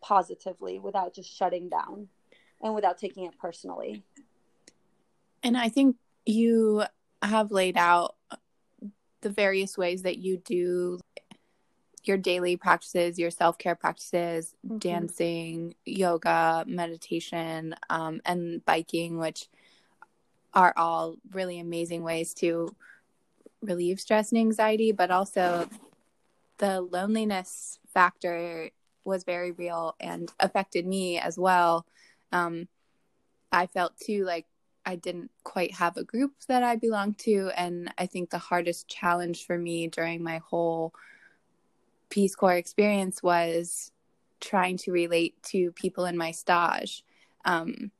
positively 0.00 0.78
without 0.78 1.14
just 1.14 1.34
shutting 1.34 1.68
down 1.68 2.08
and 2.60 2.74
without 2.74 2.98
taking 2.98 3.24
it 3.24 3.38
personally. 3.38 4.02
And 5.42 5.56
I 5.56 5.68
think 5.68 5.96
you 6.26 6.84
have 7.22 7.52
laid 7.52 7.76
out 7.76 8.16
the 9.20 9.30
various 9.30 9.78
ways 9.78 10.02
that 10.02 10.18
you 10.18 10.36
do 10.38 10.98
your 12.04 12.16
daily 12.16 12.56
practices, 12.56 13.18
your 13.18 13.30
self 13.30 13.58
care 13.58 13.74
practices, 13.74 14.54
mm-hmm. 14.66 14.78
dancing, 14.78 15.74
yoga, 15.84 16.64
meditation, 16.66 17.74
um, 17.90 18.20
and 18.24 18.64
biking, 18.64 19.18
which 19.18 19.48
are 20.54 20.72
all 20.76 21.16
really 21.32 21.60
amazing 21.60 22.02
ways 22.02 22.34
to 22.34 22.74
relieve 23.62 24.00
stress 24.00 24.32
and 24.32 24.38
anxiety, 24.38 24.92
but 24.92 25.10
also 25.10 25.68
the 26.58 26.80
loneliness 26.80 27.78
factor 27.92 28.70
was 29.04 29.24
very 29.24 29.52
real 29.52 29.94
and 30.00 30.30
affected 30.40 30.86
me 30.86 31.18
as 31.18 31.38
well. 31.38 31.86
Um, 32.32 32.68
I 33.50 33.66
felt 33.66 33.98
too 33.98 34.24
like 34.24 34.46
I 34.84 34.96
didn't 34.96 35.30
quite 35.44 35.74
have 35.74 35.96
a 35.96 36.04
group 36.04 36.32
that 36.48 36.62
I 36.62 36.76
belonged 36.76 37.18
to. 37.18 37.50
And 37.56 37.92
I 37.98 38.06
think 38.06 38.30
the 38.30 38.38
hardest 38.38 38.88
challenge 38.88 39.46
for 39.46 39.58
me 39.58 39.88
during 39.88 40.22
my 40.22 40.38
whole 40.38 40.94
Peace 42.10 42.34
Corps 42.34 42.56
experience 42.56 43.22
was 43.22 43.92
trying 44.40 44.76
to 44.78 44.92
relate 44.92 45.42
to 45.42 45.72
people 45.72 46.06
in 46.06 46.16
my 46.16 46.30
stage. 46.30 47.04
Um, 47.44 47.90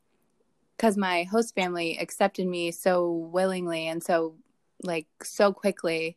because 0.79 0.97
my 0.97 1.25
host 1.25 1.55
family 1.55 1.99
accepted 1.99 2.47
me 2.47 2.71
so 2.71 3.11
willingly 3.13 3.87
and 3.89 4.03
so 4.03 4.37
like 4.85 5.07
so 5.23 5.53
quickly 5.53 6.17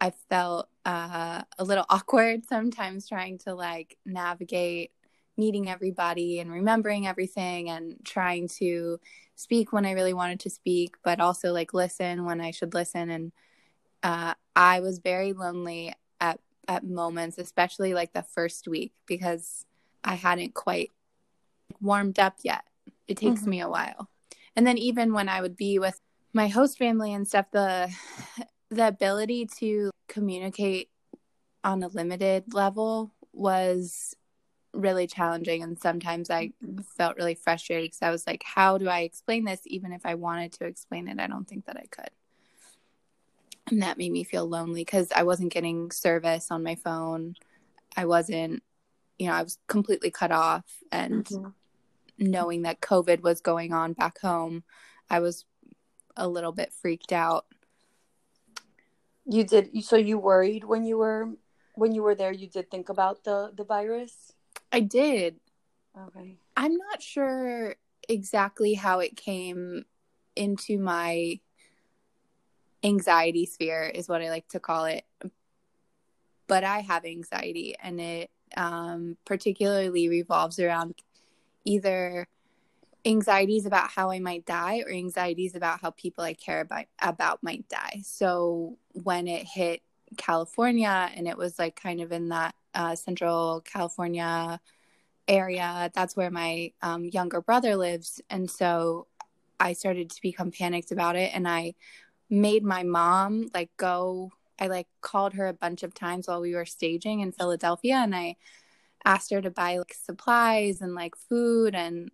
i 0.00 0.10
felt 0.30 0.68
uh, 0.86 1.42
a 1.58 1.64
little 1.64 1.84
awkward 1.90 2.46
sometimes 2.48 3.06
trying 3.08 3.36
to 3.36 3.54
like 3.54 3.98
navigate 4.06 4.92
meeting 5.38 5.70
everybody 5.70 6.40
and 6.40 6.50
remembering 6.50 7.06
everything 7.06 7.70
and 7.70 7.96
trying 8.04 8.48
to 8.48 8.98
speak 9.36 9.72
when 9.72 9.86
I 9.86 9.92
really 9.92 10.12
wanted 10.12 10.40
to 10.40 10.50
speak, 10.50 10.96
but 11.04 11.20
also 11.20 11.52
like 11.52 11.72
listen 11.72 12.24
when 12.24 12.40
I 12.40 12.50
should 12.50 12.74
listen. 12.74 13.08
And 13.08 13.32
uh, 14.02 14.34
I 14.56 14.80
was 14.80 14.98
very 14.98 15.32
lonely 15.32 15.94
at 16.20 16.40
at 16.66 16.84
moments, 16.84 17.38
especially 17.38 17.94
like 17.94 18.12
the 18.12 18.22
first 18.22 18.68
week 18.68 18.92
because 19.06 19.64
I 20.04 20.16
hadn't 20.16 20.54
quite 20.54 20.90
warmed 21.80 22.18
up 22.18 22.36
yet. 22.42 22.64
It 23.08 23.16
takes 23.16 23.40
mm-hmm. 23.40 23.50
me 23.50 23.60
a 23.60 23.68
while. 23.68 24.08
And 24.54 24.66
then 24.66 24.78
even 24.78 25.12
when 25.12 25.28
I 25.28 25.40
would 25.40 25.56
be 25.56 25.78
with 25.78 25.98
my 26.32 26.48
host 26.48 26.78
family 26.78 27.12
and 27.12 27.26
stuff, 27.26 27.46
the 27.50 27.92
the 28.70 28.86
ability 28.86 29.46
to 29.58 29.90
communicate 30.08 30.90
on 31.64 31.82
a 31.82 31.88
limited 31.88 32.52
level 32.52 33.12
was 33.32 34.14
really 34.74 35.06
challenging 35.06 35.62
and 35.62 35.78
sometimes 35.78 36.30
i 36.30 36.52
felt 36.96 37.16
really 37.16 37.34
frustrated 37.34 37.86
because 37.86 38.02
i 38.02 38.10
was 38.10 38.26
like 38.26 38.42
how 38.44 38.76
do 38.76 38.88
i 38.88 39.00
explain 39.00 39.44
this 39.44 39.60
even 39.64 39.92
if 39.92 40.04
i 40.04 40.14
wanted 40.14 40.52
to 40.52 40.64
explain 40.64 41.08
it 41.08 41.18
i 41.18 41.26
don't 41.26 41.48
think 41.48 41.64
that 41.64 41.76
i 41.76 41.86
could 41.90 42.10
and 43.70 43.82
that 43.82 43.98
made 43.98 44.12
me 44.12 44.24
feel 44.24 44.46
lonely 44.46 44.82
because 44.82 45.10
i 45.12 45.22
wasn't 45.22 45.52
getting 45.52 45.90
service 45.90 46.50
on 46.50 46.62
my 46.62 46.74
phone 46.74 47.34
i 47.96 48.04
wasn't 48.04 48.62
you 49.18 49.26
know 49.26 49.32
i 49.32 49.42
was 49.42 49.58
completely 49.66 50.10
cut 50.10 50.30
off 50.30 50.64
and 50.92 51.24
mm-hmm. 51.24 51.48
Knowing 52.18 52.62
that 52.62 52.80
covid 52.80 53.22
was 53.22 53.40
going 53.40 53.72
on 53.72 53.92
back 53.92 54.20
home 54.20 54.62
i 55.08 55.20
was 55.20 55.44
a 56.16 56.28
little 56.28 56.52
bit 56.52 56.72
freaked 56.72 57.12
out 57.12 57.46
you 59.24 59.44
did 59.44 59.70
so 59.84 59.96
you 59.96 60.18
worried 60.18 60.64
when 60.64 60.84
you 60.84 60.98
were 60.98 61.28
when 61.74 61.92
you 61.92 62.02
were 62.02 62.14
there 62.14 62.32
you 62.32 62.48
did 62.48 62.70
think 62.70 62.88
about 62.88 63.24
the 63.24 63.52
the 63.56 63.64
virus 63.64 64.32
I 64.72 64.80
did. 64.80 65.36
Okay. 65.98 66.36
I'm 66.56 66.76
not 66.76 67.02
sure 67.02 67.76
exactly 68.08 68.74
how 68.74 69.00
it 69.00 69.16
came 69.16 69.84
into 70.36 70.78
my 70.78 71.40
anxiety 72.82 73.46
sphere, 73.46 73.84
is 73.84 74.08
what 74.08 74.22
I 74.22 74.30
like 74.30 74.48
to 74.48 74.60
call 74.60 74.84
it. 74.84 75.04
But 76.46 76.64
I 76.64 76.80
have 76.80 77.04
anxiety, 77.04 77.74
and 77.82 78.00
it 78.00 78.30
um, 78.56 79.16
particularly 79.24 80.08
revolves 80.08 80.58
around 80.58 80.94
either 81.68 82.26
anxieties 83.04 83.66
about 83.66 83.90
how 83.90 84.10
I 84.10 84.18
might 84.18 84.44
die 84.44 84.82
or 84.84 84.90
anxieties 84.90 85.54
about 85.54 85.80
how 85.80 85.90
people 85.90 86.24
I 86.24 86.34
care 86.34 86.60
about 86.60 86.86
about 87.00 87.42
might 87.42 87.68
die. 87.68 88.02
So 88.04 88.76
when 88.92 89.28
it 89.28 89.46
hit 89.46 89.82
California 90.16 91.10
and 91.14 91.28
it 91.28 91.36
was 91.36 91.58
like 91.58 91.80
kind 91.80 92.00
of 92.00 92.12
in 92.12 92.28
that 92.30 92.54
uh, 92.74 92.94
Central 92.94 93.60
California 93.60 94.60
area. 95.26 95.90
That's 95.94 96.16
where 96.16 96.30
my 96.30 96.72
um, 96.82 97.04
younger 97.04 97.40
brother 97.40 97.76
lives. 97.76 98.20
And 98.30 98.50
so 98.50 99.06
I 99.60 99.74
started 99.74 100.10
to 100.10 100.22
become 100.22 100.50
panicked 100.50 100.90
about 100.90 101.16
it. 101.16 101.30
And 101.34 101.46
I 101.46 101.74
made 102.30 102.64
my 102.64 102.82
mom 102.82 103.48
like 103.54 103.70
go, 103.76 104.30
I 104.58 104.68
like 104.68 104.88
called 105.00 105.34
her 105.34 105.46
a 105.46 105.52
bunch 105.52 105.82
of 105.82 105.94
times 105.94 106.26
while 106.26 106.40
we 106.40 106.54
were 106.54 106.64
staging 106.64 107.20
in 107.20 107.32
Philadelphia. 107.32 107.96
And 107.96 108.14
I 108.14 108.36
asked 109.08 109.30
her 109.32 109.40
to 109.40 109.50
buy 109.50 109.78
like 109.78 109.94
supplies 109.94 110.82
and 110.82 110.94
like 110.94 111.16
food 111.16 111.74
and 111.74 112.10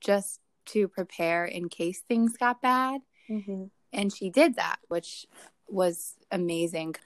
just 0.00 0.40
to 0.64 0.88
prepare 0.88 1.44
in 1.44 1.68
case 1.68 2.00
things 2.00 2.38
got 2.38 2.62
bad. 2.62 3.02
Mm-hmm. 3.30 3.64
And 3.92 4.12
she 4.12 4.30
did 4.30 4.56
that, 4.56 4.78
which 4.88 5.26
was 5.68 6.16
amazing. 6.30 6.96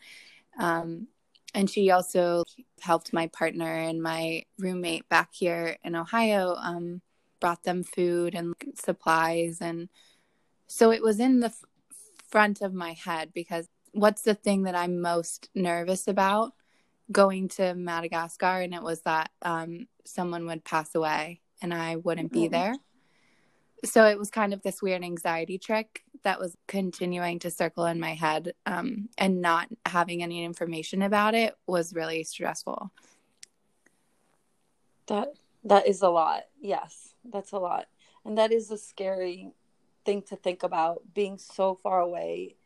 Um, 0.61 1.09
and 1.55 1.69
she 1.69 1.91
also 1.91 2.45
helped 2.81 3.13
my 3.13 3.27
partner 3.27 3.67
and 3.67 4.01
my 4.01 4.45
roommate 4.59 5.09
back 5.09 5.31
here 5.33 5.77
in 5.83 5.97
Ohio, 5.97 6.55
um, 6.55 7.03
brought 7.41 7.65
them 7.65 7.83
food 7.83 8.37
and 8.37 8.55
supplies. 8.77 9.59
And 9.61 9.89
so 10.69 10.93
it 10.93 11.03
was 11.03 11.19
in 11.19 11.41
the 11.41 11.49
f- 11.49 11.65
front 12.29 12.63
of 12.63 12.73
my 12.73 12.93
head 12.93 13.33
because 13.35 13.67
what's 13.91 14.23
the 14.23 14.35
thing 14.35 14.63
that 14.63 14.77
I'm 14.77 15.01
most 15.01 15.51
nervous 15.53 16.07
about 16.07 16.53
going 17.11 17.49
to 17.49 17.75
Madagascar? 17.75 18.61
And 18.61 18.75
it 18.75 18.83
was 18.83 19.03
that 19.03 19.31
um, 19.43 19.89
someone 20.05 20.47
would 20.47 20.65
pass 20.65 20.95
away 20.95 21.41
and 21.61 21.73
I 21.73 21.97
wouldn't 21.97 22.33
be 22.33 22.45
mm-hmm. 22.45 22.53
there. 22.53 22.75
So 23.85 24.07
it 24.07 24.19
was 24.19 24.31
kind 24.31 24.53
of 24.53 24.63
this 24.63 24.81
weird 24.81 25.03
anxiety 25.03 25.59
trick 25.59 26.05
that 26.23 26.39
was 26.39 26.57
continuing 26.69 27.41
to 27.41 27.51
circle 27.51 27.87
in 27.87 27.99
my 27.99 28.15
head 28.15 28.53
um, 28.67 29.09
and 29.19 29.41
not 29.41 29.69
having 29.87 30.23
any 30.23 30.45
information 30.45 31.03
about 31.03 31.35
it 31.35 31.55
was 31.67 31.95
really 31.95 32.23
stressful 32.23 32.93
that 35.07 35.35
that 35.65 35.87
is 35.87 36.03
a 36.03 36.09
lot 36.09 36.43
yes 36.61 37.15
that's 37.33 37.53
a 37.53 37.59
lot 37.59 37.87
and 38.25 38.39
that 38.39 38.53
is 38.53 38.71
a 38.71 38.79
scary 38.79 39.53
thing 40.05 40.23
to 40.23 40.37
think 40.37 40.63
about 40.63 41.03
being 41.15 41.39
so 41.39 41.79
far 41.83 42.01
away 42.01 42.57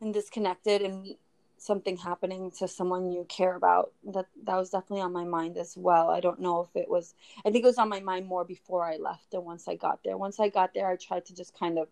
and 0.00 0.12
disconnected 0.12 0.82
and 0.82 1.16
something 1.62 1.96
happening 1.96 2.50
to 2.50 2.66
someone 2.66 3.12
you 3.12 3.24
care 3.28 3.54
about 3.54 3.92
that 4.12 4.26
that 4.44 4.56
was 4.56 4.70
definitely 4.70 5.00
on 5.00 5.12
my 5.12 5.24
mind 5.24 5.56
as 5.56 5.76
well. 5.76 6.10
I 6.10 6.18
don't 6.20 6.40
know 6.40 6.60
if 6.62 6.74
it 6.74 6.88
was 6.90 7.14
i 7.44 7.50
think 7.50 7.64
it 7.64 7.68
was 7.68 7.78
on 7.78 7.88
my 7.88 8.00
mind 8.00 8.26
more 8.26 8.44
before 8.44 8.84
i 8.84 8.96
left 8.96 9.30
than 9.30 9.44
once 9.44 9.68
i 9.68 9.76
got 9.76 10.02
there. 10.04 10.16
Once 10.16 10.40
i 10.40 10.48
got 10.48 10.74
there 10.74 10.88
i 10.88 10.96
tried 10.96 11.24
to 11.26 11.34
just 11.34 11.56
kind 11.56 11.78
of 11.78 11.88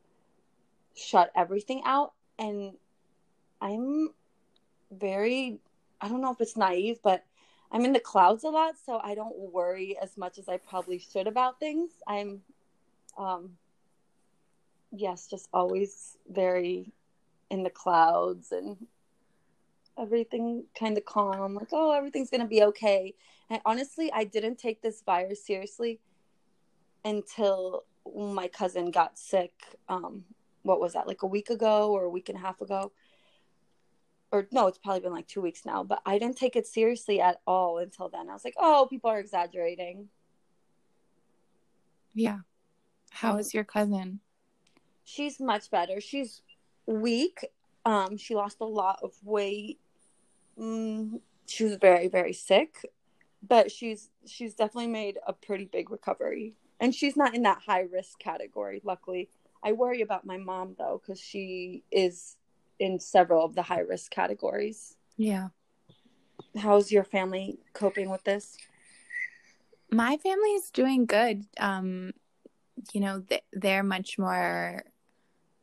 shut 0.97 1.31
everything 1.37 1.83
out. 1.85 2.13
And 2.39 2.73
i'm 3.61 4.11
very 4.91 5.61
i 6.01 6.09
don't 6.09 6.21
know 6.21 6.33
if 6.33 6.41
it's 6.41 6.57
naive 6.57 6.99
but 7.03 7.25
i'm 7.71 7.85
in 7.85 7.93
the 7.93 8.01
clouds 8.01 8.43
a 8.43 8.49
lot 8.49 8.75
so 8.85 8.99
i 9.05 9.15
don't 9.15 9.39
worry 9.39 9.97
as 10.03 10.17
much 10.17 10.39
as 10.39 10.49
i 10.49 10.57
probably 10.57 10.99
should 10.99 11.29
about 11.29 11.61
things. 11.61 11.91
I'm 12.09 12.43
um 13.17 13.51
yes 14.93 15.29
just 15.29 15.49
always 15.53 16.17
very 16.29 16.93
in 17.51 17.63
the 17.63 17.71
clouds 17.71 18.51
and 18.51 18.77
everything 20.01 20.65
kind 20.79 20.97
of 20.97 21.05
calm 21.05 21.55
like 21.55 21.69
oh 21.73 21.93
everything's 21.93 22.31
gonna 22.31 22.47
be 22.47 22.63
okay. 22.63 23.15
And 23.49 23.61
honestly 23.65 24.11
i 24.13 24.25
didn't 24.25 24.59
take 24.59 24.81
this 24.81 25.03
virus 25.03 25.45
seriously 25.45 26.01
until 27.05 27.85
my 28.17 28.49
cousin 28.49 28.91
got 28.91 29.19
sick 29.19 29.53
um 29.89 30.25
what 30.63 30.81
was 30.81 30.93
that 30.93 31.07
like 31.07 31.23
a 31.23 31.27
week 31.27 31.51
ago 31.51 31.91
or 31.91 32.05
a 32.05 32.11
week 32.11 32.29
and 32.29 32.37
a 32.37 32.41
half 32.41 32.61
ago? 32.61 32.93
Or 34.31 34.47
no 34.53 34.67
it's 34.69 34.79
probably 34.79 35.01
been 35.01 35.13
like 35.13 35.27
two 35.27 35.41
weeks 35.41 35.65
now 35.65 35.83
but 35.83 36.01
i 36.07 36.19
didn't 36.19 36.37
take 36.37 36.55
it 36.57 36.67
seriously 36.67 37.21
at 37.21 37.41
all 37.47 37.79
until 37.79 38.09
then. 38.09 38.29
I 38.31 38.33
was 38.33 38.45
like 38.45 38.55
oh 38.59 38.87
people 38.89 39.11
are 39.11 39.19
exaggerating. 39.19 40.09
Yeah. 42.15 42.41
How 43.11 43.37
is 43.37 43.53
your 43.53 43.65
cousin? 43.65 44.21
She's 45.05 45.41
much 45.41 45.71
better. 45.71 46.01
She's 46.01 46.43
weak. 46.87 47.45
Um 47.85 48.17
she 48.17 48.35
lost 48.35 48.59
a 48.61 48.65
lot 48.65 49.01
of 49.03 49.13
weight 49.25 49.81
mm, 50.61 51.21
she 51.47 51.65
was 51.65 51.77
very 51.77 52.09
very 52.09 52.33
sick 52.33 52.85
but 53.47 53.71
she's 53.71 54.11
she's 54.27 54.55
definitely 54.55 54.91
made 54.91 55.19
a 55.27 55.33
pretty 55.33 55.65
big 55.65 55.91
recovery 55.91 56.55
and 56.79 56.95
she's 56.95 57.17
not 57.17 57.35
in 57.35 57.43
that 57.43 57.63
high 57.67 57.87
risk 57.93 58.19
category 58.19 58.81
luckily 58.85 59.29
I 59.63 59.73
worry 59.73 60.01
about 60.01 60.25
my 60.25 60.39
mom 60.39 60.75
though 60.79 61.01
because 61.03 61.21
she 61.21 61.85
is 61.91 62.37
in 62.79 62.99
several 62.99 63.45
of 63.45 63.55
the 63.55 63.63
high 63.63 63.81
risk 63.81 64.11
categories. 64.11 64.97
Yeah. 65.17 65.49
How's 66.57 66.91
your 66.91 67.05
family 67.05 67.59
coping 67.75 68.11
with 68.11 68.25
this? 68.25 68.57
My 69.93 70.17
family 70.17 70.51
is 70.55 70.71
doing 70.71 71.05
good. 71.05 71.45
Um, 71.59 72.13
you 72.93 73.01
know, 73.01 73.23
they're 73.53 73.83
much 73.83 74.19
more 74.19 74.83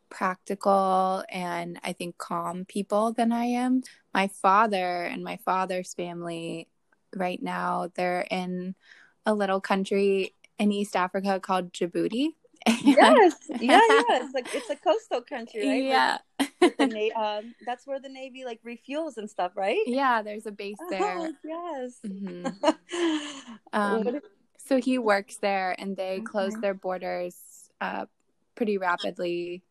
practical 0.09 1.23
and 1.29 1.79
I 1.83 1.93
think 1.93 2.17
calm 2.17 2.65
people 2.65 3.13
than 3.13 3.31
I 3.31 3.45
am. 3.45 3.83
My 4.13 4.27
father 4.27 5.03
and 5.03 5.23
my 5.23 5.37
father's 5.37 5.93
family 5.93 6.67
right 7.15 7.41
now, 7.41 7.91
they're 7.95 8.25
in 8.31 8.75
a 9.25 9.33
little 9.33 9.61
country 9.61 10.33
in 10.57 10.71
East 10.71 10.95
Africa 10.95 11.39
called 11.39 11.73
Djibouti. 11.73 12.29
yes, 12.83 13.35
yeah, 13.59 13.79
yeah. 13.79 14.19
It's 14.21 14.33
like 14.33 14.47
it's 14.53 14.69
a 14.69 14.75
coastal 14.75 15.21
country, 15.21 15.67
right? 15.67 15.83
Yeah. 15.83 16.17
With 16.61 16.77
the 16.77 17.11
um, 17.13 17.55
that's 17.65 17.85
where 17.85 17.99
the 17.99 18.09
Navy 18.09 18.45
like 18.45 18.61
refuels 18.63 19.17
and 19.17 19.29
stuff, 19.29 19.53
right? 19.55 19.77
Yeah, 19.85 20.21
there's 20.21 20.45
a 20.45 20.51
base 20.51 20.77
there. 20.89 21.17
Oh, 21.17 21.33
yes. 21.43 21.99
Mhm. 22.05 22.55
Um, 23.73 24.19
so 24.57 24.79
he 24.79 24.97
works 24.97 25.37
there 25.37 25.75
and 25.77 25.95
they 25.95 26.21
closed 26.21 26.57
Okay. 26.57 26.61
their 26.61 26.73
borders 26.73 27.35
uh, 27.79 28.05
pretty 28.55 28.77
rapidly 28.77 29.61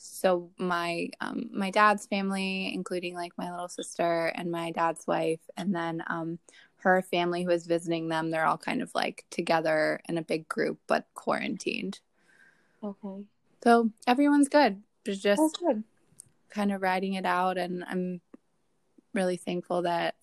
so 0.00 0.50
my 0.58 1.08
um, 1.20 1.50
my 1.52 1.70
dad's 1.70 2.06
family 2.06 2.72
including 2.72 3.14
like 3.14 3.32
my 3.36 3.50
little 3.50 3.68
sister 3.68 4.26
and 4.36 4.50
my 4.50 4.70
dad's 4.70 5.06
wife 5.06 5.40
and 5.56 5.74
then 5.74 6.02
um, 6.06 6.38
her 6.76 7.02
family 7.02 7.42
who 7.42 7.48
was 7.50 7.66
visiting 7.66 8.08
them 8.08 8.30
they're 8.30 8.46
all 8.46 8.56
kind 8.58 8.80
of 8.80 8.90
like 8.94 9.24
together 9.30 10.00
in 10.08 10.16
a 10.16 10.22
big 10.22 10.48
group 10.48 10.78
but 10.86 11.06
quarantined 11.14 12.00
okay. 12.82 13.24
so 13.62 13.90
everyone's 14.06 14.48
good 14.48 14.80
It's 15.04 15.20
just 15.20 15.58
good. 15.58 15.82
kind 16.50 16.72
of 16.72 16.80
riding 16.82 17.14
it 17.14 17.26
out 17.26 17.58
and 17.58 17.84
i'm 17.88 18.20
really 19.14 19.36
thankful 19.36 19.82
that 19.82 20.14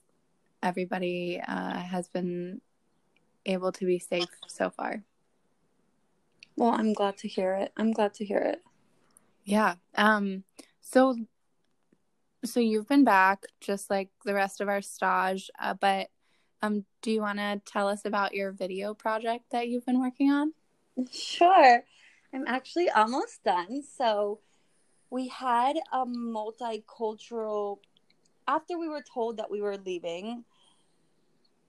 everybody 0.64 1.42
uh, 1.46 1.78
has 1.80 2.08
been 2.08 2.62
able 3.46 3.72
to 3.74 3.86
be 3.86 4.00
safe 4.00 4.30
so 4.48 4.70
far 4.70 5.04
Well, 6.58 6.72
I'm 6.72 6.94
glad 6.94 7.18
to 7.18 7.28
hear 7.28 7.54
it. 7.56 7.74
I'm 7.76 7.92
glad 7.92 8.14
to 8.16 8.26
hear 8.26 8.38
it. 8.40 8.64
Yeah 9.46 9.76
um 9.96 10.44
so 10.82 11.16
so 12.44 12.60
you've 12.60 12.88
been 12.88 13.04
back 13.04 13.44
just 13.62 13.90
like 13.90 14.10
the 14.26 14.34
rest 14.34 14.62
of 14.62 14.68
our 14.68 14.82
stage 14.82 15.50
uh, 15.60 15.74
but 15.74 16.10
um 16.62 16.84
do 17.02 17.12
you 17.12 17.22
want 17.22 17.40
to 17.40 17.62
tell 17.66 17.88
us 17.88 18.06
about 18.06 18.34
your 18.34 18.52
video 18.52 18.94
project 18.94 19.46
that 19.52 19.68
you've 19.68 19.86
been 19.86 20.00
working 20.00 20.30
on 20.30 20.52
Sure. 21.12 21.84
I'm 22.34 22.46
actually 22.48 22.90
almost 22.90 23.44
done. 23.44 23.82
So 23.98 24.40
we 25.10 25.28
had 25.28 25.78
a 25.92 26.06
multicultural 26.06 27.80
after 28.48 28.78
we 28.78 28.88
were 28.88 29.04
told 29.12 29.38
that 29.38 29.50
we 29.50 29.60
were 29.60 29.78
leaving, 29.78 30.44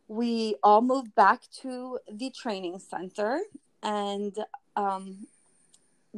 we 0.09 0.57
all 0.63 0.83
moved 0.83 1.15
back 1.15 1.43
to 1.63 1.99
the 2.13 2.31
training 2.31 2.79
center 2.79 3.41
and 3.83 4.37
um 4.77 5.27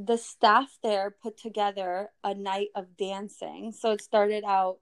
the 0.05 0.17
staff 0.17 0.79
there 0.83 1.11
put 1.11 1.37
together 1.37 2.11
a 2.23 2.35
night 2.35 2.69
of 2.75 2.97
dancing. 2.97 3.73
So 3.73 3.93
it 3.93 4.01
started 4.01 4.45
out 4.45 4.79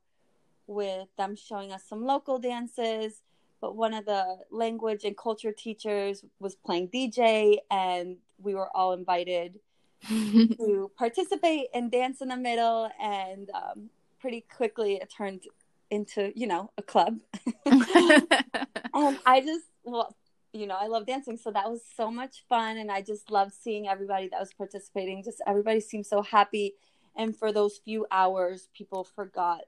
with 0.66 1.08
them 1.16 1.36
showing 1.36 1.72
us 1.72 1.84
some 1.88 2.04
local 2.04 2.38
dances, 2.38 3.22
but 3.60 3.76
one 3.76 3.94
of 3.94 4.04
the 4.04 4.38
language 4.50 5.04
and 5.04 5.16
culture 5.16 5.52
teachers 5.52 6.22
was 6.38 6.54
playing 6.54 6.88
DJ, 6.88 7.58
and 7.70 8.16
we 8.42 8.54
were 8.54 8.68
all 8.76 8.92
invited 8.92 9.58
to 10.08 10.90
participate 10.98 11.68
and 11.72 11.90
dance 11.90 12.20
in 12.20 12.28
the 12.28 12.36
middle. 12.36 12.90
And 13.00 13.48
um, 13.50 13.90
pretty 14.20 14.44
quickly, 14.54 14.96
it 14.96 15.10
turned 15.16 15.44
into, 15.90 16.32
you 16.36 16.46
know, 16.46 16.70
a 16.76 16.82
club. 16.82 17.20
and 17.64 19.18
I 19.24 19.40
just, 19.40 19.64
well, 19.84 20.14
you 20.56 20.66
know, 20.66 20.76
I 20.78 20.86
love 20.86 21.06
dancing. 21.06 21.36
So 21.36 21.50
that 21.52 21.70
was 21.70 21.82
so 21.96 22.10
much 22.10 22.44
fun. 22.48 22.76
And 22.78 22.90
I 22.90 23.02
just 23.02 23.30
loved 23.30 23.52
seeing 23.54 23.88
everybody 23.88 24.28
that 24.28 24.40
was 24.40 24.52
participating. 24.52 25.22
Just 25.22 25.42
everybody 25.46 25.80
seemed 25.80 26.06
so 26.06 26.22
happy. 26.22 26.74
And 27.16 27.36
for 27.36 27.52
those 27.52 27.78
few 27.78 28.06
hours, 28.10 28.68
people 28.74 29.04
forgot 29.04 29.62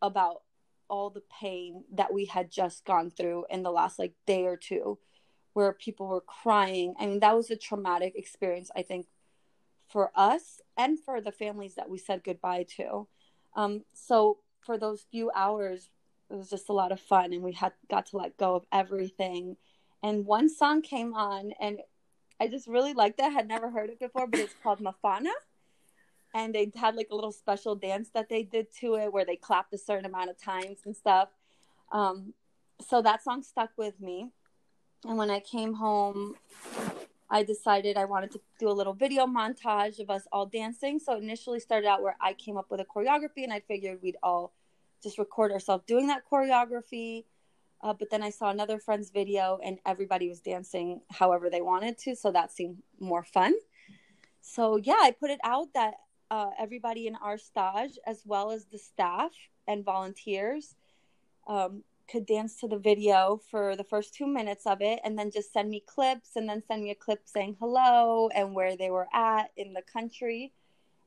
about 0.00 0.42
all 0.88 1.10
the 1.10 1.22
pain 1.40 1.84
that 1.92 2.12
we 2.12 2.26
had 2.26 2.50
just 2.50 2.84
gone 2.84 3.10
through 3.10 3.46
in 3.48 3.62
the 3.62 3.70
last 3.70 3.98
like 3.98 4.14
day 4.26 4.44
or 4.44 4.56
two 4.56 4.98
where 5.54 5.72
people 5.72 6.06
were 6.06 6.20
crying. 6.20 6.94
I 6.98 7.06
mean, 7.06 7.20
that 7.20 7.36
was 7.36 7.50
a 7.50 7.56
traumatic 7.56 8.14
experience, 8.16 8.70
I 8.74 8.82
think, 8.82 9.06
for 9.88 10.10
us 10.14 10.60
and 10.76 10.98
for 10.98 11.20
the 11.20 11.32
families 11.32 11.74
that 11.74 11.90
we 11.90 11.98
said 11.98 12.24
goodbye 12.24 12.66
to. 12.76 13.06
Um, 13.54 13.84
so 13.92 14.38
for 14.60 14.78
those 14.78 15.06
few 15.10 15.30
hours, 15.34 15.90
it 16.30 16.36
was 16.36 16.48
just 16.48 16.70
a 16.70 16.72
lot 16.72 16.92
of 16.92 17.00
fun, 17.00 17.32
and 17.32 17.42
we 17.42 17.52
had 17.52 17.72
got 17.90 18.06
to 18.06 18.16
let 18.16 18.38
go 18.38 18.54
of 18.54 18.64
everything. 18.72 19.56
And 20.02 20.26
one 20.26 20.48
song 20.48 20.82
came 20.82 21.14
on, 21.14 21.52
and 21.60 21.80
I 22.40 22.48
just 22.48 22.66
really 22.66 22.92
liked 22.92 23.20
it. 23.20 23.26
I 23.26 23.28
had 23.28 23.46
never 23.46 23.70
heard 23.70 23.90
it 23.90 24.00
before, 24.00 24.26
but 24.26 24.40
it's 24.40 24.54
called 24.62 24.80
Mafana. 24.80 25.32
And 26.34 26.54
they 26.54 26.72
had 26.74 26.96
like 26.96 27.08
a 27.10 27.14
little 27.14 27.32
special 27.32 27.74
dance 27.74 28.08
that 28.14 28.28
they 28.28 28.42
did 28.42 28.66
to 28.80 28.96
it 28.96 29.12
where 29.12 29.24
they 29.24 29.36
clapped 29.36 29.72
a 29.74 29.78
certain 29.78 30.06
amount 30.06 30.30
of 30.30 30.38
times 30.38 30.78
and 30.84 30.96
stuff. 30.96 31.28
Um, 31.92 32.34
so 32.88 33.02
that 33.02 33.22
song 33.22 33.42
stuck 33.42 33.70
with 33.76 34.00
me. 34.00 34.30
And 35.04 35.18
when 35.18 35.30
I 35.30 35.40
came 35.40 35.74
home, 35.74 36.36
I 37.28 37.42
decided 37.42 37.96
I 37.96 38.04
wanted 38.04 38.30
to 38.32 38.40
do 38.58 38.68
a 38.68 38.72
little 38.72 38.92
video 38.92 39.26
montage 39.26 39.98
of 40.00 40.10
us 40.10 40.26
all 40.32 40.46
dancing. 40.46 40.98
So 40.98 41.14
it 41.14 41.22
initially 41.22 41.60
started 41.60 41.86
out 41.86 42.02
where 42.02 42.16
I 42.20 42.32
came 42.34 42.56
up 42.56 42.70
with 42.70 42.80
a 42.80 42.84
choreography 42.84 43.44
and 43.44 43.52
I 43.52 43.60
figured 43.60 44.00
we'd 44.02 44.16
all 44.22 44.52
just 45.02 45.18
record 45.18 45.52
ourselves 45.52 45.84
doing 45.86 46.08
that 46.08 46.22
choreography. 46.30 47.24
Uh, 47.82 47.92
but 47.92 48.10
then 48.10 48.22
I 48.22 48.30
saw 48.30 48.50
another 48.50 48.78
friend's 48.78 49.10
video 49.10 49.58
and 49.64 49.78
everybody 49.84 50.28
was 50.28 50.40
dancing 50.40 51.00
however 51.10 51.50
they 51.50 51.62
wanted 51.62 51.98
to. 51.98 52.14
So 52.14 52.30
that 52.30 52.52
seemed 52.52 52.78
more 53.00 53.24
fun. 53.24 53.54
So 54.40 54.76
yeah, 54.76 54.98
I 55.00 55.10
put 55.10 55.30
it 55.30 55.40
out 55.42 55.74
that 55.74 55.94
uh, 56.30 56.50
everybody 56.58 57.06
in 57.06 57.16
our 57.16 57.38
stage, 57.38 57.98
as 58.06 58.22
well 58.24 58.50
as 58.50 58.66
the 58.66 58.78
staff 58.78 59.32
and 59.66 59.84
volunteers, 59.84 60.74
um, 61.46 61.82
could 62.08 62.26
dance 62.26 62.60
to 62.60 62.68
the 62.68 62.78
video 62.78 63.40
for 63.50 63.74
the 63.74 63.84
first 63.84 64.14
two 64.14 64.26
minutes 64.26 64.66
of 64.66 64.80
it 64.80 65.00
and 65.04 65.18
then 65.18 65.30
just 65.30 65.52
send 65.52 65.70
me 65.70 65.82
clips 65.84 66.36
and 66.36 66.48
then 66.48 66.62
send 66.66 66.82
me 66.82 66.90
a 66.90 66.94
clip 66.94 67.22
saying 67.24 67.56
hello 67.58 68.28
and 68.34 68.54
where 68.54 68.76
they 68.76 68.90
were 68.90 69.08
at 69.12 69.50
in 69.56 69.72
the 69.72 69.82
country. 69.82 70.52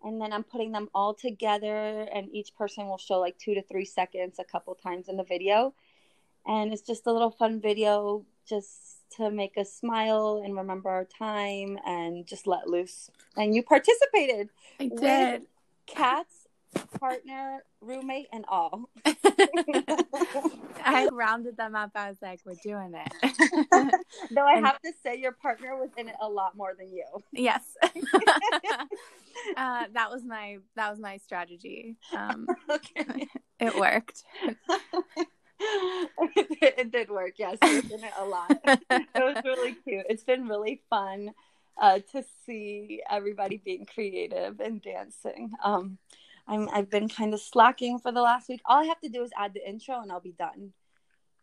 And 0.04 0.22
then 0.22 0.34
I'm 0.34 0.44
putting 0.44 0.72
them 0.72 0.90
all 0.94 1.16
together, 1.16 2.08
and 2.14 2.30
each 2.32 2.56
person 2.56 2.88
will 2.88 3.00
show 3.00 3.20
like 3.20 3.40
two 3.40 3.56
to 3.56 3.64
three 3.64 3.86
seconds 3.86 4.38
a 4.38 4.44
couple 4.44 4.76
times 4.76 5.10
in 5.10 5.18
the 5.18 5.24
video. 5.24 5.74
And 6.48 6.72
it's 6.74 6.82
just 6.82 7.08
a 7.08 7.12
little 7.12 7.32
fun 7.32 7.60
video 7.60 8.26
just 8.48 8.98
to 9.18 9.32
make 9.32 9.58
us 9.58 9.74
smile 9.74 10.41
and 10.43 10.56
remember 10.56 10.89
our 10.89 11.06
time 11.06 11.80
and 11.86 12.26
just 12.28 12.46
let 12.48 12.68
loose. 12.70 13.10
And 13.38 13.56
you 13.56 13.64
participated, 13.64 14.50
i 14.80 14.88
did 14.88 15.43
cats, 15.88 16.48
partner, 17.00 17.64
roommate, 17.82 18.28
and 18.34 18.46
all. 18.48 18.89
i 20.88 21.08
rounded 21.12 21.58
them 21.58 21.76
up 21.76 21.89
i 21.96 22.10
was 22.10 22.18
like 22.22 22.39
we're 22.46 22.54
doing 22.62 22.93
it 22.93 23.12
Though 24.32 24.46
I 24.46 24.54
And- 24.58 24.66
have 24.66 24.80
to 24.82 24.91
say, 25.04 25.16
your 25.18 25.32
partner 25.32 25.76
was 25.78 25.89
in 25.98 26.08
it 26.10 26.16
a 26.22 26.28
lot 26.30 26.56
more 26.56 26.74
than 26.78 26.91
you. 26.93 27.06
yes 27.32 27.62
uh, 29.58 29.86
that 29.93 30.12
was 30.12 30.24
my 30.26 30.58
that 30.76 30.89
was 30.91 31.00
my 31.00 31.18
strategy 31.18 31.96
um, 32.16 32.46
Okay. 32.70 33.28
it 33.60 33.76
worked 33.76 34.24
it, 36.61 36.91
did 36.91 37.09
work. 37.09 37.34
Yes, 37.38 37.57
was 37.61 37.91
in 37.91 38.03
it 38.03 38.13
a 38.18 38.26
lot. 38.26 38.51
It 38.89 39.07
was 39.16 39.38
really 39.43 39.74
cute. 39.74 40.05
It's 40.09 40.24
been 40.24 40.47
really 40.47 40.82
fun 40.89 41.32
uh, 41.82 41.99
to 42.11 42.24
see 42.45 43.01
everybody 43.09 43.57
being 43.57 43.86
creative 43.86 44.59
and 44.59 44.82
dancing. 44.82 45.51
Um, 45.63 45.97
I'm 46.47 46.70
I've 46.72 46.89
been 46.89 47.09
kind 47.09 47.34
of 47.34 47.39
slacking 47.39 47.99
for 47.99 48.11
the 48.11 48.22
last 48.22 48.49
week. 48.49 48.61
All 48.66 48.82
I 48.82 48.86
have 48.86 48.99
to 49.01 49.09
do 49.09 49.24
is 49.24 49.32
add 49.38 49.53
the 49.53 49.68
intro 49.68 50.01
and 50.01 50.11
I'll 50.11 50.20
be 50.20 50.32
done. 50.32 50.74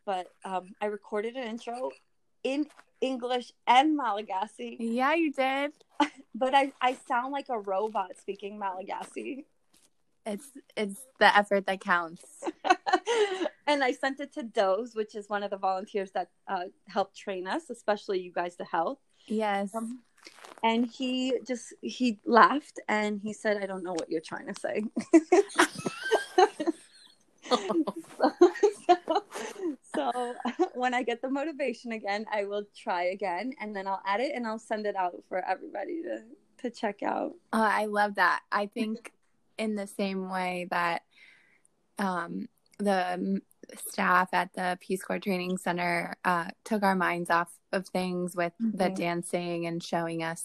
But 0.04 0.28
um, 0.44 0.72
I 0.80 0.86
recorded 0.86 1.36
an 1.36 1.46
intro 1.46 1.90
in 2.44 2.66
English 3.02 3.52
and 3.66 3.96
Malagasy, 3.96 4.76
yeah 4.78 5.14
you 5.14 5.32
did 5.32 5.72
but 6.34 6.54
I, 6.54 6.72
I 6.80 6.96
sound 7.06 7.32
like 7.32 7.48
a 7.48 7.58
robot 7.58 8.12
speaking 8.18 8.58
Malagasy. 8.58 9.44
It's 10.24 10.46
it's 10.76 11.00
the 11.18 11.36
effort 11.36 11.66
that 11.66 11.80
counts 11.80 12.22
and 13.66 13.82
I 13.82 13.92
sent 13.92 14.20
it 14.20 14.32
to 14.34 14.42
Doze, 14.42 14.94
which 14.94 15.14
is 15.14 15.28
one 15.28 15.42
of 15.42 15.50
the 15.50 15.56
volunteers 15.56 16.10
that 16.12 16.28
uh, 16.48 16.64
helped 16.88 17.16
train 17.16 17.46
us, 17.46 17.70
especially 17.70 18.20
you 18.20 18.32
guys 18.32 18.56
to 18.56 18.64
help. 18.64 19.00
yes 19.26 19.74
Um, 19.74 20.00
and 20.62 20.86
he 20.86 21.34
just 21.46 21.74
he 21.82 22.20
laughed 22.24 22.80
and 22.88 23.20
he 23.20 23.32
said, 23.32 23.62
"I 23.62 23.66
don't 23.66 23.82
know 23.82 23.92
what 23.92 24.10
you're 24.10 24.20
trying 24.20 24.46
to 24.46 24.54
say." 24.54 24.84
so, 27.48 27.80
so, 28.86 29.24
so 29.94 30.34
when 30.74 30.94
I 30.94 31.02
get 31.02 31.20
the 31.20 31.28
motivation 31.28 31.92
again, 31.92 32.26
I 32.32 32.44
will 32.44 32.64
try 32.76 33.04
again, 33.04 33.52
and 33.60 33.74
then 33.74 33.86
I'll 33.88 34.02
add 34.06 34.20
it 34.20 34.32
and 34.34 34.46
I'll 34.46 34.58
send 34.58 34.86
it 34.86 34.94
out 34.94 35.22
for 35.28 35.44
everybody 35.44 36.02
to 36.02 36.22
to 36.62 36.70
check 36.70 37.02
out. 37.02 37.32
Oh, 37.52 37.60
I 37.60 37.86
love 37.86 38.14
that. 38.16 38.40
I 38.52 38.66
think 38.66 39.12
in 39.59 39.74
the 39.74 39.86
same 39.86 40.30
way 40.30 40.66
that 40.70 41.03
um, 41.98 42.48
the 42.78 43.40
staff 43.88 44.30
at 44.32 44.53
the 44.55 44.76
Peace 44.80 45.03
Corps 45.03 45.18
Training 45.20 45.57
Center 45.59 46.16
uh, 46.24 46.48
took 46.64 46.82
our 46.82 46.96
minds 46.96 47.30
off 47.30 47.53
of 47.72 47.86
things 47.88 48.34
with 48.34 48.53
the 48.59 48.90
Mhm. 48.90 48.96
dancing 48.96 49.66
and 49.66 49.82
showing 49.82 50.22
us, 50.22 50.44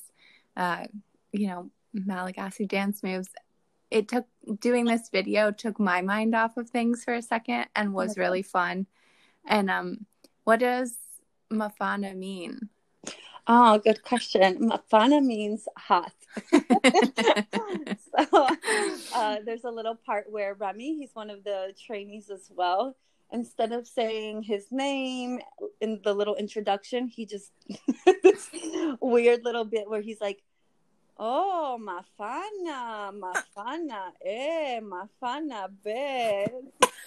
uh, 0.56 0.86
you 1.32 1.48
know, 1.48 1.70
Malagasy 1.94 2.66
dance 2.68 3.02
moves. 3.02 3.30
It 3.90 4.08
took 4.08 4.28
doing 4.60 4.86
this 4.86 5.10
video 5.10 5.52
took 5.52 5.80
my 5.80 6.02
mind 6.02 6.36
off 6.36 6.58
of 6.58 6.70
things 6.70 7.04
for 7.04 7.14
a 7.14 7.22
second 7.22 7.68
and 7.76 7.94
was 7.94 8.12
Okay. 8.12 8.22
really 8.22 8.42
fun. 8.44 8.86
And 9.46 9.70
um, 9.72 10.06
what 10.44 10.60
does 10.60 10.98
Mafana 11.52 12.16
mean? 12.16 12.70
Oh, 13.48 13.80
good 13.80 14.04
question. 14.04 14.70
Mafana 14.70 15.24
means 15.24 15.68
hot. 15.78 16.12
so 18.18 18.48
uh, 19.16 19.38
there's 19.46 19.64
a 19.64 19.72
little 19.72 19.96
part 19.96 20.32
where 20.32 20.54
Remy, 20.54 20.98
he's 20.98 21.14
one 21.14 21.30
of 21.30 21.44
the 21.44 21.74
trainees 21.86 22.30
as 22.30 22.50
well. 22.56 22.96
Instead 23.32 23.74
of 23.74 23.86
saying 23.86 24.44
his 24.44 24.68
name 24.72 25.40
in 25.82 26.00
the 26.04 26.14
little 26.14 26.36
introduction, 26.36 27.08
he 27.08 27.26
just 27.26 27.52
this 28.24 28.50
weird 29.02 29.44
little 29.44 29.66
bit 29.66 29.90
where 29.90 30.02
he's 30.02 30.22
like, 30.22 30.42
"Oh, 31.20 31.78
Mafana, 31.80 33.14
Mafana, 33.14 34.12
eh, 34.24 34.80
Mafana, 34.80 35.70
be." 35.84 36.46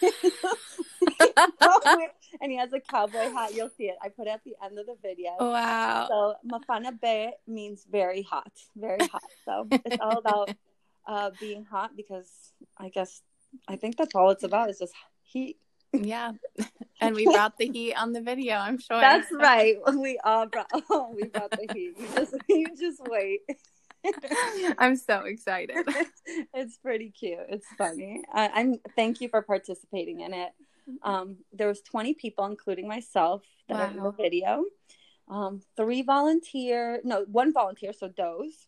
and 2.40 2.50
he 2.50 2.56
has 2.56 2.72
a 2.72 2.80
cowboy 2.80 3.30
hat. 3.30 3.54
You'll 3.54 3.70
see 3.70 3.84
it. 3.84 3.96
I 4.02 4.08
put 4.08 4.26
it 4.26 4.30
at 4.30 4.44
the 4.44 4.54
end 4.62 4.78
of 4.78 4.86
the 4.86 4.96
video. 5.02 5.36
wow. 5.38 6.06
So 6.08 6.34
Mafana 6.46 6.98
Be 7.00 7.32
means 7.46 7.84
very 7.90 8.22
hot, 8.22 8.52
very 8.76 9.06
hot. 9.06 9.22
So 9.44 9.66
it's 9.70 9.96
all 10.00 10.18
about 10.18 10.50
uh, 11.06 11.30
being 11.40 11.64
hot 11.64 11.96
because 11.96 12.52
I 12.76 12.88
guess 12.88 13.22
I 13.68 13.76
think 13.76 13.96
that's 13.96 14.14
all 14.14 14.30
it's 14.30 14.44
about 14.44 14.70
is 14.70 14.78
just 14.78 14.94
heat. 15.22 15.56
Yeah. 15.92 16.32
And 17.00 17.16
we 17.16 17.24
brought 17.24 17.58
the 17.58 17.66
heat 17.66 17.94
on 17.94 18.12
the 18.12 18.20
video, 18.20 18.56
I'm 18.56 18.78
sure. 18.78 19.00
That's 19.00 19.26
right. 19.32 19.76
We 19.96 20.18
all 20.22 20.46
brought 20.46 20.70
oh, 20.90 21.10
we 21.14 21.24
brought 21.24 21.50
the 21.50 21.66
heat. 21.72 21.94
You 21.98 22.06
just 22.14 22.34
you 22.48 22.66
just 22.78 23.00
wait. 23.08 23.40
I'm 24.78 24.96
so 24.96 25.20
excited. 25.24 25.76
it's 26.54 26.78
pretty 26.78 27.10
cute. 27.10 27.38
It's 27.48 27.66
funny. 27.76 28.22
I, 28.32 28.48
I'm 28.54 28.76
thank 28.96 29.20
you 29.20 29.28
for 29.28 29.42
participating 29.42 30.20
in 30.20 30.34
it. 30.34 30.52
Um, 31.02 31.36
there 31.52 31.68
was 31.68 31.82
20 31.82 32.14
people, 32.14 32.46
including 32.46 32.88
myself, 32.88 33.42
that 33.68 33.80
are 33.80 33.90
in 33.90 34.02
the 34.02 34.10
video. 34.10 34.64
Um, 35.28 35.62
three 35.76 36.02
volunteer, 36.02 37.00
no, 37.04 37.24
one 37.30 37.52
volunteer, 37.52 37.92
so 37.92 38.10
those. 38.16 38.66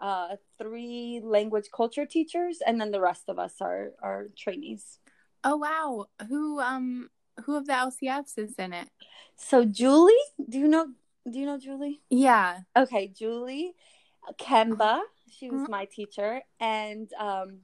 Uh, 0.00 0.36
three 0.58 1.20
language 1.22 1.66
culture 1.74 2.04
teachers, 2.04 2.58
and 2.66 2.80
then 2.80 2.90
the 2.90 3.00
rest 3.00 3.24
of 3.28 3.38
us 3.38 3.54
are 3.60 3.92
are 4.02 4.26
trainees. 4.36 4.98
Oh 5.44 5.56
wow. 5.56 6.06
Who 6.28 6.60
um 6.60 7.10
who 7.44 7.56
of 7.56 7.66
the 7.66 7.72
LCFs 7.74 8.36
is 8.36 8.54
in 8.56 8.72
it? 8.72 8.88
So 9.36 9.64
Julie, 9.64 10.12
do 10.48 10.58
you 10.58 10.68
know? 10.68 10.88
Do 11.30 11.38
you 11.38 11.46
know 11.46 11.58
Julie? 11.58 12.02
Yeah. 12.10 12.58
Okay, 12.76 13.08
Julie, 13.08 13.72
Kemba, 14.32 15.02
she 15.30 15.50
was 15.50 15.62
Mhm. 15.62 15.68
my 15.68 15.84
teacher, 15.84 16.42
and 16.60 17.12
um, 17.14 17.60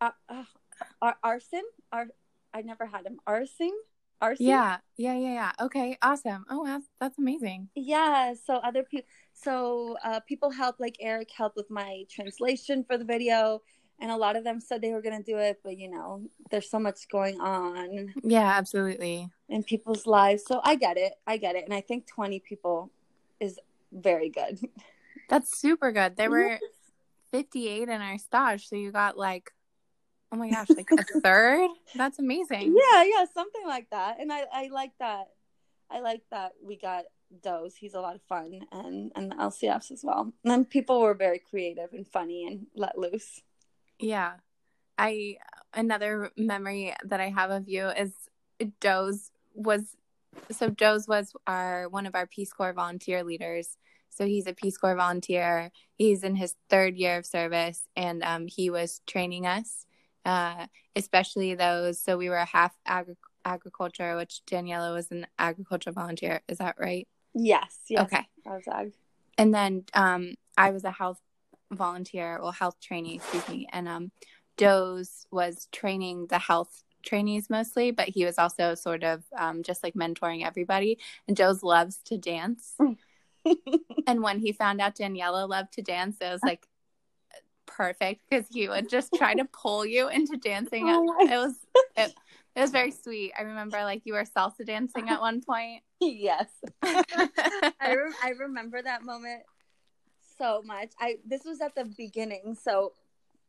uh, 0.00 0.10
uh, 0.28 0.44
Ar- 1.02 1.18
Arson, 1.22 1.62
Ar- 1.92 2.08
I 2.54 2.62
never 2.62 2.86
had 2.86 3.06
him. 3.06 3.20
Arson, 3.26 3.72
Arson, 4.20 4.46
Yeah. 4.46 4.78
Yeah, 4.96 5.14
yeah, 5.14 5.32
yeah. 5.34 5.52
Okay, 5.60 5.96
awesome. 6.02 6.44
Oh 6.50 6.64
that's 6.66 6.86
that's 7.00 7.18
amazing. 7.18 7.68
yeah. 7.74 8.34
So 8.34 8.56
other 8.56 8.82
people, 8.82 9.06
so 9.32 9.96
uh, 10.04 10.20
people 10.20 10.50
helped, 10.50 10.80
like 10.80 10.96
Eric 11.00 11.30
helped 11.30 11.56
with 11.56 11.70
my 11.70 12.04
translation 12.10 12.84
for 12.84 12.96
the 12.98 13.04
video, 13.04 13.62
and 14.00 14.10
a 14.10 14.16
lot 14.16 14.36
of 14.36 14.44
them 14.44 14.60
said 14.60 14.80
they 14.82 14.92
were 14.92 15.02
gonna 15.02 15.22
do 15.22 15.38
it, 15.38 15.60
but 15.62 15.76
you 15.78 15.88
know, 15.90 16.22
there's 16.50 16.68
so 16.70 16.78
much 16.78 17.08
going 17.08 17.40
on 17.40 18.12
Yeah, 18.22 18.50
absolutely. 18.56 19.30
in 19.48 19.62
people's 19.62 20.06
lives, 20.06 20.44
so 20.46 20.60
I 20.64 20.74
get 20.76 20.96
it, 20.96 21.14
I 21.26 21.36
get 21.36 21.54
it, 21.56 21.64
and 21.64 21.72
I 21.74 21.80
think 21.80 22.06
20 22.06 22.40
people 22.40 22.90
is 23.38 23.58
very 23.92 24.28
good. 24.30 24.58
That's 25.28 25.56
super 25.58 25.92
good. 25.92 26.16
There 26.16 26.30
Mhm. 26.30 26.50
were 26.50 26.58
58 27.32 27.88
in 27.88 28.00
our 28.00 28.18
stage, 28.18 28.68
so 28.68 28.76
you 28.76 28.90
got 28.90 29.16
like 29.16 29.50
oh 30.32 30.36
my 30.36 30.48
gosh, 30.50 30.68
like 30.70 30.90
a 30.92 30.96
third? 31.20 31.68
That's 31.96 32.18
amazing. 32.20 32.76
Yeah, 32.76 33.02
yeah, 33.02 33.24
something 33.34 33.66
like 33.66 33.90
that. 33.90 34.20
And 34.20 34.32
I, 34.32 34.44
I 34.52 34.68
like 34.68 34.92
that. 35.00 35.26
I 35.90 35.98
like 36.00 36.22
that 36.30 36.52
we 36.62 36.76
got 36.76 37.04
Doze. 37.42 37.74
He's 37.76 37.94
a 37.94 38.00
lot 38.00 38.14
of 38.14 38.22
fun, 38.22 38.60
and 38.70 39.10
and 39.16 39.30
the 39.32 39.36
LCFs 39.36 39.90
as 39.90 40.02
well. 40.04 40.32
And 40.44 40.50
then 40.52 40.64
people 40.64 41.00
were 41.00 41.14
very 41.14 41.38
creative 41.40 41.92
and 41.92 42.06
funny 42.06 42.46
and 42.46 42.66
let 42.74 42.96
loose. 42.98 43.40
Yeah. 43.98 44.34
I 44.98 45.38
another 45.74 46.30
memory 46.36 46.94
that 47.04 47.20
I 47.20 47.30
have 47.30 47.50
of 47.50 47.68
you 47.68 47.88
is 47.88 48.12
Doze 48.80 49.30
was 49.54 49.96
so 50.50 50.70
Joe's 50.70 51.06
was 51.08 51.32
our 51.46 51.88
one 51.88 52.06
of 52.06 52.14
our 52.14 52.26
Peace 52.26 52.52
Corps 52.52 52.72
volunteer 52.72 53.22
leaders. 53.24 53.76
So 54.10 54.26
he's 54.26 54.46
a 54.46 54.52
Peace 54.52 54.76
Corps 54.76 54.96
volunteer. 54.96 55.70
He's 55.94 56.24
in 56.24 56.34
his 56.34 56.54
third 56.68 56.96
year 56.96 57.18
of 57.18 57.26
service, 57.26 57.82
and 57.96 58.22
um, 58.24 58.46
he 58.48 58.68
was 58.70 59.00
training 59.06 59.46
us, 59.46 59.86
uh, 60.24 60.66
especially 60.96 61.54
those. 61.54 62.00
So 62.00 62.18
we 62.18 62.28
were 62.28 62.44
half 62.44 62.76
agri- 62.84 63.14
agriculture, 63.44 64.16
which 64.16 64.42
Daniela 64.50 64.92
was 64.94 65.10
an 65.12 65.26
agriculture 65.38 65.92
volunteer. 65.92 66.42
Is 66.48 66.58
that 66.58 66.74
right? 66.78 67.06
Yes, 67.34 67.78
yes. 67.88 68.02
Okay. 68.02 68.26
That 68.44 68.54
was 68.54 68.68
Ag. 68.68 68.92
and 69.38 69.54
then 69.54 69.84
um 69.94 70.34
i 70.58 70.70
was 70.70 70.82
a 70.84 70.90
health 70.90 71.20
volunteer 71.70 72.36
or 72.38 72.52
health 72.52 72.76
trainee 72.80 73.14
excuse 73.16 73.46
me 73.48 73.68
and 73.72 73.86
um 73.86 74.10
doze 74.56 75.24
was 75.30 75.68
training 75.70 76.26
the 76.28 76.38
health 76.38 76.82
trainees 77.02 77.50
mostly 77.50 77.90
but 77.90 78.08
he 78.08 78.24
was 78.24 78.38
also 78.38 78.74
sort 78.74 79.02
of 79.02 79.24
um, 79.36 79.62
just 79.62 79.82
like 79.82 79.94
mentoring 79.94 80.44
everybody 80.44 80.98
and 81.26 81.36
Joe's 81.36 81.62
loves 81.62 81.98
to 82.06 82.18
dance 82.18 82.76
and 84.06 84.22
when 84.22 84.38
he 84.38 84.52
found 84.52 84.80
out 84.80 84.96
daniela 84.96 85.48
loved 85.48 85.72
to 85.74 85.82
dance 85.82 86.16
it 86.20 86.30
was 86.30 86.42
like 86.42 86.66
perfect 87.66 88.22
because 88.28 88.46
he 88.50 88.68
would 88.68 88.88
just 88.88 89.12
try 89.14 89.34
to 89.34 89.44
pull 89.44 89.86
you 89.86 90.08
into 90.08 90.36
dancing 90.36 90.84
Oh 90.86 91.16
it 91.20 91.36
was 91.36 91.54
it, 91.96 92.14
it 92.56 92.60
was 92.60 92.70
very 92.70 92.90
sweet 92.90 93.32
i 93.38 93.42
remember 93.42 93.82
like 93.84 94.02
you 94.04 94.12
were 94.12 94.24
salsa 94.24 94.66
dancing 94.66 95.08
at 95.08 95.20
one 95.20 95.40
point 95.40 95.82
yes. 96.00 96.48
I 96.82 97.92
re- 97.92 98.14
I 98.24 98.30
remember 98.38 98.80
that 98.80 99.04
moment 99.04 99.42
so 100.38 100.62
much. 100.64 100.92
I 100.98 101.18
this 101.26 101.44
was 101.44 101.60
at 101.60 101.74
the 101.74 101.84
beginning, 101.84 102.56
so 102.60 102.92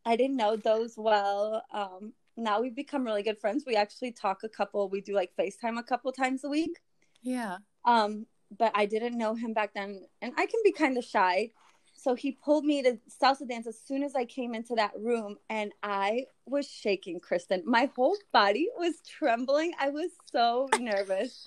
I 0.06 0.18
didn't 0.18 0.36
know 0.36 0.58
those 0.58 0.96
well. 0.98 1.64
Um, 1.74 2.12
now 2.44 2.62
we've 2.62 2.76
become 2.76 3.04
really 3.06 3.24
good 3.24 3.40
friends. 3.40 3.64
We 3.66 3.76
actually 3.76 4.12
talk 4.12 4.44
a 4.44 4.50
couple. 4.50 4.90
We 4.90 5.02
do 5.02 5.14
like 5.14 5.32
FaceTime 5.40 5.78
a 5.80 5.84
couple 5.84 6.12
times 6.12 6.44
a 6.44 6.50
week. 6.50 6.80
yeah 7.22 7.58
Um, 7.86 8.26
but 8.58 8.72
I 8.76 8.86
didn't 8.86 9.18
know 9.18 9.34
him 9.36 9.54
back 9.54 9.74
then, 9.74 10.02
and 10.22 10.34
I 10.38 10.46
can 10.46 10.60
be 10.64 10.72
kind 10.72 10.98
of 10.98 11.06
shy. 11.06 11.52
So 11.94 12.16
he 12.16 12.32
pulled 12.32 12.66
me 12.66 12.82
to 12.82 12.98
salsa 13.22 13.48
dance 13.48 13.68
as 13.68 13.80
soon 13.80 14.04
as 14.04 14.16
I 14.16 14.26
came 14.26 14.56
into 14.56 14.74
that 14.76 14.92
room, 15.00 15.38
and 15.50 15.72
I 15.84 16.26
was 16.46 16.68
shaking, 16.68 17.20
Kristen. 17.20 17.62
My 17.66 17.90
whole 17.96 18.18
body 18.34 18.68
was 18.76 18.96
trembling. 19.08 19.74
I 19.80 19.90
was 19.90 20.10
so 20.32 20.68
nervous. 20.80 21.46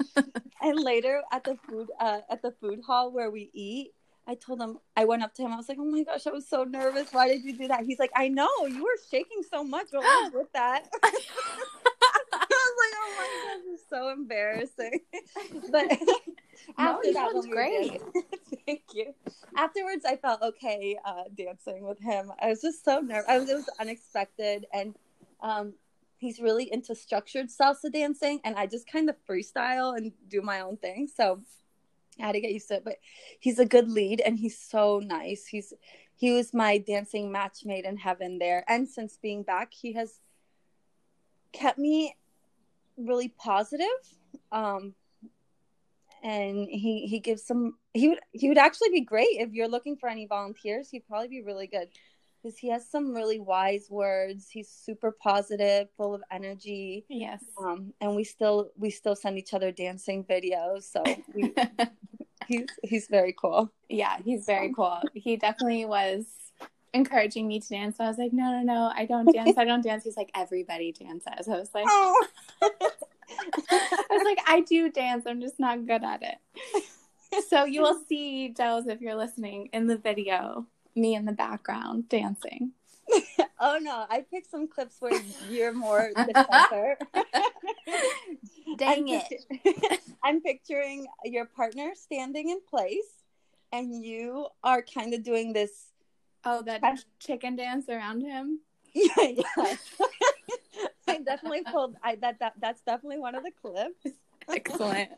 and 0.63 0.79
later 0.79 1.23
at 1.33 1.45
the 1.45 1.57
food 1.69 1.89
uh, 2.01 2.21
at 2.31 2.41
the 2.41 2.53
food 2.61 2.81
hall 2.87 3.13
where 3.13 3.31
we 3.31 3.51
eat, 3.53 3.93
I 4.27 4.35
told 4.35 4.61
him 4.61 4.79
I 4.97 5.05
went 5.05 5.23
up 5.23 5.35
to 5.35 5.43
him. 5.43 5.53
I 5.53 5.57
was 5.57 5.69
like, 5.69 5.79
"Oh 5.81 5.85
my 5.85 6.03
gosh, 6.03 6.27
I 6.27 6.31
was 6.31 6.49
so 6.49 6.65
nervous. 6.65 7.13
Why 7.13 7.29
did 7.29 7.45
you 7.45 7.57
do 7.57 7.69
that?" 7.69 7.85
He's 7.85 7.99
like, 7.99 8.13
"I 8.17 8.29
know 8.29 8.49
you 8.67 8.83
were 8.83 8.99
shaking 9.11 9.43
so 9.51 9.63
much. 9.63 9.89
What 9.91 10.03
was 10.03 10.33
with 10.33 10.53
that?" 10.53 10.89
I 11.03 11.11
was 11.11 12.75
like, 12.83 12.95
"Oh 12.97 13.15
my 13.19 13.55
gosh, 13.55 13.63
it's 13.75 13.85
so 13.89 14.11
embarrassing." 14.11 15.01
but 15.71 15.91
after 16.79 17.09
you 17.09 17.15
that, 17.15 17.33
sounds 17.33 17.47
when 17.47 17.51
we 17.51 17.57
were 17.57 17.89
dancing- 17.89 18.23
thank 18.67 18.83
you. 18.95 19.15
Afterwards, 19.57 20.05
I 20.05 20.17
felt 20.17 20.43
okay 20.43 20.97
uh, 21.05 21.25
dancing 21.37 21.85
with 21.87 22.01
him. 22.01 22.33
I 22.41 22.49
was 22.49 22.63
just 22.63 22.85
so 22.85 23.01
nervous. 23.01 23.27
I 23.29 23.39
was, 23.39 23.51
it 23.51 23.55
was 23.55 23.69
unexpected, 23.79 24.67
and 24.73 24.95
um, 25.41 25.75
he's 26.17 26.41
really 26.41 26.73
into 26.73 26.95
structured 26.95 27.49
salsa 27.49 27.93
dancing, 27.93 28.41
and 28.45 28.57
I 28.57 28.67
just 28.67 28.87
kind 28.91 29.11
of 29.11 29.17
freestyle 29.29 29.97
and 29.97 30.13
do 30.29 30.41
my 30.41 30.61
own 30.61 30.79
thing. 30.79 31.09
So 31.15 31.43
I 32.21 32.27
had 32.27 32.33
to 32.33 32.41
get 32.41 32.53
used 32.53 32.69
to 32.69 32.75
it. 32.75 32.85
But 32.85 32.97
he's 33.39 33.59
a 33.59 33.67
good 33.67 33.91
lead, 33.91 34.21
and 34.21 34.39
he's 34.39 34.59
so 34.59 35.01
nice. 35.05 35.47
He's 35.47 35.73
he 36.17 36.33
was 36.33 36.55
my 36.55 36.79
dancing 36.79 37.33
match 37.33 37.65
made 37.65 37.85
in 37.85 37.97
heaven 37.97 38.39
there, 38.39 38.65
and 38.69 38.89
since 38.89 39.19
being 39.21 39.43
back, 39.43 39.73
he 39.73 39.93
has 39.95 40.21
kept 41.53 41.79
me 41.79 42.17
really 42.97 43.29
positive. 43.29 43.87
Um, 44.53 44.95
and 46.25 46.67
he 46.71 47.07
he 47.07 47.21
gives 47.21 47.45
some 47.45 47.77
he 47.93 48.09
would 48.09 48.19
he 48.33 48.49
would 48.49 48.59
actually 48.59 48.89
be 48.89 49.03
great 49.03 49.29
if 49.33 49.53
you're 49.53 49.69
looking 49.69 49.95
for 49.95 50.09
any 50.09 50.27
volunteers 50.27 50.89
he'd 50.89 51.07
probably 51.07 51.29
be 51.29 51.43
really 51.43 51.67
good 51.67 51.89
because 52.45 52.59
he 52.59 52.69
has 52.69 52.87
some 52.87 53.15
really 53.15 53.41
wise 53.41 53.89
words 53.89 54.49
he's 54.51 54.69
super 54.69 55.11
positive 55.11 55.89
full 55.97 56.15
of 56.15 56.23
energy 56.31 57.07
yes 57.09 57.43
um 57.59 57.95
and 58.03 58.15
we 58.15 58.23
still 58.23 58.71
we 58.77 58.91
still 58.91 59.17
send 59.17 59.39
each 59.39 59.55
other 59.55 59.73
dancing 59.73 60.23
videos 60.25 60.83
so 60.83 61.03
we, 61.35 61.55
he's 62.47 62.67
he's 62.83 63.07
very 63.09 63.35
cool 63.41 63.73
yeah, 63.95 64.17
he's 64.25 64.45
very 64.45 64.73
cool. 64.75 65.01
He 65.15 65.37
definitely 65.37 65.85
was 65.85 66.25
encouraging 66.93 67.47
me 67.47 67.61
to 67.61 67.69
dance. 67.69 67.97
So 67.97 68.05
I 68.05 68.09
was 68.09 68.19
like, 68.19 68.33
no, 68.33 68.51
no, 68.51 68.63
no, 68.63 68.93
I 68.95 69.05
don't 69.05 69.33
dance. 69.33 69.57
I 69.57 69.65
don't 69.65 69.83
dance. 69.83 70.03
He's 70.05 70.17
like, 70.17 70.31
everybody 70.35 70.93
dances. 70.93 71.49
I 71.49 71.59
was 71.59 71.71
like, 71.75 71.87
oh 71.89 72.27
I 72.63 74.07
was 74.11 74.25
like, 74.25 74.39
I 74.49 74.61
do 74.69 74.91
dance. 74.91 75.27
I'm 75.27 75.41
just 75.41 75.61
not 75.61 75.87
good 75.87 76.03
at 76.03 76.23
it. 76.23 77.45
So 77.49 77.65
you 77.65 77.83
will 77.83 78.01
see, 78.09 78.51
Joes, 78.51 78.87
if 78.87 79.01
you're 79.01 79.17
listening 79.17 79.69
in 79.73 79.87
the 79.87 79.97
video, 79.97 80.67
me 80.95 81.15
in 81.15 81.25
the 81.25 81.33
background 81.33 82.09
dancing. 82.09 82.73
oh 83.61 83.79
no, 83.81 84.07
I 84.09 84.25
picked 84.31 84.51
some 84.51 84.67
clips 84.69 84.97
where 85.01 85.21
you're 85.51 85.73
more 85.73 86.11
the 86.15 86.47
center. 86.71 86.99
Dang 88.77 89.09
I'm 89.09 89.15
it. 89.15 89.45
pictu- 89.53 89.99
I'm 90.25 90.41
picturing 90.41 91.07
your 91.25 91.45
partner 91.45 91.93
standing 91.95 92.51
in 92.51 92.61
place 92.69 93.23
and 93.73 94.05
you 94.05 94.47
are 94.63 94.83
kind 94.83 95.15
of 95.15 95.23
doing 95.23 95.53
this 95.53 95.87
Oh, 96.47 96.61
that 96.63 96.83
chicken 97.21 97.57
dance 97.57 97.89
around 97.89 98.21
him. 98.21 98.61
yeah, 98.95 99.09
yeah. 99.19 99.77
I 101.09 101.19
definitely 101.19 101.63
pulled 101.65 101.97
I 102.03 102.17
that, 102.17 102.39
that 102.41 102.55
that's 102.61 102.83
definitely 102.83 103.19
one 103.19 103.35
of 103.35 103.43
the 103.45 103.51
clips. 103.51 104.19
Excellent. 104.49 105.11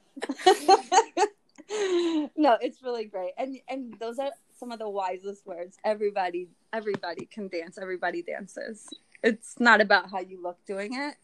no, 2.37 2.57
it's 2.61 2.83
really 2.83 3.07
great. 3.07 3.33
And 3.37 3.59
and 3.69 3.95
those 3.99 4.19
are 4.19 4.31
some 4.59 4.73
of 4.73 4.79
the 4.79 4.89
wisest 4.89 5.47
words. 5.47 5.77
Everybody 5.85 6.49
everybody 6.73 7.27
can 7.27 7.49
dance. 7.49 7.79
Everybody 7.79 8.23
dances. 8.23 8.89
It's 9.23 9.59
not 9.59 9.81
about 9.81 10.11
how 10.11 10.21
you 10.21 10.43
look 10.43 10.59
doing 10.67 10.95
it. 10.95 11.17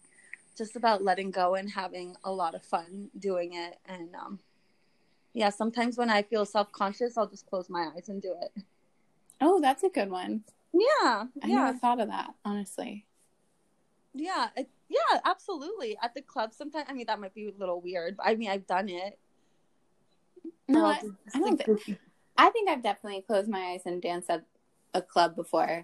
Just 0.56 0.76
about 0.76 1.02
letting 1.02 1.30
go 1.30 1.54
and 1.54 1.70
having 1.70 2.16
a 2.24 2.32
lot 2.32 2.54
of 2.54 2.62
fun 2.62 3.08
doing 3.18 3.54
it. 3.54 3.78
And 3.86 4.14
um 4.14 4.38
yeah, 5.34 5.50
sometimes 5.50 5.96
when 5.96 6.10
I 6.10 6.22
feel 6.22 6.44
self-conscious, 6.44 7.16
I'll 7.16 7.26
just 7.26 7.46
close 7.46 7.70
my 7.70 7.88
eyes 7.96 8.08
and 8.08 8.20
do 8.20 8.34
it. 8.42 8.62
Oh, 9.40 9.60
that's 9.60 9.82
a 9.82 9.88
good 9.88 10.10
one. 10.10 10.44
Yeah. 10.74 11.24
I 11.42 11.46
yeah. 11.46 11.64
never 11.64 11.78
thought 11.78 12.00
of 12.00 12.08
that, 12.08 12.34
honestly. 12.44 13.06
Yeah, 14.14 14.48
it, 14.56 14.68
yeah, 14.90 15.20
absolutely. 15.24 15.96
At 16.02 16.14
the 16.14 16.20
club, 16.20 16.52
sometimes 16.52 16.86
I 16.88 16.92
mean 16.92 17.06
that 17.06 17.18
might 17.18 17.34
be 17.34 17.48
a 17.48 17.58
little 17.58 17.80
weird, 17.80 18.18
but 18.18 18.26
I 18.26 18.34
mean 18.34 18.50
I've 18.50 18.66
done 18.66 18.90
it. 18.90 19.18
No, 20.68 20.84
I, 20.84 21.00
I 21.34 21.38
don't 21.38 21.56
think. 21.56 21.98
I 22.36 22.50
think 22.50 22.68
I've 22.68 22.82
definitely 22.82 23.22
closed 23.22 23.48
my 23.48 23.60
eyes 23.72 23.82
and 23.84 24.00
danced 24.00 24.30
at 24.30 24.44
a 24.94 25.02
club 25.02 25.36
before. 25.36 25.82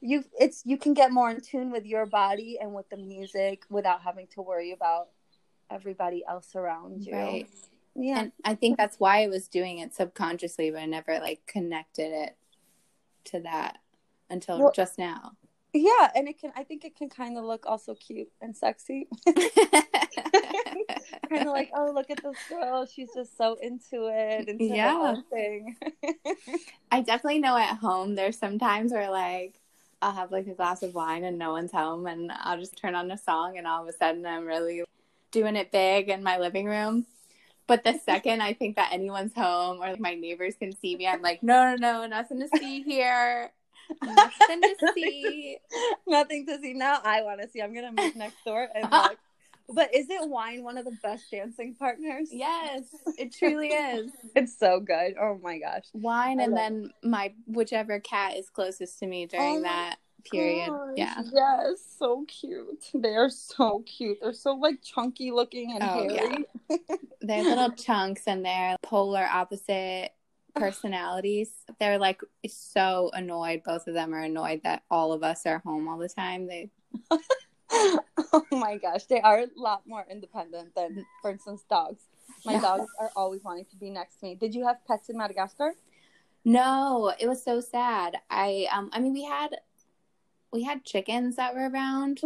you 0.00 0.24
it's 0.38 0.62
you 0.64 0.76
can 0.76 0.94
get 0.94 1.10
more 1.10 1.30
in 1.30 1.40
tune 1.40 1.70
with 1.72 1.86
your 1.86 2.06
body 2.06 2.58
and 2.60 2.74
with 2.74 2.88
the 2.90 2.96
music 2.96 3.64
without 3.70 4.02
having 4.02 4.26
to 4.28 4.42
worry 4.42 4.72
about 4.72 5.08
everybody 5.70 6.24
else 6.28 6.54
around 6.54 7.04
you. 7.04 7.14
Right. 7.14 7.48
Yeah. 7.94 8.20
And 8.20 8.32
I 8.44 8.54
think 8.54 8.76
that's 8.76 9.00
why 9.00 9.22
I 9.22 9.28
was 9.28 9.48
doing 9.48 9.78
it 9.78 9.94
subconsciously, 9.94 10.70
but 10.70 10.80
I 10.80 10.86
never 10.86 11.18
like 11.18 11.46
connected 11.46 12.12
it 12.12 12.36
to 13.26 13.40
that 13.40 13.78
until 14.30 14.58
Well- 14.58 14.72
just 14.72 14.98
now. 14.98 15.32
yeah, 15.72 16.10
and 16.14 16.28
it 16.28 16.38
can 16.38 16.52
I 16.56 16.62
think 16.62 16.84
it 16.84 16.94
can 16.96 17.08
kind 17.08 17.36
of 17.38 17.44
look 17.44 17.64
also 17.66 17.94
cute 17.94 18.30
and 18.40 18.56
sexy. 18.56 19.08
kind 21.28 21.46
of 21.46 21.52
like, 21.52 21.70
oh, 21.74 21.92
look 21.94 22.10
at 22.10 22.22
this 22.22 22.36
girl. 22.48 22.86
She's 22.86 23.12
just 23.14 23.36
so 23.36 23.56
into 23.60 24.08
it, 24.12 24.48
into 24.48 24.64
Yeah. 24.64 25.16
thing. 25.30 25.76
I 26.92 27.00
definitely 27.02 27.40
know 27.40 27.56
at 27.56 27.76
home 27.78 28.14
there's 28.14 28.38
some 28.38 28.58
times 28.58 28.92
where 28.92 29.10
like 29.10 29.54
I'll 30.02 30.12
have 30.12 30.30
like 30.30 30.46
a 30.46 30.54
glass 30.54 30.82
of 30.82 30.94
wine 30.94 31.24
and 31.24 31.38
no 31.38 31.52
one's 31.52 31.72
home 31.72 32.06
and 32.06 32.30
I'll 32.32 32.58
just 32.58 32.76
turn 32.76 32.94
on 32.94 33.10
a 33.10 33.18
song 33.18 33.58
and 33.58 33.66
all 33.66 33.82
of 33.82 33.88
a 33.88 33.92
sudden 33.92 34.24
I'm 34.26 34.46
really 34.46 34.84
doing 35.30 35.56
it 35.56 35.72
big 35.72 36.08
in 36.08 36.22
my 36.22 36.38
living 36.38 36.66
room. 36.66 37.06
But 37.66 37.82
the 37.82 37.98
second 38.04 38.42
I 38.42 38.52
think 38.52 38.76
that 38.76 38.92
anyone's 38.92 39.34
home 39.34 39.78
or 39.82 39.90
like, 39.90 40.00
my 40.00 40.14
neighbors 40.14 40.54
can 40.54 40.76
see 40.76 40.96
me, 40.96 41.08
I'm 41.08 41.22
like, 41.22 41.42
no, 41.42 41.74
no, 41.74 41.76
no, 41.76 42.06
nothing 42.06 42.40
to 42.40 42.48
see 42.48 42.82
here. 42.82 43.50
Nothing 44.04 44.62
to 44.62 44.76
see. 44.94 45.58
Nothing 46.06 46.46
to 46.46 46.58
see 46.60 46.74
now. 46.74 47.00
I 47.04 47.22
want 47.22 47.40
to 47.40 47.48
see. 47.48 47.60
I'm 47.60 47.74
gonna 47.74 47.92
move 47.92 48.14
next 48.14 48.44
door 48.44 48.68
and 48.74 48.84
Uh-huh. 48.92 49.08
But 49.68 49.94
isn't 49.94 50.30
wine 50.30 50.62
one 50.62 50.78
of 50.78 50.84
the 50.84 50.96
best 51.02 51.30
dancing 51.30 51.74
partners? 51.74 52.28
Yes, 52.30 52.82
it 53.18 53.34
truly 53.38 53.68
is. 53.68 54.10
It's 54.34 54.58
so 54.58 54.80
good. 54.80 55.14
Oh 55.20 55.38
my 55.42 55.58
gosh. 55.58 55.84
Wine 55.92 56.40
I 56.40 56.44
and 56.44 56.56
then 56.56 56.90
my 57.02 57.34
whichever 57.46 58.00
cat 58.00 58.36
is 58.36 58.48
closest 58.48 58.98
to 59.00 59.06
me 59.06 59.26
during 59.26 59.58
Oh 59.58 59.62
that 59.62 59.96
period. 60.30 60.68
Gosh, 60.68 60.90
Yeah. 60.96 61.22
Yes, 61.32 61.80
so 61.98 62.24
cute. 62.28 62.84
They 62.94 63.14
are 63.14 63.30
so 63.30 63.82
cute. 63.86 64.18
They're 64.20 64.32
so 64.32 64.52
like 64.54 64.82
chunky 64.82 65.30
looking 65.30 65.72
and 65.72 65.82
Oh, 65.84 66.08
hairy. 66.08 66.44
They're 67.20 67.42
little 67.42 67.70
chunks 67.72 68.22
and 68.26 68.44
they're 68.44 68.76
polar 68.82 69.26
opposite 69.32 70.10
personalities. 70.54 71.50
They're 71.80 71.98
like 71.98 72.20
so 72.48 73.10
annoyed. 73.12 73.62
Both 73.64 73.86
of 73.86 73.94
them 73.94 74.14
are 74.14 74.20
annoyed 74.20 74.60
that 74.64 74.82
all 74.90 75.12
of 75.12 75.22
us 75.22 75.44
are 75.46 75.60
home 75.64 75.88
all 75.88 75.98
the 75.98 76.08
time. 76.08 76.46
They 76.46 76.70
oh 78.32 78.44
my 78.52 78.76
gosh. 78.78 79.04
They 79.04 79.20
are 79.20 79.40
a 79.40 79.46
lot 79.56 79.82
more 79.86 80.06
independent 80.10 80.74
than, 80.74 81.04
for 81.22 81.30
instance, 81.30 81.64
dogs. 81.68 82.02
My 82.44 82.54
Yeah. 82.54 82.60
dogs 82.60 82.90
are 83.00 83.10
always 83.16 83.42
wanting 83.42 83.64
to 83.66 83.76
be 83.76 83.90
next 83.90 84.16
to 84.20 84.26
me. 84.26 84.34
Did 84.34 84.54
you 84.54 84.66
have 84.66 84.84
pets 84.86 85.08
in 85.08 85.16
Madagascar? 85.16 85.74
No, 86.44 87.12
it 87.18 87.26
was 87.26 87.42
so 87.42 87.60
sad. 87.60 88.18
I 88.30 88.68
um 88.72 88.90
I 88.92 89.00
mean 89.00 89.12
we 89.12 89.24
had 89.24 89.56
we 90.52 90.62
had 90.62 90.84
chickens 90.84 91.36
that 91.36 91.54
were 91.54 91.68
around 91.68 92.20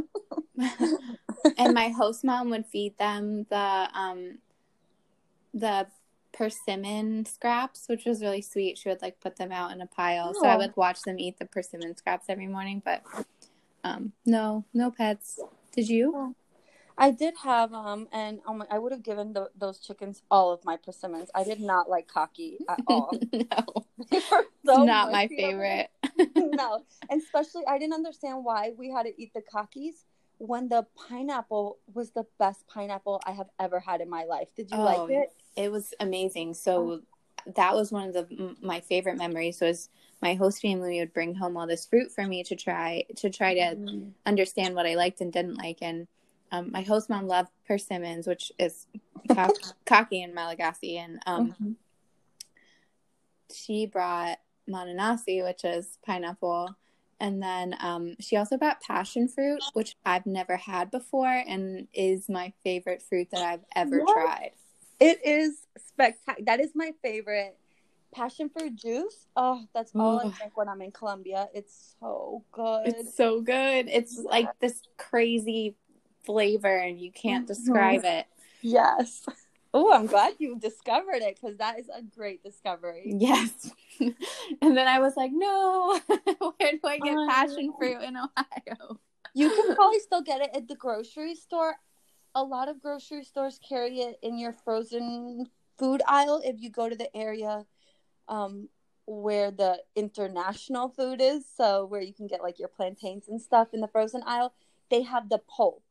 and 1.56 1.72
my 1.72 1.88
host 1.88 2.22
mom 2.22 2.50
would 2.50 2.66
feed 2.66 2.98
them 2.98 3.46
the 3.48 3.88
um 3.94 4.38
the 5.54 5.86
persimmon 6.32 7.24
scraps, 7.24 7.86
which 7.88 8.04
was 8.04 8.20
really 8.22 8.42
sweet. 8.42 8.78
She 8.78 8.88
would 8.88 9.02
like 9.02 9.20
put 9.20 9.36
them 9.36 9.52
out 9.52 9.72
in 9.72 9.80
a 9.80 9.86
pile. 9.86 10.34
So 10.34 10.46
I 10.46 10.54
Aw. 10.54 10.58
would 10.58 10.76
watch 10.76 11.02
them 11.02 11.18
eat 11.18 11.38
the 11.38 11.46
persimmon 11.46 11.96
scraps 11.96 12.26
every 12.28 12.46
morning, 12.46 12.82
but 12.84 13.02
um 13.84 14.12
no, 14.26 14.64
no 14.74 14.90
pets. 14.90 15.38
Did 15.72 15.88
you? 15.88 16.34
I 16.98 17.10
did 17.10 17.34
have 17.42 17.72
um, 17.72 18.08
and 18.12 18.40
oh 18.46 18.54
my, 18.54 18.66
I 18.70 18.78
would 18.78 18.92
have 18.92 19.02
given 19.02 19.32
tho- 19.32 19.48
those 19.56 19.78
chickens 19.78 20.22
all 20.30 20.52
of 20.52 20.64
my 20.64 20.76
persimmons. 20.76 21.30
I 21.34 21.44
did 21.44 21.60
not 21.60 21.88
like 21.88 22.08
kaki 22.08 22.58
at 22.68 22.80
all. 22.86 23.16
no. 23.32 23.86
They 24.10 24.20
were 24.30 24.46
so 24.66 24.84
not 24.84 25.10
my 25.12 25.28
mushy 25.28 25.44
over 25.44 25.62
there. 25.62 25.88
favorite. 26.12 26.30
no, 26.56 26.84
and 27.10 27.22
especially 27.22 27.62
I 27.66 27.78
didn't 27.78 27.94
understand 27.94 28.44
why 28.44 28.72
we 28.76 28.90
had 28.90 29.04
to 29.04 29.20
eat 29.20 29.32
the 29.34 29.42
kakis 29.42 30.04
when 30.38 30.68
the 30.68 30.86
pineapple 31.08 31.78
was 31.92 32.10
the 32.12 32.24
best 32.38 32.66
pineapple 32.66 33.20
I 33.26 33.32
have 33.32 33.48
ever 33.58 33.78
had 33.80 34.00
in 34.00 34.08
my 34.10 34.24
life. 34.24 34.48
Did 34.56 34.70
you 34.70 34.78
Oh, 34.78 34.84
like 34.84 35.10
it? 35.10 35.32
It 35.56 35.70
was 35.70 35.92
amazing. 36.00 36.54
So 36.54 37.02
that 37.54 37.74
was 37.74 37.92
one 37.92 38.08
of 38.08 38.14
the 38.14 38.56
my 38.60 38.80
favorite 38.80 39.16
memories 39.16 39.60
was 39.60 39.88
my 40.22 40.34
host 40.34 40.60
family 40.60 40.98
would 41.00 41.12
bring 41.14 41.34
home 41.34 41.56
all 41.56 41.66
this 41.66 41.86
fruit 41.86 42.10
for 42.12 42.26
me 42.26 42.42
to 42.44 42.56
try 42.56 43.04
to 43.16 43.30
try 43.30 43.54
to 43.54 43.76
Mm. 43.76 44.12
understand 44.26 44.74
what 44.74 44.86
I 44.86 44.94
liked 44.94 45.20
and 45.20 45.32
didn't 45.32 45.56
like. 45.56 45.78
And 45.82 46.06
um, 46.52 46.70
my 46.72 46.82
host 46.82 47.08
mom 47.08 47.26
loved 47.26 47.50
persimmons, 47.66 48.26
which 48.26 48.52
is 48.58 48.86
co- 49.30 49.48
kaki 49.86 50.22
in 50.22 50.34
Malagasy, 50.34 50.98
and 50.98 51.20
um, 51.26 51.54
Mhm. 51.60 51.74
she 53.54 53.86
brought 53.86 54.38
mananasi, 54.68 55.42
which 55.44 55.64
is 55.64 55.98
pineapple. 56.04 56.76
And 57.18 57.42
then 57.42 57.76
um, 57.80 58.16
she 58.18 58.36
also 58.36 58.56
brought 58.56 58.80
passion 58.80 59.28
fruit, 59.28 59.62
which 59.74 59.94
I've 60.06 60.24
never 60.24 60.56
had 60.56 60.90
before 60.90 61.42
and 61.46 61.86
is 61.92 62.28
my 62.30 62.52
favorite 62.64 63.02
fruit 63.02 63.28
that 63.30 63.42
I've 63.42 63.64
ever 63.76 64.00
What? 64.00 64.14
tried. 64.14 64.52
It 65.00 65.24
is 65.24 65.66
spectacular. 65.78 66.44
That 66.46 66.60
is 66.60 66.72
my 66.74 66.92
favorite. 67.02 67.56
Passion 68.12 68.48
fruit 68.50 68.74
juice. 68.74 69.26
Oh, 69.36 69.62
that's 69.72 69.92
all 69.94 70.18
I 70.18 70.28
drink 70.36 70.56
when 70.56 70.68
I'm 70.68 70.82
in 70.82 70.90
Colombia. 70.90 71.48
It's 71.54 71.94
so 72.00 72.44
good. 72.52 72.86
It's 72.86 73.16
so 73.16 73.40
good. 73.40 73.88
It's 73.88 74.18
like 74.18 74.48
this 74.60 74.82
crazy 74.96 75.76
flavor, 76.24 76.76
and 76.76 77.00
you 77.00 77.12
can't 77.12 77.44
Mhm. 77.44 77.48
describe 77.48 78.04
it. 78.04 78.26
yes. 78.60 79.24
Oh, 79.72 79.92
I'm 79.92 80.06
glad 80.06 80.34
you 80.40 80.58
discovered 80.58 81.22
it 81.22 81.38
because 81.40 81.56
that 81.58 81.78
is 81.78 81.88
a 81.94 82.02
great 82.02 82.42
discovery. 82.42 83.14
Yes. 83.16 83.70
and 84.00 84.76
then 84.76 84.88
I 84.88 84.98
was 84.98 85.16
like, 85.16 85.30
no, 85.32 85.96
where 86.08 86.72
do 86.72 86.80
I 86.82 86.98
get 86.98 87.16
I 87.16 87.26
passion 87.28 87.72
fruit 87.78 88.02
in 88.02 88.16
Ohio? 88.16 88.98
You 89.32 89.48
can 89.48 89.76
probably 89.76 90.00
still 90.00 90.22
get 90.22 90.40
it 90.40 90.50
at 90.54 90.66
the 90.66 90.74
grocery 90.74 91.36
store. 91.36 91.76
A 92.34 92.42
lot 92.42 92.68
of 92.68 92.80
grocery 92.80 93.24
stores 93.24 93.58
carry 93.66 94.00
it 94.00 94.18
in 94.22 94.38
your 94.38 94.52
frozen 94.52 95.46
food 95.78 96.02
aisle 96.06 96.40
if 96.44 96.60
you 96.60 96.70
go 96.70 96.88
to 96.88 96.94
the 96.94 97.14
area 97.16 97.64
um, 98.28 98.68
where 99.06 99.50
the 99.50 99.82
international 99.96 100.88
food 100.88 101.20
is. 101.20 101.44
So, 101.56 101.84
where 101.86 102.00
you 102.00 102.14
can 102.14 102.28
get 102.28 102.42
like 102.42 102.58
your 102.58 102.68
plantains 102.68 103.28
and 103.28 103.40
stuff 103.40 103.68
in 103.72 103.80
the 103.80 103.88
frozen 103.88 104.22
aisle, 104.24 104.54
they 104.90 105.02
have 105.02 105.28
the 105.28 105.38
pulp. 105.38 105.82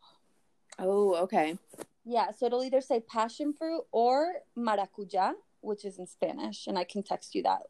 Oh, 0.78 1.16
okay. 1.16 1.58
Yeah, 2.06 2.32
so 2.32 2.46
it'll 2.46 2.64
either 2.64 2.82
say 2.82 3.02
passion 3.02 3.54
fruit 3.54 3.84
or 3.92 4.36
maracuja, 4.58 5.34
which 5.62 5.84
is 5.84 6.00
in 6.00 6.08
Spanish, 6.08 6.66
and 6.68 6.78
I 6.78 6.86
can 6.86 7.04
text 7.04 7.36
you 7.36 7.44
that. 7.44 7.64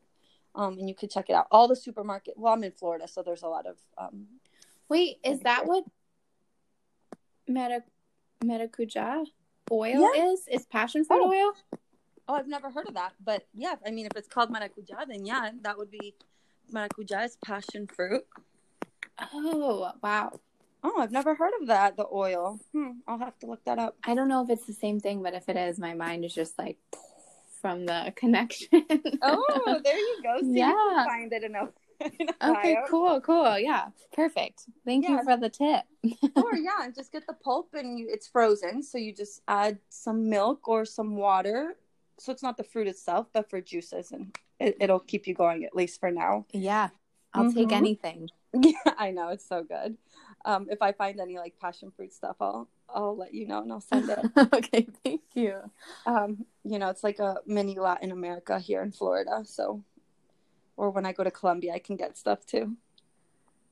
Um, 0.56 0.78
and 0.78 0.88
you 0.88 0.96
could 0.96 1.10
check 1.10 1.30
it 1.30 1.34
out. 1.34 1.48
All 1.52 1.68
the 1.68 1.76
supermarket. 1.76 2.36
Well, 2.38 2.54
I'm 2.54 2.64
in 2.64 2.72
Florida, 2.72 3.08
so 3.08 3.24
there's 3.24 3.44
a 3.44 3.48
lot 3.48 3.66
of. 3.66 3.78
Um, 3.98 4.28
Wait, 4.88 5.18
is 5.24 5.40
that 5.42 5.66
what 5.66 5.84
meta 7.48 7.84
metacuja 8.44 9.26
oil 9.72 10.10
is? 10.16 10.48
Is 10.52 10.66
passion 10.66 11.04
fruit 11.06 11.22
Oh. 11.22 11.30
oil? 11.30 11.54
oh, 12.28 12.36
I've 12.36 12.48
never 12.48 12.70
heard 12.70 12.88
of 12.88 12.94
that, 12.94 13.14
but 13.24 13.48
yeah, 13.56 13.76
I 13.86 13.90
mean, 13.92 14.06
if 14.06 14.16
it's 14.16 14.28
called 14.28 14.52
maracuja, 14.52 15.08
then 15.08 15.26
yeah, 15.26 15.50
that 15.62 15.78
would 15.78 15.90
be 15.92 16.14
maracuja 16.72 17.26
is 17.26 17.38
passion 17.44 17.88
fruit. 17.88 18.24
Oh, 19.34 19.92
wow. 20.04 20.40
Oh, 20.84 20.94
I've 21.00 21.12
never 21.12 21.36
heard 21.36 21.52
of 21.60 21.68
that. 21.68 21.98
The 21.98 22.06
oil. 22.12 22.60
Hmm, 22.72 22.92
I'll 23.08 23.18
have 23.18 23.38
to 23.40 23.48
look 23.48 23.66
that 23.66 23.80
up. 23.80 23.98
I 24.04 24.16
don't 24.16 24.30
know 24.30 24.44
if 24.44 24.50
it's 24.50 24.66
the 24.66 24.74
same 24.74 25.00
thing, 25.02 25.22
but 25.24 25.34
if 25.34 25.50
it 25.50 25.58
is, 25.58 25.78
my 25.80 25.94
mind 25.94 26.24
is 26.24 26.34
just 26.34 26.58
like 26.58 26.78
from 27.62 27.86
the 27.86 28.14
connection. 28.16 28.70
Oh, 29.22 29.82
there 29.84 29.98
you 29.98 30.20
go. 30.24 30.38
So 30.40 30.46
you 30.46 30.54
Yeah. 30.60 30.72
can 30.72 31.06
find 31.06 31.34
it 31.34 31.44
in 31.44 31.56
okay, 32.44 32.78
cool, 32.90 33.22
cool. 33.22 33.58
Yeah, 33.60 33.88
perfect. 34.14 34.66
Thank 34.86 35.04
Yeah. 35.06 35.12
you 35.18 35.24
for 35.24 35.38
the 35.38 35.50
tip. 35.50 35.84
Or 36.36 36.56
yeah, 36.56 36.90
just 36.96 37.12
get 37.12 37.28
the 37.28 37.34
pulp 37.34 37.74
and 37.74 38.00
you, 38.00 38.08
it's 38.10 38.28
frozen. 38.28 38.82
So 38.82 38.98
you 38.98 39.14
just 39.14 39.42
add 39.48 39.80
some 39.90 40.30
milk 40.30 40.68
or 40.68 40.86
some 40.86 41.16
water. 41.18 41.76
So 42.18 42.32
it's 42.32 42.44
not 42.44 42.56
the 42.58 42.64
fruit 42.64 42.88
itself, 42.88 43.28
but 43.34 43.50
for 43.50 43.62
juices, 43.62 44.12
and 44.12 44.36
it, 44.60 44.76
it'll 44.80 45.00
keep 45.00 45.28
you 45.28 45.34
going 45.34 45.64
at 45.66 45.76
least 45.76 46.00
for 46.00 46.12
now. 46.12 46.46
Yeah, 46.54 46.90
I'll 47.34 47.52
take 47.52 47.70
Mhm. 47.70 47.74
anything. 47.74 48.30
Yeah, 48.54 48.94
I 48.98 49.12
know 49.12 49.30
it's 49.30 49.48
so 49.48 49.64
good. 49.64 49.96
Um, 50.44 50.68
if 50.72 50.82
I 50.82 50.92
find 50.92 51.20
any 51.20 51.38
like 51.38 51.54
passion 51.62 51.92
fruit 51.96 52.12
stuff, 52.14 52.38
I'll 52.42 52.68
I'll 52.90 53.16
let 53.16 53.32
you 53.34 53.46
know 53.48 53.62
and 53.62 53.72
I'll 53.72 53.80
send 53.80 54.10
it. 54.10 54.20
okay, 54.54 54.88
thank 55.04 55.22
you. 55.36 55.70
um, 56.08 56.46
you 56.64 56.80
know, 56.80 56.90
it's 56.90 57.04
like 57.04 57.20
a 57.20 57.38
mini 57.46 57.78
Latin 57.78 58.12
America 58.12 58.58
here 58.60 58.82
in 58.82 58.92
Florida. 58.92 59.44
So, 59.46 59.84
or 60.80 60.90
when 60.92 61.06
I 61.06 61.12
go 61.12 61.26
to 61.26 61.32
Colombia, 61.32 61.74
I 61.74 61.80
can 61.80 61.98
get 61.98 62.18
stuff 62.18 62.46
too. 62.46 62.78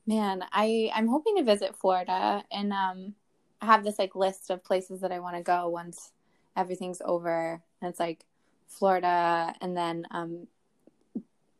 Man, 0.06 0.44
I 0.52 0.90
I'm 0.94 1.08
hoping 1.08 1.36
to 1.36 1.42
visit 1.42 1.74
Florida, 1.74 2.44
and 2.52 2.72
um, 2.72 3.14
I 3.62 3.66
have 3.66 3.82
this 3.82 3.98
like 3.98 4.14
list 4.14 4.50
of 4.50 4.62
places 4.62 5.00
that 5.00 5.10
I 5.10 5.18
want 5.20 5.36
to 5.36 5.42
go 5.42 5.68
once 5.68 6.12
everything's 6.54 7.00
over. 7.04 7.62
And 7.80 7.88
it's 7.90 7.98
like 7.98 8.24
Florida, 8.66 9.54
and 9.62 9.74
then 9.76 10.06
um, 10.10 10.46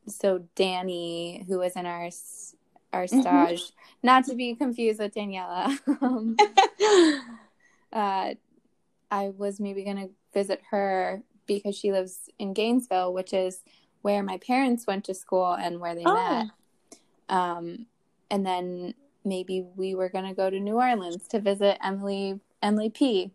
so 0.07 0.44
Danny, 0.55 1.44
who 1.49 1.59
was 1.59 1.76
in 1.76 1.86
our 1.86 2.11
our 2.92 3.05
Mhm. 3.07 3.20
stage, 3.20 3.72
not 4.03 4.24
to 4.26 4.34
be 4.34 4.55
confused 4.55 5.01
with 5.01 5.14
Daniela. 5.14 5.78
um, 6.03 6.36
uh, 7.92 8.34
I 9.11 9.28
was 9.30 9.61
maybe 9.61 9.84
gonna 9.84 10.09
visit 10.34 10.61
her 10.70 11.22
because 11.46 11.74
she 11.76 11.92
lives 11.92 12.28
in 12.38 12.53
Gainesville, 12.53 13.12
which 13.14 13.32
is 13.32 13.62
where 14.03 14.22
my 14.22 14.38
parents 14.38 14.86
went 14.86 15.05
to 15.05 15.14
school 15.14 15.53
and 15.55 15.80
where 15.80 15.94
they 15.94 16.05
Oh. 16.07 16.14
met. 16.14 16.46
Um, 17.28 17.86
and 18.30 18.44
then 18.46 18.94
maybe 19.24 19.62
we 19.76 19.94
were 19.94 20.09
gonna 20.09 20.34
go 20.34 20.49
to 20.51 20.59
New 20.61 20.76
Orleans 20.76 21.26
to 21.28 21.40
visit 21.40 21.78
Emily 21.84 22.40
Emily 22.62 22.90
P. 22.90 23.32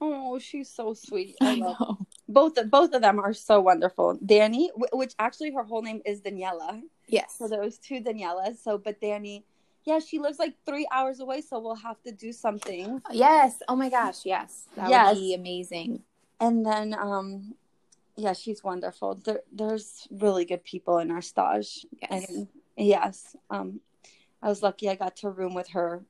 oh, 0.00 0.38
she's 0.38 0.70
so 0.70 0.94
sweet. 0.94 1.36
I 1.42 1.52
I 1.52 1.54
love 1.56 1.76
know. 1.80 1.98
both. 2.28 2.56
Of, 2.58 2.70
both 2.70 2.92
of 2.94 3.02
them 3.02 3.18
are 3.20 3.34
so 3.34 3.60
wonderful. 3.60 4.18
Danny, 4.24 4.70
wh- 4.74 4.94
which 4.96 5.14
actually 5.18 5.52
her 5.52 5.62
whole 5.64 5.82
name 5.82 6.00
is 6.06 6.20
Daniela. 6.22 6.80
Yes. 7.06 7.34
So 7.38 7.46
there 7.48 7.60
was 7.60 7.78
two 7.78 8.00
Danielas. 8.00 8.56
So, 8.62 8.78
but 8.78 9.00
Danny, 9.00 9.44
yeah, 9.84 9.98
she 9.98 10.18
lives 10.18 10.38
like 10.38 10.54
three 10.64 10.86
hours 10.90 11.20
away. 11.20 11.42
So 11.42 11.58
we'll 11.60 11.74
have 11.76 12.00
to 12.04 12.12
do 12.12 12.32
something. 12.32 13.02
Yes. 13.12 13.58
Oh 13.68 13.76
my 13.76 13.90
gosh. 13.90 14.24
Yes. 14.24 14.64
That 14.76 14.88
Yes. 14.90 15.14
would 15.14 15.20
be 15.20 15.34
amazing. 15.34 16.02
And 16.40 16.64
then, 16.64 16.94
um, 16.94 17.54
yeah, 18.20 18.34
she's 18.34 18.62
wonderful. 18.62 19.14
There, 19.14 19.40
there's 19.50 20.06
really 20.10 20.44
good 20.44 20.62
people 20.62 20.98
in 20.98 21.10
our 21.10 21.22
stage. 21.22 21.86
Yes. 22.02 22.28
And 22.28 22.48
yes, 22.76 23.36
um, 23.48 23.80
I 24.42 24.48
was 24.48 24.62
lucky 24.62 24.88
I 24.88 24.94
got 24.94 25.16
to 25.16 25.30
room 25.30 25.54
with 25.54 25.68
her 25.70 26.02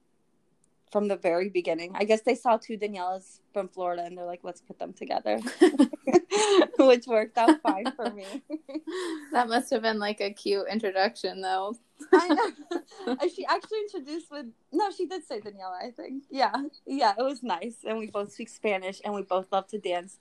from 0.91 1.07
the 1.07 1.17
very 1.17 1.49
beginning. 1.49 1.93
I 1.95 2.03
guess 2.03 2.23
they 2.23 2.35
saw 2.35 2.57
two 2.57 2.77
Danielas 2.77 3.39
from 3.53 3.69
Florida 3.69 4.05
and 4.05 4.19
they're 4.19 4.25
like, 4.25 4.41
let's 4.43 4.61
put 4.61 4.81
them 4.81 4.93
together, 4.93 5.39
which 6.79 7.07
worked 7.07 7.39
out 7.39 7.63
fine 7.63 7.93
for 7.95 8.11
me. 8.11 8.27
that 9.33 9.49
must 9.49 9.71
have 9.71 9.83
been 9.83 10.01
like 10.01 10.21
a 10.21 10.33
cute 10.33 10.67
introduction, 10.69 11.41
though. 11.41 11.77
I 12.13 12.29
know. 12.29 13.17
She 13.33 13.47
actually 13.47 13.81
introduced 13.83 14.33
with 14.33 14.47
no, 14.73 14.91
she 14.91 15.07
did 15.07 15.25
say 15.25 15.39
Daniela, 15.39 15.81
I 15.81 15.93
think. 15.93 16.25
Yeah. 16.29 16.55
Yeah, 16.87 17.13
it 17.17 17.23
was 17.23 17.45
nice. 17.45 17.77
And 17.87 17.99
we 17.99 18.09
both 18.09 18.33
speak 18.33 18.49
Spanish 18.49 19.01
and 19.05 19.15
we 19.15 19.23
both 19.23 19.53
love 19.53 19.69
to 19.69 19.79
dance. 19.79 20.19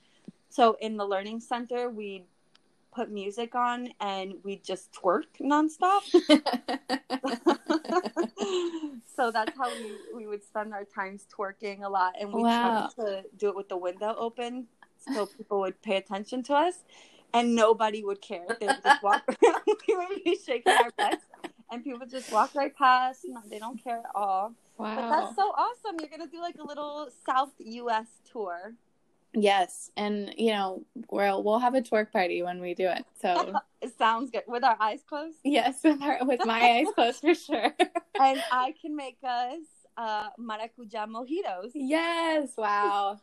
So 0.49 0.77
in 0.81 0.97
the 0.97 1.05
learning 1.05 1.39
center 1.41 1.89
we 1.89 2.25
put 2.93 3.11
music 3.11 3.55
on 3.55 3.89
and 3.99 4.33
we 4.43 4.57
just 4.57 4.91
twerk 4.91 5.25
nonstop. 5.41 6.01
so 9.15 9.31
that's 9.31 9.57
how 9.57 9.71
we, 9.73 9.93
we 10.13 10.27
would 10.27 10.43
spend 10.43 10.73
our 10.73 10.83
times 10.83 11.25
twerking 11.35 11.83
a 11.83 11.89
lot 11.89 12.13
and 12.19 12.33
we 12.33 12.41
Wow. 12.43 12.89
tried 12.97 13.05
to 13.05 13.23
do 13.37 13.49
it 13.49 13.55
with 13.55 13.69
the 13.69 13.77
window 13.77 14.15
open 14.17 14.67
so 15.13 15.25
people 15.25 15.59
would 15.59 15.81
pay 15.81 15.97
attention 15.97 16.43
to 16.43 16.53
us 16.53 16.83
and 17.33 17.55
nobody 17.55 18.03
would 18.03 18.21
care 18.21 18.45
they 18.59 18.67
would 18.67 18.81
just 18.83 19.01
walk 19.03 19.23
around 19.43 19.61
we 19.87 19.95
would 19.95 20.23
be 20.23 20.37
shaking 20.45 20.73
our 20.79 20.91
butts 20.97 21.25
and 21.71 21.83
people 21.83 22.05
just 22.07 22.31
walk 22.31 22.53
right 22.55 22.75
past 22.75 23.21
no, 23.27 23.39
they 23.49 23.59
don't 23.59 23.81
care 23.81 23.99
at 23.99 24.11
all 24.15 24.53
wow. 24.77 24.95
but 24.95 25.09
that's 25.09 25.35
so 25.35 25.43
awesome 25.57 25.97
you're 25.99 26.09
gonna 26.09 26.27
do 26.29 26.41
like 26.41 26.55
a 26.59 26.63
little 26.63 27.09
south 27.25 27.51
us 27.59 28.07
tour 28.31 28.73
Yes, 29.33 29.91
and 29.95 30.33
you 30.37 30.51
know 30.51 30.83
we'll 31.11 31.43
we'll 31.43 31.59
have 31.59 31.75
a 31.75 31.81
twerk 31.81 32.11
party 32.11 32.41
when 32.41 32.61
we 32.61 32.73
do 32.73 32.87
it. 32.87 33.05
So 33.21 33.53
it 33.81 33.97
sounds 33.97 34.31
good 34.31 34.43
with 34.47 34.63
our 34.63 34.77
eyes 34.79 35.01
closed 35.07 35.37
yes, 35.43 35.79
with 35.83 36.01
our, 36.01 36.25
with 36.25 36.43
my 36.45 36.59
eyes 36.59 36.87
closed 36.95 37.21
for 37.21 37.33
sure. 37.33 37.73
and 38.19 38.41
i 38.51 38.73
can 38.81 38.95
make 38.95 39.17
us 39.23 39.61
uh 39.97 40.29
maracuja 40.39 41.07
mojitos 41.07 41.71
yes, 41.73 42.49
wow, 42.57 43.19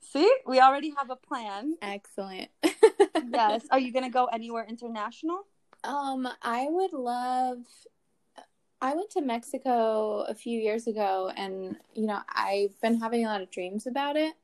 see 0.00 0.30
we 0.46 0.60
already 0.60 0.92
have 0.96 1.10
a 1.10 1.16
plan 1.16 1.74
excellent. 1.82 2.48
yes 3.30 3.64
are 3.70 3.78
you 3.78 3.92
gonna 3.92 4.10
go 4.10 4.26
anywhere 4.26 4.66
international 4.68 5.46
Um, 5.84 6.26
I 6.42 6.66
would 6.68 6.92
love. 6.92 7.58
I 8.82 8.94
went 8.94 9.10
to 9.10 9.20
Mexico 9.22 10.20
a 10.28 10.34
few 10.34 10.58
years 10.60 10.86
ago, 10.86 11.30
and 11.36 11.76
you 11.94 12.06
know 12.06 12.20
I've 12.28 12.78
been 12.80 13.00
having 13.00 13.24
a 13.24 13.28
lot 13.28 13.40
of 13.42 13.50
dreams 13.50 13.86
about 13.86 14.16
it. 14.16 14.34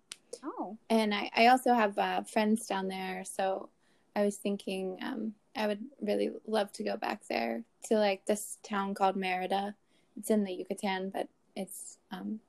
Oh. 0.45 0.77
And 0.91 1.15
I, 1.15 1.31
I 1.35 1.47
also 1.49 1.75
have 1.75 1.99
uh, 1.99 2.23
friends 2.23 2.67
down 2.67 2.89
there 2.89 3.25
so 3.25 3.69
i 4.15 4.25
was 4.25 4.37
thinking 4.37 4.99
um, 5.03 5.33
i 5.57 5.67
would 5.67 5.81
really 6.01 6.31
love 6.47 6.73
to 6.73 6.85
go 6.85 6.97
back 6.97 7.23
there 7.29 7.63
to 7.85 7.97
like 7.97 8.25
this 8.27 8.59
town 8.63 8.95
called 8.95 9.17
merida. 9.17 9.75
It's 10.17 10.31
in 10.31 10.45
the 10.45 10.53
yucatan 10.53 11.11
but 11.11 11.29
it's 11.57 11.99
um, 12.11 12.41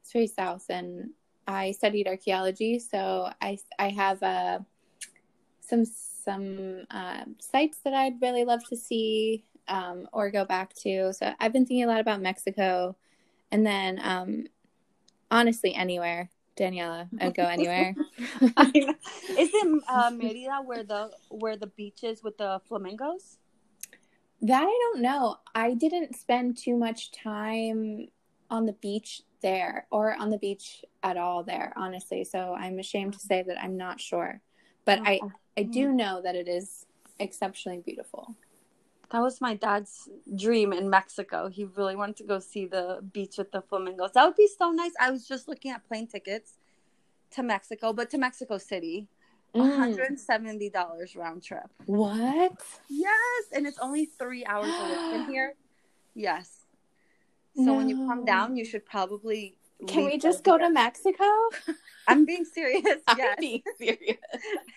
it's 0.00 0.12
very 0.12 0.26
south 0.26 0.66
and 0.68 1.10
i 1.46 1.72
studied 1.72 2.08
archaeology 2.08 2.78
so 2.78 3.30
i, 3.40 3.58
I 3.78 3.90
have 3.90 4.22
uh, 4.22 4.58
some 5.60 5.84
some 5.84 6.86
uh, 6.90 7.24
sites 7.38 7.78
that 7.84 7.94
i'd 7.94 8.20
really 8.20 8.44
love 8.44 8.64
to 8.68 8.76
see 8.76 9.44
um, 9.66 10.08
or 10.12 10.30
go 10.30 10.44
back 10.44 10.74
to. 10.82 11.12
So 11.14 11.32
i've 11.40 11.52
been 11.52 11.64
thinking 11.66 11.84
a 11.84 11.88
lot 11.88 12.00
about 12.00 12.20
mexico 12.20 12.96
and 13.50 13.64
then 13.66 14.00
um, 14.02 14.46
honestly 15.30 15.74
anywhere 15.74 16.30
daniela 16.56 17.08
i'd 17.20 17.34
go 17.34 17.44
anywhere 17.44 17.96
Is 19.36 19.50
it 19.52 19.82
uh, 19.88 20.10
Merida 20.10 20.60
where 20.64 20.84
the 20.84 21.10
where 21.28 21.56
the 21.56 21.66
beach 21.66 22.04
is 22.04 22.22
with 22.22 22.38
the 22.38 22.60
flamingos? 22.68 23.38
That 24.42 24.62
I 24.62 24.90
don't 24.92 25.02
know. 25.02 25.36
I 25.54 25.74
didn't 25.74 26.16
spend 26.16 26.56
too 26.56 26.76
much 26.76 27.10
time 27.12 28.08
on 28.50 28.66
the 28.66 28.74
beach 28.74 29.22
there 29.42 29.86
or 29.90 30.14
on 30.14 30.30
the 30.30 30.38
beach 30.38 30.84
at 31.02 31.16
all 31.16 31.42
there, 31.42 31.72
honestly. 31.76 32.24
So 32.24 32.54
I'm 32.54 32.78
ashamed 32.78 33.14
to 33.14 33.18
say 33.18 33.42
that 33.42 33.60
I'm 33.60 33.76
not 33.76 34.00
sure. 34.00 34.40
But 34.84 35.00
I 35.04 35.20
I 35.56 35.62
do 35.62 35.92
know 35.92 36.20
that 36.22 36.36
it 36.36 36.48
is 36.48 36.86
exceptionally 37.18 37.82
beautiful. 37.84 38.36
That 39.10 39.20
was 39.20 39.40
my 39.40 39.54
dad's 39.54 40.08
dream 40.34 40.72
in 40.72 40.90
Mexico. 40.90 41.48
He 41.48 41.64
really 41.64 41.96
wanted 41.96 42.16
to 42.16 42.24
go 42.24 42.38
see 42.38 42.66
the 42.66 43.00
beach 43.12 43.38
with 43.38 43.52
the 43.52 43.62
flamingos. 43.62 44.12
That 44.12 44.24
would 44.24 44.36
be 44.36 44.48
so 44.48 44.70
nice. 44.70 44.92
I 45.00 45.10
was 45.10 45.26
just 45.26 45.48
looking 45.48 45.70
at 45.70 45.86
plane 45.86 46.06
tickets 46.06 46.54
to 47.32 47.42
Mexico, 47.42 47.92
but 47.92 48.10
to 48.10 48.18
Mexico 48.18 48.58
City. 48.58 49.08
Mm. 49.54 49.96
$170 49.96 51.16
round 51.16 51.42
trip. 51.42 51.70
What? 51.86 52.60
Yes, 52.88 53.44
and 53.52 53.66
it's 53.66 53.78
only 53.78 54.06
3 54.06 54.44
hours 54.46 54.66
away 54.66 54.94
from 55.10 55.30
here. 55.30 55.54
Yes. 56.16 56.60
So 57.56 57.74
when 57.74 57.88
you 57.88 58.06
come 58.06 58.24
down, 58.24 58.56
you 58.56 58.64
should 58.64 58.86
probably 58.86 59.58
Can 59.86 60.04
we 60.04 60.18
just 60.18 60.44
go 60.44 60.58
to 60.58 60.70
Mexico? 60.70 61.24
I'm 62.08 62.24
being 62.24 62.44
serious. 62.44 62.98
I'm 63.06 63.36
being 63.38 63.62
serious. 63.78 64.18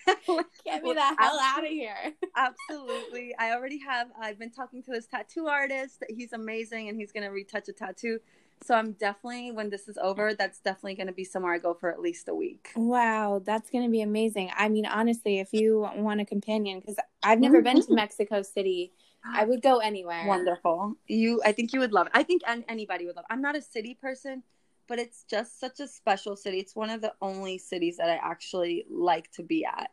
Get 0.64 0.82
me 0.82 0.94
the 0.94 1.16
hell 1.18 1.38
out 1.40 1.64
of 1.64 1.70
here. 1.70 2.14
Absolutely. 2.36 3.34
I 3.38 3.52
already 3.52 3.78
have 3.80 4.08
I've 4.20 4.38
been 4.38 4.50
talking 4.50 4.82
to 4.84 4.90
this 4.90 5.06
tattoo 5.06 5.46
artist. 5.46 6.02
He's 6.08 6.32
amazing 6.32 6.88
and 6.88 6.98
he's 6.98 7.12
going 7.12 7.24
to 7.24 7.30
retouch 7.30 7.68
a 7.68 7.72
tattoo. 7.72 8.18
So 8.64 8.74
I'm 8.74 8.92
definitely 8.92 9.52
when 9.52 9.70
this 9.70 9.88
is 9.88 9.98
over, 9.98 10.34
that's 10.34 10.58
definitely 10.60 10.94
going 10.94 11.06
to 11.06 11.12
be 11.12 11.24
somewhere 11.24 11.54
I 11.54 11.58
go 11.58 11.74
for 11.74 11.92
at 11.92 12.00
least 12.00 12.28
a 12.28 12.34
week. 12.34 12.70
Wow, 12.74 13.40
that's 13.44 13.70
going 13.70 13.84
to 13.84 13.90
be 13.90 14.00
amazing. 14.00 14.50
I 14.56 14.68
mean, 14.68 14.84
honestly, 14.84 15.38
if 15.38 15.52
you 15.52 15.88
want 15.94 16.20
a 16.20 16.24
companion, 16.24 16.80
because 16.80 16.96
I've 17.22 17.40
never 17.40 17.62
been 17.62 17.76
to 17.76 17.82
mm-hmm. 17.82 17.94
Mexico 17.94 18.42
City, 18.42 18.92
I 19.24 19.44
would 19.44 19.62
go 19.62 19.78
anywhere. 19.78 20.26
Wonderful. 20.26 20.94
You 21.06 21.40
I 21.44 21.52
think 21.52 21.72
you 21.72 21.80
would 21.80 21.92
love 21.92 22.06
it. 22.06 22.12
I 22.14 22.22
think 22.22 22.42
an- 22.46 22.64
anybody 22.68 23.06
would 23.06 23.16
love. 23.16 23.26
it. 23.28 23.32
I'm 23.32 23.42
not 23.42 23.56
a 23.56 23.62
city 23.62 23.96
person, 24.00 24.42
but 24.88 24.98
it's 24.98 25.24
just 25.24 25.60
such 25.60 25.80
a 25.80 25.86
special 25.88 26.36
city. 26.36 26.58
It's 26.58 26.74
one 26.74 26.90
of 26.90 27.00
the 27.02 27.12
only 27.20 27.58
cities 27.58 27.98
that 27.98 28.08
I 28.08 28.16
actually 28.16 28.86
like 28.90 29.30
to 29.32 29.42
be 29.42 29.64
at. 29.64 29.90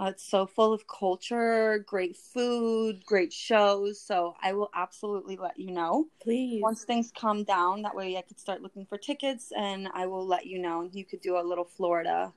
Uh, 0.00 0.06
it's 0.06 0.22
so 0.28 0.46
full 0.46 0.72
of 0.72 0.86
culture, 0.86 1.84
great 1.86 2.16
food, 2.16 3.04
great 3.04 3.32
shows. 3.32 4.00
So 4.00 4.34
I 4.40 4.52
will 4.52 4.70
absolutely 4.74 5.36
let 5.36 5.58
you 5.58 5.72
know. 5.72 6.06
Please. 6.22 6.62
once 6.62 6.84
things 6.84 7.12
calm 7.16 7.44
down 7.44 7.82
that 7.82 7.94
way 7.94 8.16
i 8.16 8.22
could 8.22 8.38
start 8.38 8.62
looking 8.62 8.86
for 8.86 8.96
tickets 8.98 9.52
and 9.56 9.88
i 9.94 10.06
will 10.06 10.26
let 10.26 10.46
you 10.46 10.58
know 10.58 10.82
and 10.82 10.94
you 10.94 11.04
could 11.04 11.20
do 11.20 11.36
a 11.38 11.42
little 11.42 11.64
florida 11.64 12.32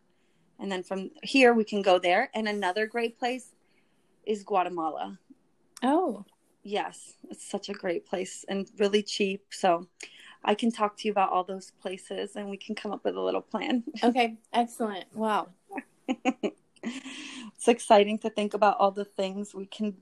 And 0.60 0.72
then 0.72 0.84
from 0.84 1.10
here, 1.24 1.54
we 1.54 1.64
can 1.64 1.82
go 1.82 1.98
there. 2.00 2.30
And 2.36 2.48
another 2.48 2.86
great 2.86 3.18
place 3.18 3.48
is 4.26 4.44
Guatemala. 4.44 5.18
Oh, 5.82 6.26
Yes, 6.64 7.16
it's 7.32 7.50
such 7.50 7.70
a 7.70 7.74
great 7.74 8.06
place 8.06 8.46
and 8.48 8.70
really 8.78 9.02
cheap. 9.02 9.46
So 9.50 9.88
I 10.44 10.56
can 10.56 10.72
talk 10.72 10.98
to 10.98 11.08
you 11.08 11.12
about 11.12 11.32
all 11.32 11.44
those 11.44 11.72
places 11.82 12.36
and 12.36 12.50
we 12.50 12.58
can 12.58 12.76
come 12.76 12.92
up 12.92 13.04
with 13.06 13.16
a 13.16 13.22
little 13.22 13.42
plan. 13.42 13.84
okay, 14.04 14.38
excellent. 14.54 15.06
Wow. 15.14 15.50
it's 16.08 17.68
exciting 17.68 18.18
to 18.20 18.30
think 18.30 18.54
about 18.54 18.78
all 18.80 18.92
the 18.92 19.06
things 19.06 19.54
we 19.54 19.66
can 19.66 19.98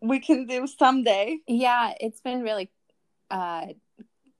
we 0.00 0.18
can 0.18 0.46
do 0.46 0.66
someday. 0.66 1.38
Yeah, 1.46 1.92
it's 2.00 2.20
been 2.20 2.42
really 2.42 2.70
uh, 3.30 3.66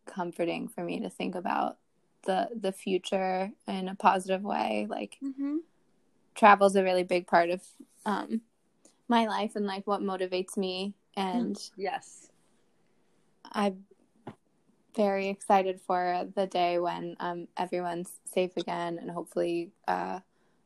comforting 0.07 0.69
for 0.69 0.83
me 0.83 1.01
to 1.01 1.11
think 1.11 1.35
about 1.35 1.79
the 2.25 2.49
the 2.59 2.73
future 2.73 3.51
in 3.69 3.89
a 3.89 3.95
positive 3.95 4.43
way. 4.43 4.87
Like 4.89 5.19
Mm-hmm. 5.23 5.59
travel's 6.35 6.77
a 6.77 6.83
really 6.83 7.05
big 7.05 7.27
part 7.27 7.51
of 7.51 7.61
um, 8.07 8.41
my 9.09 9.27
life 9.27 9.55
and 9.55 9.67
like 9.67 9.87
what 9.87 10.01
motivates 10.01 10.57
me, 10.57 10.95
and 11.17 11.59
Yes. 11.77 12.29
I'm 13.53 13.85
very 14.95 15.29
excited 15.29 15.81
for 15.81 16.27
the 16.35 16.47
day 16.47 16.79
when 16.79 17.17
um, 17.21 17.49
everyone's 17.57 18.11
safe 18.25 18.57
again, 18.57 18.99
and 19.01 19.11
hopefully 19.11 19.71
uh, 19.89 20.21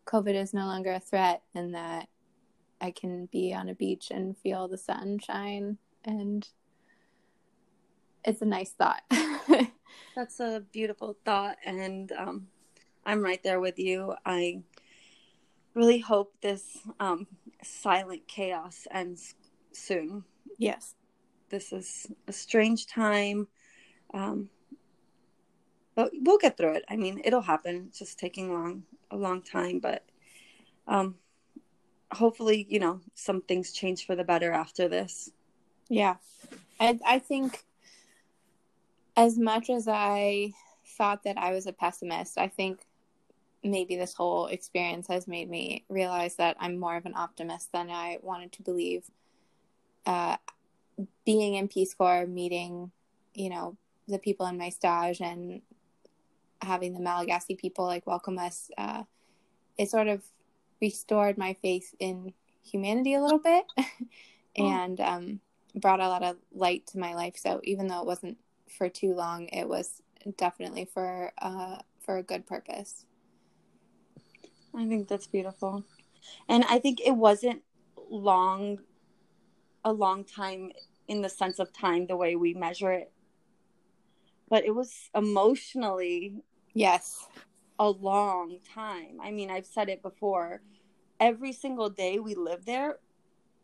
COVID 0.07 0.35
is 0.35 0.55
no 0.55 0.67
longer 0.67 0.93
a 0.93 1.01
threat, 1.01 1.43
and 1.55 1.75
that 1.75 2.09
I 2.81 2.91
can 2.91 3.27
be 3.27 3.55
on 3.55 3.69
a 3.69 3.75
beach 3.75 4.11
and 4.11 4.37
feel 4.39 4.69
the 4.69 4.79
sunshine, 4.79 5.79
and 6.05 6.49
it's 8.25 8.43
a 8.43 8.47
nice 8.47 8.71
thought. 8.71 9.03
That's 10.17 10.41
a 10.41 10.63
beautiful 10.73 11.17
thought, 11.25 11.57
and 11.65 12.13
um, 12.13 12.49
I'm 13.05 13.23
right 13.23 13.43
there 13.43 13.61
with 13.61 13.79
you. 13.79 14.15
I 14.25 14.63
really 15.75 15.99
hope 15.99 16.35
this 16.41 16.79
um, 16.99 17.27
silent 17.63 18.27
chaos 18.27 18.87
ends 18.91 19.35
soon. 19.73 20.25
yes. 20.59 20.95
This 21.49 21.73
is 21.73 22.09
a 22.27 22.33
strange 22.33 22.87
time, 22.89 23.47
um, 24.15 24.49
but 25.95 26.11
we'll 26.21 26.39
get 26.39 26.57
through 26.57 26.75
it. 26.75 26.85
I 26.89 26.97
mean, 26.97 27.21
it'll 27.25 27.41
happen. 27.41 27.87
It's 27.89 27.99
just 27.99 28.19
taking 28.19 28.53
long, 28.53 28.85
a 29.11 29.17
long 29.17 29.43
time, 29.43 29.79
but 29.79 30.05
um, 30.87 31.17
hopefully, 32.13 32.67
you 32.69 32.79
know, 32.79 33.01
some 33.15 33.41
things 33.41 33.73
change 33.73 34.07
for 34.07 34.15
the 34.15 34.25
better 34.25 34.53
after 34.53 34.89
this. 34.89 35.31
Yeah. 35.89 36.17
I 36.79 36.99
I 37.07 37.19
think 37.19 37.65
as 39.17 39.39
much 39.39 39.71
as 39.71 39.89
I 39.89 40.53
thought 40.99 41.25
that 41.25 41.39
I 41.39 41.53
was 41.53 41.67
a 41.67 41.73
pessimist, 41.73 42.39
I 42.39 42.49
think 42.49 42.87
maybe 43.65 43.97
this 43.97 44.15
whole 44.15 44.47
experience 44.47 45.09
has 45.09 45.27
made 45.27 45.49
me 45.49 45.85
realize 45.89 46.37
that 46.37 46.57
I'm 46.61 46.79
more 46.79 46.97
of 46.97 47.07
an 47.07 47.15
optimist 47.17 47.73
than 47.73 47.91
I 47.91 48.19
wanted 48.23 48.53
to 48.53 48.63
believe. 48.63 49.11
Uh, 50.05 50.37
being 51.25 51.55
in 51.55 51.69
Peace 51.69 51.95
Corps, 51.95 52.27
meeting, 52.27 52.93
you 53.35 53.51
know, 53.51 53.77
the 54.09 54.19
people 54.19 54.47
in 54.47 54.59
my 54.59 54.69
stage 54.69 55.21
and 55.21 55.63
having 56.63 56.95
the 56.95 57.01
Malagasy 57.01 57.57
people 57.57 57.85
like 57.85 58.07
welcome 58.07 58.39
us, 58.39 58.71
uh, 58.79 59.05
it 59.79 59.91
sort 59.91 60.09
of 60.09 60.23
restored 60.81 61.39
my 61.39 61.55
faith 61.55 61.95
in 61.99 62.33
humanity 62.65 63.15
a 63.15 63.23
little 63.23 63.39
bit 63.39 63.65
and 64.57 65.01
um, 65.01 65.41
brought 65.75 66.01
a 66.01 66.09
lot 66.09 66.23
of 66.23 66.37
light 66.53 66.87
to 66.89 66.99
my 66.99 67.15
life. 67.15 67.37
So 67.37 67.61
even 67.65 67.89
though 67.89 68.01
it 68.01 68.07
wasn't 68.07 68.39
for 68.77 68.89
too 68.89 69.15
long, 69.15 69.49
it 69.49 69.69
was 69.69 70.03
definitely 70.37 70.85
for 70.93 71.33
uh, 71.41 71.79
for 72.01 72.19
a 72.19 72.23
good 72.23 72.47
purpose. 72.47 73.05
I 74.75 74.87
think 74.87 75.09
that's 75.09 75.27
beautiful. 75.27 75.85
And 76.49 76.65
I 76.69 76.79
think 76.79 77.01
it 77.01 77.17
wasn't 77.17 77.63
long, 78.11 78.81
a 79.85 79.93
long 79.93 80.25
time 80.25 80.73
in 81.09 81.23
the 81.23 81.29
sense 81.29 81.59
of 81.59 81.73
time, 81.73 82.07
the 82.07 82.17
way 82.17 82.37
we 82.37 82.53
measure 82.53 82.93
it, 82.93 83.13
but 84.49 84.65
it 84.65 84.75
was 84.75 85.11
emotionally 85.15 86.37
Yes. 86.75 87.27
a 87.79 87.89
long 87.89 88.59
time. 88.75 89.19
I 89.23 89.31
mean, 89.31 89.51
I've 89.51 89.67
said 89.67 89.89
it 89.89 90.03
before. 90.03 90.63
Every 91.19 91.53
single 91.53 91.89
day 91.91 92.19
we 92.19 92.35
lived 92.35 92.67
there 92.67 92.99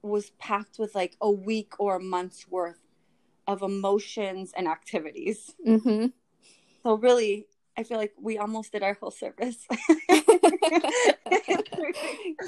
was 0.03 0.30
packed 0.39 0.78
with 0.78 0.95
like 0.95 1.16
a 1.20 1.30
week 1.30 1.74
or 1.78 1.97
a 1.97 2.01
month's 2.01 2.49
worth 2.49 2.80
of 3.47 3.62
emotions 3.62 4.53
and 4.57 4.66
activities. 4.66 5.55
Mm-hmm. 5.66 6.07
So 6.83 6.95
really, 6.95 7.47
I 7.76 7.85
feel 7.85 7.99
like 7.99 8.12
we 8.20 8.39
almost 8.39 8.72
did 8.72 8.83
our 8.83 8.95
whole 8.95 9.11
service. 9.11 9.66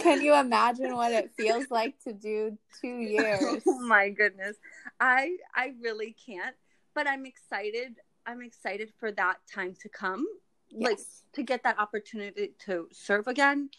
Can 0.01 0.21
you 0.23 0.35
imagine 0.35 0.95
what 0.97 1.13
it 1.13 1.31
feels 1.37 1.71
like 1.71 1.99
to 2.05 2.13
do 2.13 2.59
two 2.81 2.89
years? 2.99 3.63
Oh 3.67 3.81
my 3.81 4.11
goodness. 4.11 4.57
I 5.01 5.37
I 5.55 5.73
really 5.81 6.15
can't, 6.27 6.57
but 6.95 7.07
I'm 7.09 7.27
excited. 7.27 7.97
I'm 8.27 8.43
excited 8.43 8.93
for 8.99 9.13
that 9.13 9.37
time 9.53 9.75
to 9.83 9.89
come. 9.89 10.27
Like 10.73 10.99
to 11.35 11.43
get 11.43 11.63
that 11.63 11.79
opportunity 11.79 12.53
to 12.67 12.89
serve 12.91 13.29
again. 13.29 13.71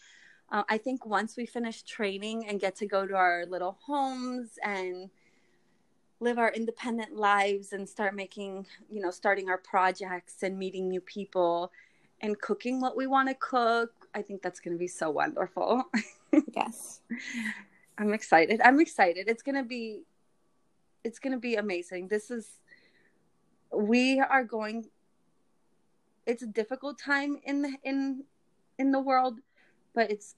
Uh, 0.50 0.62
I 0.68 0.78
think 0.78 1.04
once 1.04 1.36
we 1.36 1.44
finish 1.44 1.82
training 1.82 2.46
and 2.46 2.60
get 2.60 2.76
to 2.76 2.86
go 2.86 3.06
to 3.06 3.14
our 3.14 3.44
little 3.46 3.76
homes 3.84 4.58
and 4.64 5.10
live 6.20 6.38
our 6.38 6.50
independent 6.52 7.14
lives 7.14 7.72
and 7.72 7.86
start 7.86 8.14
making, 8.14 8.66
you 8.90 9.02
know, 9.02 9.10
starting 9.10 9.50
our 9.50 9.58
projects 9.58 10.42
and 10.42 10.58
meeting 10.58 10.88
new 10.88 11.00
people 11.00 11.70
and 12.22 12.40
cooking 12.40 12.80
what 12.80 12.96
we 12.96 13.06
want 13.06 13.28
to 13.28 13.34
cook, 13.34 13.92
I 14.14 14.22
think 14.22 14.40
that's 14.40 14.60
going 14.60 14.74
to 14.74 14.78
be 14.78 14.88
so 14.88 15.10
wonderful. 15.10 15.84
Yes. 16.54 17.00
I'm 17.96 18.12
excited. 18.12 18.60
I'm 18.62 18.78
excited. 18.78 19.26
It's 19.26 19.42
going 19.42 19.54
to 19.54 19.62
be 19.62 20.02
it's 21.02 21.18
going 21.18 21.32
to 21.32 21.38
be 21.38 21.54
amazing. 21.54 22.08
This 22.08 22.30
is 22.30 22.60
we 23.76 24.20
are 24.20 24.44
going 24.44 24.86
it's 26.26 26.42
a 26.42 26.46
difficult 26.46 26.98
time 26.98 27.38
in 27.44 27.62
the 27.62 27.76
in 27.84 28.24
in 28.78 28.90
the 28.90 29.00
world, 29.00 29.38
but 29.94 30.10
it's 30.10 30.34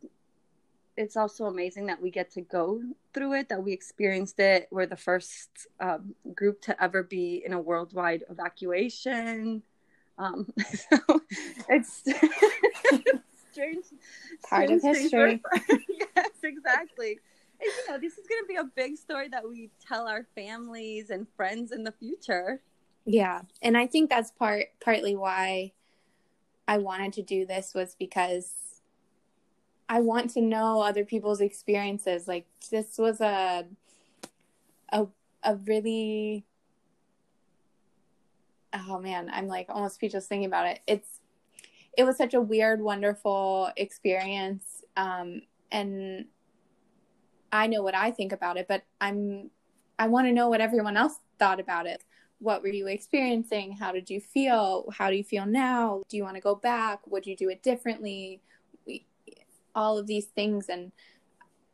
it's 0.96 1.16
also 1.16 1.46
amazing 1.46 1.86
that 1.86 2.00
we 2.02 2.10
get 2.10 2.30
to 2.32 2.40
go 2.40 2.82
through 3.14 3.34
it, 3.34 3.48
that 3.48 3.62
we 3.62 3.72
experienced 3.72 4.38
it. 4.40 4.68
We're 4.70 4.86
the 4.86 4.96
first 4.96 5.68
um, 5.80 6.14
group 6.34 6.60
to 6.62 6.82
ever 6.82 7.02
be 7.02 7.42
in 7.44 7.52
a 7.52 7.60
worldwide 7.60 8.24
evacuation. 8.28 9.62
Um, 10.18 10.52
so 10.74 11.22
it's 11.68 12.02
it's 12.04 13.20
strange. 13.52 13.84
Part 14.48 14.70
of 14.70 14.80
strange 14.80 14.96
things 14.96 15.12
history. 15.12 15.42
yes, 16.16 16.30
exactly. 16.42 17.18
And, 17.60 17.70
you 17.70 17.92
know, 17.92 17.98
this 17.98 18.18
is 18.18 18.26
going 18.28 18.42
to 18.42 18.46
be 18.46 18.56
a 18.56 18.64
big 18.64 18.96
story 18.96 19.28
that 19.28 19.48
we 19.48 19.70
tell 19.84 20.06
our 20.06 20.26
families 20.34 21.10
and 21.10 21.26
friends 21.36 21.72
in 21.72 21.82
the 21.82 21.92
future. 21.92 22.60
Yeah, 23.10 23.40
and 23.62 23.74
I 23.74 23.86
think 23.86 24.10
that's 24.10 24.30
part 24.32 24.66
partly 24.82 25.16
why 25.16 25.72
I 26.68 26.76
wanted 26.76 27.14
to 27.14 27.22
do 27.22 27.46
this 27.46 27.72
was 27.74 27.96
because 27.98 28.82
I 29.88 30.00
want 30.00 30.30
to 30.32 30.42
know 30.42 30.82
other 30.82 31.06
people's 31.06 31.40
experiences. 31.40 32.28
Like 32.28 32.46
this 32.70 32.98
was 32.98 33.22
a 33.22 33.64
a 34.92 35.06
a 35.42 35.56
really 35.56 36.44
oh 38.74 38.98
man, 38.98 39.30
I'm 39.32 39.46
like 39.46 39.68
almost 39.70 39.94
speechless 39.94 40.26
thinking 40.26 40.46
about 40.46 40.66
it. 40.66 40.80
It's 40.86 41.20
it 41.96 42.04
was 42.04 42.18
such 42.18 42.34
a 42.34 42.40
weird, 42.42 42.82
wonderful 42.82 43.70
experience, 43.76 44.84
um, 44.96 45.42
and 45.72 46.26
I 47.52 47.66
know 47.68 47.82
what 47.82 47.94
I 47.94 48.10
think 48.10 48.32
about 48.32 48.58
it, 48.58 48.68
but 48.68 48.84
I'm 49.00 49.50
I 49.98 50.08
want 50.08 50.26
to 50.26 50.32
know 50.32 50.48
what 50.48 50.60
everyone 50.60 50.96
else 50.96 51.14
thought 51.38 51.60
about 51.60 51.86
it 51.86 52.02
what 52.40 52.62
were 52.62 52.68
you 52.68 52.86
experiencing? 52.86 53.72
How 53.72 53.92
did 53.92 54.08
you 54.08 54.20
feel? 54.20 54.88
How 54.96 55.10
do 55.10 55.16
you 55.16 55.24
feel 55.24 55.46
now? 55.46 56.02
Do 56.08 56.16
you 56.16 56.22
want 56.22 56.36
to 56.36 56.40
go 56.40 56.54
back? 56.54 57.06
Would 57.06 57.26
you 57.26 57.36
do 57.36 57.48
it 57.48 57.62
differently? 57.62 58.40
We, 58.86 59.06
all 59.74 59.98
of 59.98 60.06
these 60.06 60.26
things 60.26 60.68
and 60.68 60.92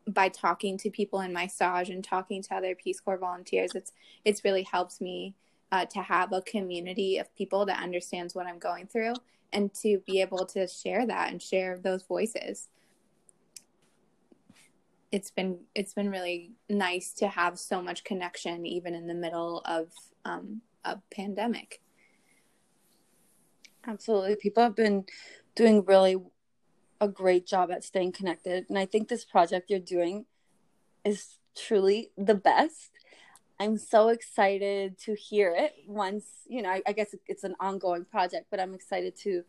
by 0.07 0.28
talking 0.28 0.77
to 0.78 0.91
people 0.91 1.20
in 1.20 1.32
my 1.32 1.47
stage 1.47 1.89
and 1.89 2.05
talking 2.05 2.43
to 2.43 2.55
other 2.55 2.74
peace 2.74 3.01
corps 3.01 3.16
volunteers 3.16 3.70
it's 3.74 3.93
it's 4.27 4.45
really 4.45 4.62
helped 4.62 5.01
me 5.01 5.35
uh, 5.73 5.86
to 5.86 6.03
have 6.03 6.31
a 6.32 6.43
community 6.43 7.16
of 7.16 7.35
people 7.35 7.65
that 7.65 7.82
understands 7.82 8.35
what 8.35 8.47
i'm 8.47 8.59
going 8.59 8.86
through 8.86 9.15
and 9.55 9.73
to 9.73 10.03
be 10.07 10.20
able 10.20 10.45
to 10.45 10.66
share 10.66 11.07
that 11.07 11.31
and 11.31 11.41
share 11.41 11.78
those 11.78 12.03
voices 12.03 12.69
it's 15.15 15.31
been 15.31 15.61
it's 15.77 15.95
been 15.95 16.11
really 16.11 16.51
nice 16.69 17.12
to 17.12 17.28
have 17.28 17.57
so 17.57 17.81
much 17.81 18.03
connection 18.03 18.66
even 18.66 18.97
in 18.97 19.07
the 19.07 19.15
middle 19.15 19.62
of 19.65 19.93
um, 20.24 20.61
a 20.85 20.99
pandemic. 21.15 21.81
Absolutely. 23.86 24.35
People 24.35 24.65
have 24.65 24.74
been 24.74 25.05
doing 25.55 25.85
really 25.85 26.16
a 27.01 27.07
great 27.07 27.47
job 27.47 27.70
at 27.70 27.85
staying 27.85 28.11
connected. 28.11 28.66
And 28.69 28.77
I 28.77 28.86
think 28.86 29.07
this 29.07 29.24
project 29.24 29.70
you're 29.70 29.78
doing 29.78 30.24
is 31.05 31.39
truly 31.57 32.11
the 32.19 32.35
best. 32.35 32.91
I'm 33.61 33.78
so 33.78 34.09
excited 34.09 34.99
to 35.05 35.15
hear 35.15 35.55
it 35.57 35.74
once, 35.86 36.24
you 36.49 36.61
know, 36.61 36.70
I, 36.70 36.82
I 36.89 36.93
guess 36.93 37.15
it's 37.28 37.45
an 37.45 37.55
ongoing 37.61 38.05
project, 38.05 38.47
but 38.51 38.59
I'm 38.59 38.74
excited 38.74 39.15
to 39.19 39.45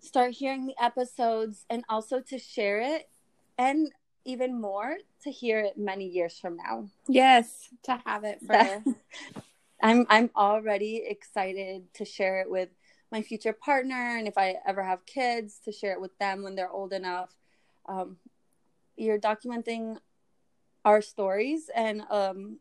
start 0.00 0.32
hearing 0.32 0.66
the 0.66 0.82
episodes 0.82 1.66
and 1.68 1.84
also 1.90 2.20
to 2.20 2.38
share 2.38 2.80
it 2.80 3.10
and 3.58 3.90
even 4.28 4.60
more 4.60 4.98
to 5.22 5.30
hear 5.30 5.58
it 5.58 5.78
many 5.78 6.06
years 6.06 6.38
from 6.38 6.58
now. 6.58 6.86
Yes, 7.08 7.70
to 7.84 7.98
have 8.04 8.24
it 8.24 8.40
for 8.46 8.84
I'm 9.82 10.06
I'm 10.10 10.30
already 10.36 11.02
excited 11.06 11.94
to 11.94 12.04
share 12.04 12.40
it 12.42 12.50
with 12.50 12.68
my 13.10 13.22
future 13.22 13.54
partner 13.54 14.18
and 14.18 14.28
if 14.28 14.36
I 14.36 14.56
ever 14.66 14.82
have 14.82 15.06
kids 15.06 15.58
to 15.64 15.72
share 15.72 15.92
it 15.92 16.00
with 16.00 16.16
them 16.18 16.42
when 16.42 16.54
they're 16.54 16.70
old 16.70 16.92
enough. 16.92 17.34
Um, 17.86 18.18
you're 18.96 19.18
documenting 19.18 19.96
our 20.84 21.00
stories 21.00 21.70
and 21.74 22.02
um, 22.10 22.58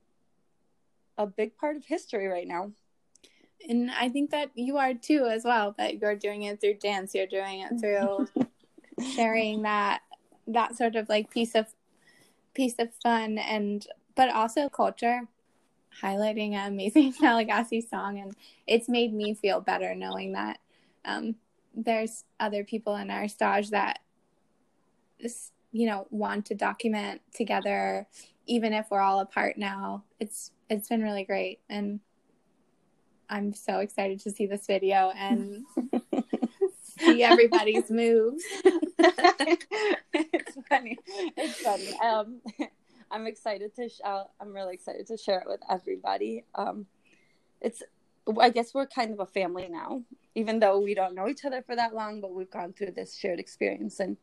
a 1.18 1.28
big 1.28 1.58
part 1.58 1.76
of 1.76 1.84
history 1.86 2.28
right 2.28 2.48
now. 2.48 2.72
And 3.68 3.92
I 3.92 4.08
think 4.08 4.30
that 4.32 4.52
you 4.56 4.78
are 4.78 4.94
too 4.94 5.26
as 5.26 5.44
well, 5.44 5.76
that 5.78 6.00
you're 6.00 6.16
doing 6.16 6.44
it 6.44 6.62
through 6.62 6.76
dance, 6.76 7.14
you're 7.14 7.28
doing 7.28 7.62
it 7.62 7.80
through 7.82 8.28
sharing 9.16 9.64
that 9.64 10.02
that 10.48 10.78
sort 10.78 10.96
of 10.96 11.10
like 11.10 11.30
piece 11.30 11.56
of 11.56 11.68
piece 12.54 12.76
of 12.80 12.94
fun 13.04 13.38
and 13.38 13.88
but 14.16 14.34
also 14.34 14.68
culture 14.68 15.22
highlighting 16.02 16.54
an 16.54 16.74
amazing 16.74 17.14
Malagasy 17.22 17.82
song. 17.82 18.20
And 18.20 18.36
it's 18.66 18.90
made 18.90 19.14
me 19.14 19.34
feel 19.34 19.62
better 19.62 19.96
knowing 19.96 20.34
that 20.34 20.60
um, 21.06 21.36
there's 21.76 22.24
other 22.40 22.64
people 22.64 22.96
in 22.96 23.10
our 23.10 23.28
stage 23.28 23.70
that 23.70 24.00
you 25.72 25.88
know 25.88 26.08
want 26.12 26.46
to 26.46 26.56
document 26.56 27.22
together 27.34 28.08
even 28.46 28.72
if 28.72 28.88
we're 28.90 29.02
all 29.02 29.20
apart 29.20 29.58
now. 29.58 30.04
It's 30.20 30.52
it's 30.70 30.90
been 30.90 31.04
really 31.04 31.24
great. 31.24 31.60
And 31.70 32.00
i'm 33.30 33.54
so 33.54 33.80
excited 33.80 34.20
to 34.22 34.32
see 34.32 34.46
this 34.46 34.66
video 34.66 35.12
and 35.16 35.66
see 37.00 37.24
everybody's 37.32 37.90
moves. 37.90 38.44
It's 40.14 40.58
funny. 40.70 40.98
It's 41.38 41.62
funny. 41.62 41.98
Um 42.04 42.42
i'm 43.12 43.26
excited 43.28 43.76
to 43.76 43.88
sh- 43.88 44.02
i'm 44.04 44.54
really 44.54 44.74
excited 44.74 45.08
to 45.08 45.18
share 45.18 45.40
it 45.40 45.48
with 45.48 45.62
everybody. 45.70 46.44
Um 46.56 46.88
it's 47.62 47.84
i 48.42 48.50
guess 48.50 48.74
we're 48.74 48.88
kind 48.88 49.12
of 49.14 49.20
a 49.20 49.26
family 49.26 49.68
now 49.70 50.04
even 50.36 50.60
though 50.60 50.80
we 50.80 50.94
don't 50.94 51.16
know 51.16 51.28
each 51.28 51.46
other 51.46 51.64
for 51.64 51.76
that 51.76 51.96
long 51.96 52.22
but 52.22 52.32
we've 52.32 52.52
gone 52.52 52.72
through 52.74 52.92
this 52.92 53.16
shared 53.16 53.40
experience. 53.40 54.00
And 54.00 54.18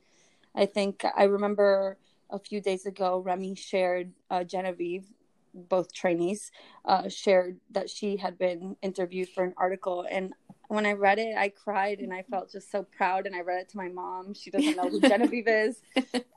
I 0.55 0.67
think 0.67 1.05
I 1.17 1.25
remember 1.25 1.99
a 2.31 2.39
few 2.39 2.61
days 2.61 2.87
ago, 2.87 3.19
Remy 3.19 3.57
shared 3.57 4.13
uh, 4.31 4.45
Genevieve, 4.45 5.07
both 5.55 5.93
trainees, 5.93 6.51
uh, 6.85 7.09
shared 7.09 7.59
that 7.71 7.89
she 7.89 8.17
had 8.17 8.39
been 8.39 8.77
interviewed 8.83 9.29
for 9.29 9.45
an 9.45 9.55
article. 9.57 10.07
And 10.11 10.33
when 10.69 10.87
I 10.87 10.93
read 10.93 11.19
it, 11.19 11.37
I 11.37 11.49
cried 11.51 12.01
and 12.01 12.13
I 12.13 12.23
felt 12.23 12.51
just 12.53 12.71
so 12.71 12.83
proud. 12.83 13.27
And 13.27 13.35
I 13.35 13.41
read 13.41 13.61
it 13.61 13.69
to 13.71 13.77
my 13.77 13.89
mom. 13.89 14.35
She 14.35 14.51
doesn't 14.51 14.77
know 14.77 14.89
who 14.89 15.01
Genevieve 15.09 15.49
is. 15.49 15.81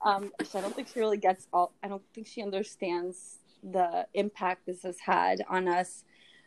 Um, 0.06 0.32
so 0.46 0.60
I 0.60 0.62
don't 0.62 0.76
think 0.76 0.90
she 0.94 1.00
really 1.00 1.18
gets 1.18 1.48
all, 1.52 1.74
I 1.84 1.88
don't 1.88 2.04
think 2.14 2.28
she 2.28 2.42
understands 2.42 3.40
the 3.64 4.08
impact 4.14 4.66
this 4.66 4.84
has 4.84 5.00
had 5.00 5.44
on 5.50 5.68
us. 5.68 6.04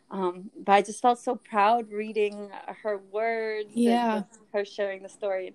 Um, 0.09 0.51
but 0.57 0.73
I 0.73 0.81
just 0.81 1.01
felt 1.01 1.19
so 1.19 1.35
proud 1.35 1.89
reading 1.89 2.49
her 2.83 3.01
words 3.11 3.69
yeah. 3.73 4.23
her 4.51 4.65
sharing 4.65 5.03
the 5.03 5.09
story 5.09 5.53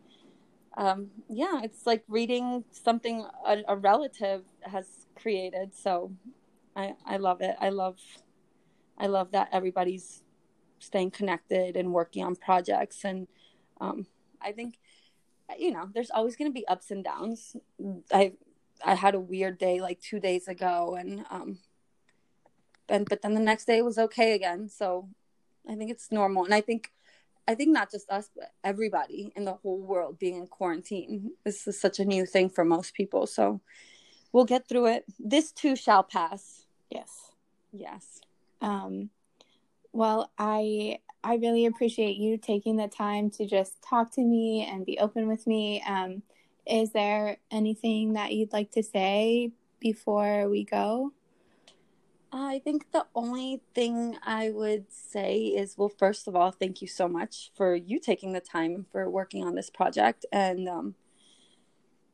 um, 0.77 1.09
yeah, 1.29 1.63
it's 1.63 1.87
like 1.87 2.05
reading 2.09 2.65
something 2.71 3.27
a, 3.47 3.59
a, 3.69 3.77
relative 3.77 4.43
has 4.63 4.87
created. 5.15 5.75
So 5.75 6.13
I, 6.77 6.95
I 7.07 7.17
love 7.17 7.41
it. 7.41 7.57
I 7.61 7.71
love, 7.71 7.99
I 8.99 9.07
love 9.07 9.33
that 9.33 9.49
everybody's 9.51 10.23
staying 10.79 11.11
connected 11.11 11.77
and 11.77 11.93
working 11.93 12.23
on 12.23 12.37
projects. 12.37 13.05
And 13.05 13.27
um, 13.81 14.07
I 14.43 14.53
think, 14.53 14.79
you 15.59 15.73
know, 15.73 15.89
there's 15.95 16.11
always 16.11 16.37
going 16.37 16.51
to 16.51 16.55
be 16.55 16.69
ups 16.69 16.91
and 16.91 17.03
downs. 17.03 17.57
I, 18.13 18.33
I 18.85 18.95
had 18.95 19.15
a 19.15 19.21
weird 19.21 19.59
day 19.59 19.81
like 19.81 20.01
two 20.01 20.21
days 20.21 20.49
ago, 20.49 20.97
and 20.99 21.25
um, 21.31 21.59
and 22.89 23.09
but 23.09 23.23
then 23.23 23.35
the 23.35 23.41
next 23.41 23.65
day 23.65 23.81
was 23.83 23.99
okay 23.99 24.35
again. 24.35 24.69
So 24.69 25.09
I 25.69 25.77
think 25.77 25.91
it's 25.91 26.13
normal, 26.13 26.45
and 26.45 26.53
I 26.53 26.61
think 26.61 26.93
I 27.49 27.55
think 27.55 27.71
not 27.71 27.91
just 27.91 28.11
us, 28.11 28.31
but 28.35 28.53
everybody 28.65 29.33
in 29.37 29.45
the 29.45 29.55
whole 29.55 29.81
world 29.81 30.19
being 30.19 30.37
in 30.37 30.47
quarantine. 30.47 31.33
This 31.45 31.67
is 31.67 31.81
such 31.81 32.01
a 32.01 32.05
new 32.05 32.27
thing 32.27 32.51
for 32.51 32.65
most 32.65 32.95
people. 32.95 33.27
So 33.27 33.61
we'll 34.33 34.45
get 34.45 34.69
through 34.69 34.87
it. 34.87 35.05
This 35.19 35.53
too 35.53 35.77
shall 35.77 36.03
pass. 36.03 36.66
Yes. 36.97 37.31
Yes. 37.73 38.21
Um, 38.61 39.11
well, 39.93 40.31
I 40.39 40.99
I 41.23 41.37
really 41.37 41.67
appreciate 41.67 42.17
you 42.17 42.39
taking 42.39 42.77
the 42.77 42.89
time 42.89 43.31
to 43.31 43.47
just 43.47 43.83
talk 43.83 44.13
to 44.13 44.23
me 44.23 44.67
and 44.71 44.87
be 44.87 44.99
open 44.99 45.27
with 45.29 45.47
me. 45.47 45.83
Um, 45.87 46.23
is 46.67 46.93
there 46.93 47.39
anything 47.51 48.15
that 48.15 48.33
you'd 48.33 48.53
like 48.53 48.71
to 48.73 48.83
say 48.83 49.53
before 49.81 50.49
we 50.49 50.65
go? 50.65 51.13
I 52.33 52.61
think 52.61 52.93
the 52.93 53.07
only 53.15 53.63
thing 53.75 54.19
I 54.23 54.51
would 54.51 54.87
say 54.91 55.37
is 55.37 55.77
well, 55.79 55.89
first 55.89 56.29
of 56.29 56.37
all, 56.37 56.51
thank 56.51 56.83
you 56.83 56.89
so 56.89 57.09
much 57.09 57.51
for 57.57 57.75
you 57.75 57.99
taking 57.99 58.33
the 58.33 58.41
time 58.41 58.87
for 58.91 59.09
working 59.09 59.45
on 59.45 59.55
this 59.55 59.71
project 59.71 60.27
and 60.33 60.69
um, 60.69 60.95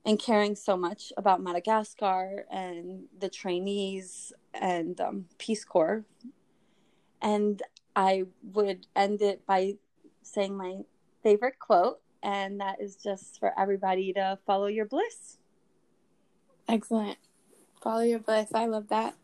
and 0.04 0.18
caring 0.18 0.54
so 0.56 0.76
much 0.76 1.12
about 1.16 1.42
Madagascar 1.42 2.44
and 2.50 3.04
the 3.18 3.28
trainees 3.28 4.32
and 4.54 5.00
um, 5.00 5.26
Peace 5.38 5.64
Corps. 5.64 6.04
And 7.20 7.62
I 7.94 8.24
would 8.52 8.86
end 8.96 9.22
it 9.22 9.46
by 9.46 9.74
saying 10.22 10.56
my 10.56 10.78
favorite 11.22 11.58
quote, 11.58 12.00
and 12.22 12.60
that 12.60 12.80
is 12.80 12.96
just 12.96 13.38
for 13.38 13.58
everybody 13.58 14.12
to 14.14 14.38
follow 14.46 14.66
your 14.66 14.86
bliss. 14.86 15.38
Excellent. 16.68 17.18
Follow 17.82 18.02
your 18.02 18.20
bliss. 18.20 18.48
I 18.54 18.66
love 18.66 18.88
that. 18.88 19.14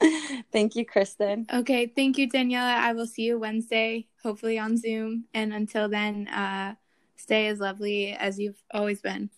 thank 0.52 0.76
you, 0.76 0.84
Kristen. 0.84 1.46
Okay. 1.52 1.86
Thank 1.86 2.18
you, 2.18 2.28
Daniela. 2.28 2.76
I 2.76 2.92
will 2.92 3.06
see 3.06 3.22
you 3.22 3.38
Wednesday, 3.38 4.06
hopefully 4.22 4.58
on 4.58 4.76
Zoom. 4.76 5.24
And 5.32 5.52
until 5.52 5.88
then, 5.88 6.28
uh, 6.28 6.74
stay 7.16 7.48
as 7.48 7.58
lovely 7.58 8.12
as 8.12 8.38
you've 8.38 8.62
always 8.70 9.00
been. 9.00 9.30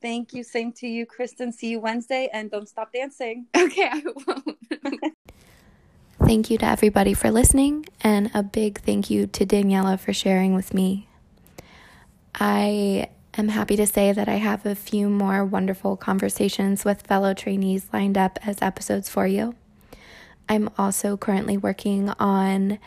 Thank 0.00 0.32
you. 0.32 0.44
Same 0.44 0.72
to 0.74 0.86
you, 0.86 1.06
Kristen. 1.06 1.52
See 1.52 1.70
you 1.70 1.80
Wednesday 1.80 2.28
and 2.32 2.50
don't 2.50 2.68
stop 2.68 2.92
dancing. 2.92 3.46
Okay, 3.56 3.88
I 3.90 4.02
won't. 4.26 4.58
thank 6.24 6.50
you 6.50 6.58
to 6.58 6.66
everybody 6.66 7.14
for 7.14 7.30
listening, 7.30 7.86
and 8.00 8.30
a 8.34 8.42
big 8.42 8.80
thank 8.80 9.10
you 9.10 9.26
to 9.26 9.44
Daniela 9.44 9.98
for 9.98 10.12
sharing 10.12 10.54
with 10.54 10.72
me. 10.72 11.08
I 12.34 13.08
am 13.36 13.48
happy 13.48 13.76
to 13.76 13.86
say 13.86 14.12
that 14.12 14.28
I 14.28 14.36
have 14.36 14.64
a 14.64 14.74
few 14.74 15.08
more 15.08 15.44
wonderful 15.44 15.96
conversations 15.96 16.84
with 16.84 17.02
fellow 17.06 17.34
trainees 17.34 17.88
lined 17.92 18.16
up 18.16 18.38
as 18.46 18.62
episodes 18.62 19.08
for 19.08 19.26
you. 19.26 19.54
I'm 20.48 20.70
also 20.78 21.16
currently 21.16 21.56
working 21.56 22.10
on 22.18 22.78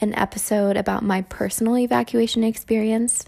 an 0.00 0.14
episode 0.14 0.76
about 0.76 1.02
my 1.02 1.22
personal 1.22 1.76
evacuation 1.76 2.42
experience. 2.42 3.24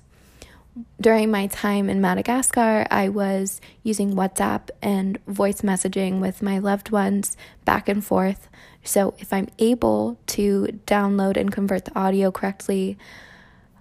During 1.01 1.31
my 1.31 1.49
time 1.49 1.90
in 1.90 2.01
Madagascar, 2.01 2.86
I 2.90 3.11
was 3.11 3.61
using 3.82 4.15
WhatsApp 4.15 4.70
and 4.81 5.19
voice 5.27 5.61
messaging 5.61 6.19
with 6.19 6.40
my 6.40 6.59
loved 6.59 6.90
ones 6.90 7.36
back 7.66 7.89
and 7.90 8.03
forth. 8.03 8.49
So, 8.82 9.15
if 9.19 9.32
I'm 9.32 9.49
able 9.59 10.19
to 10.28 10.81
download 10.86 11.36
and 11.36 11.53
convert 11.53 11.85
the 11.85 11.99
audio 11.99 12.31
correctly, 12.31 12.97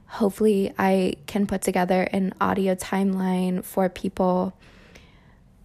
hopefully 0.07 0.73
I 0.77 1.15
can 1.27 1.47
put 1.47 1.61
together 1.61 2.03
an 2.11 2.33
audio 2.41 2.75
timeline 2.75 3.63
for 3.63 3.87
people 3.87 4.53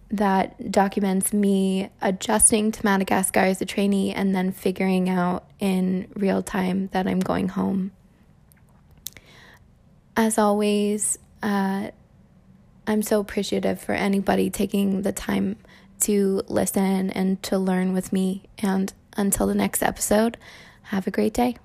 that 0.09 0.71
documents 0.71 1.33
me 1.33 1.89
adjusting 2.01 2.71
to 2.71 2.85
Madagascar 2.85 3.41
as 3.41 3.61
a 3.61 3.65
trainee 3.65 4.13
and 4.13 4.33
then 4.33 4.53
figuring 4.53 5.09
out 5.09 5.45
in 5.59 6.07
real 6.15 6.41
time 6.41 6.87
that 6.93 7.05
I'm 7.05 7.19
going 7.19 7.49
home. 7.49 7.91
As 10.17 10.39
always, 10.39 11.19
uh, 11.43 11.91
I'm 12.87 13.03
so 13.03 13.19
appreciative 13.19 13.79
for 13.79 13.93
anybody 13.93 14.49
taking 14.49 15.03
the 15.03 15.11
time 15.11 15.57
to 16.01 16.41
listen 16.47 17.11
and 17.11 17.41
to 17.43 17.59
learn 17.59 17.93
with 17.93 18.11
me. 18.11 18.41
And 18.57 18.91
until 19.15 19.45
the 19.45 19.53
next 19.53 19.83
episode, 19.83 20.37
have 20.85 21.05
a 21.05 21.11
great 21.11 21.35
day. 21.35 21.57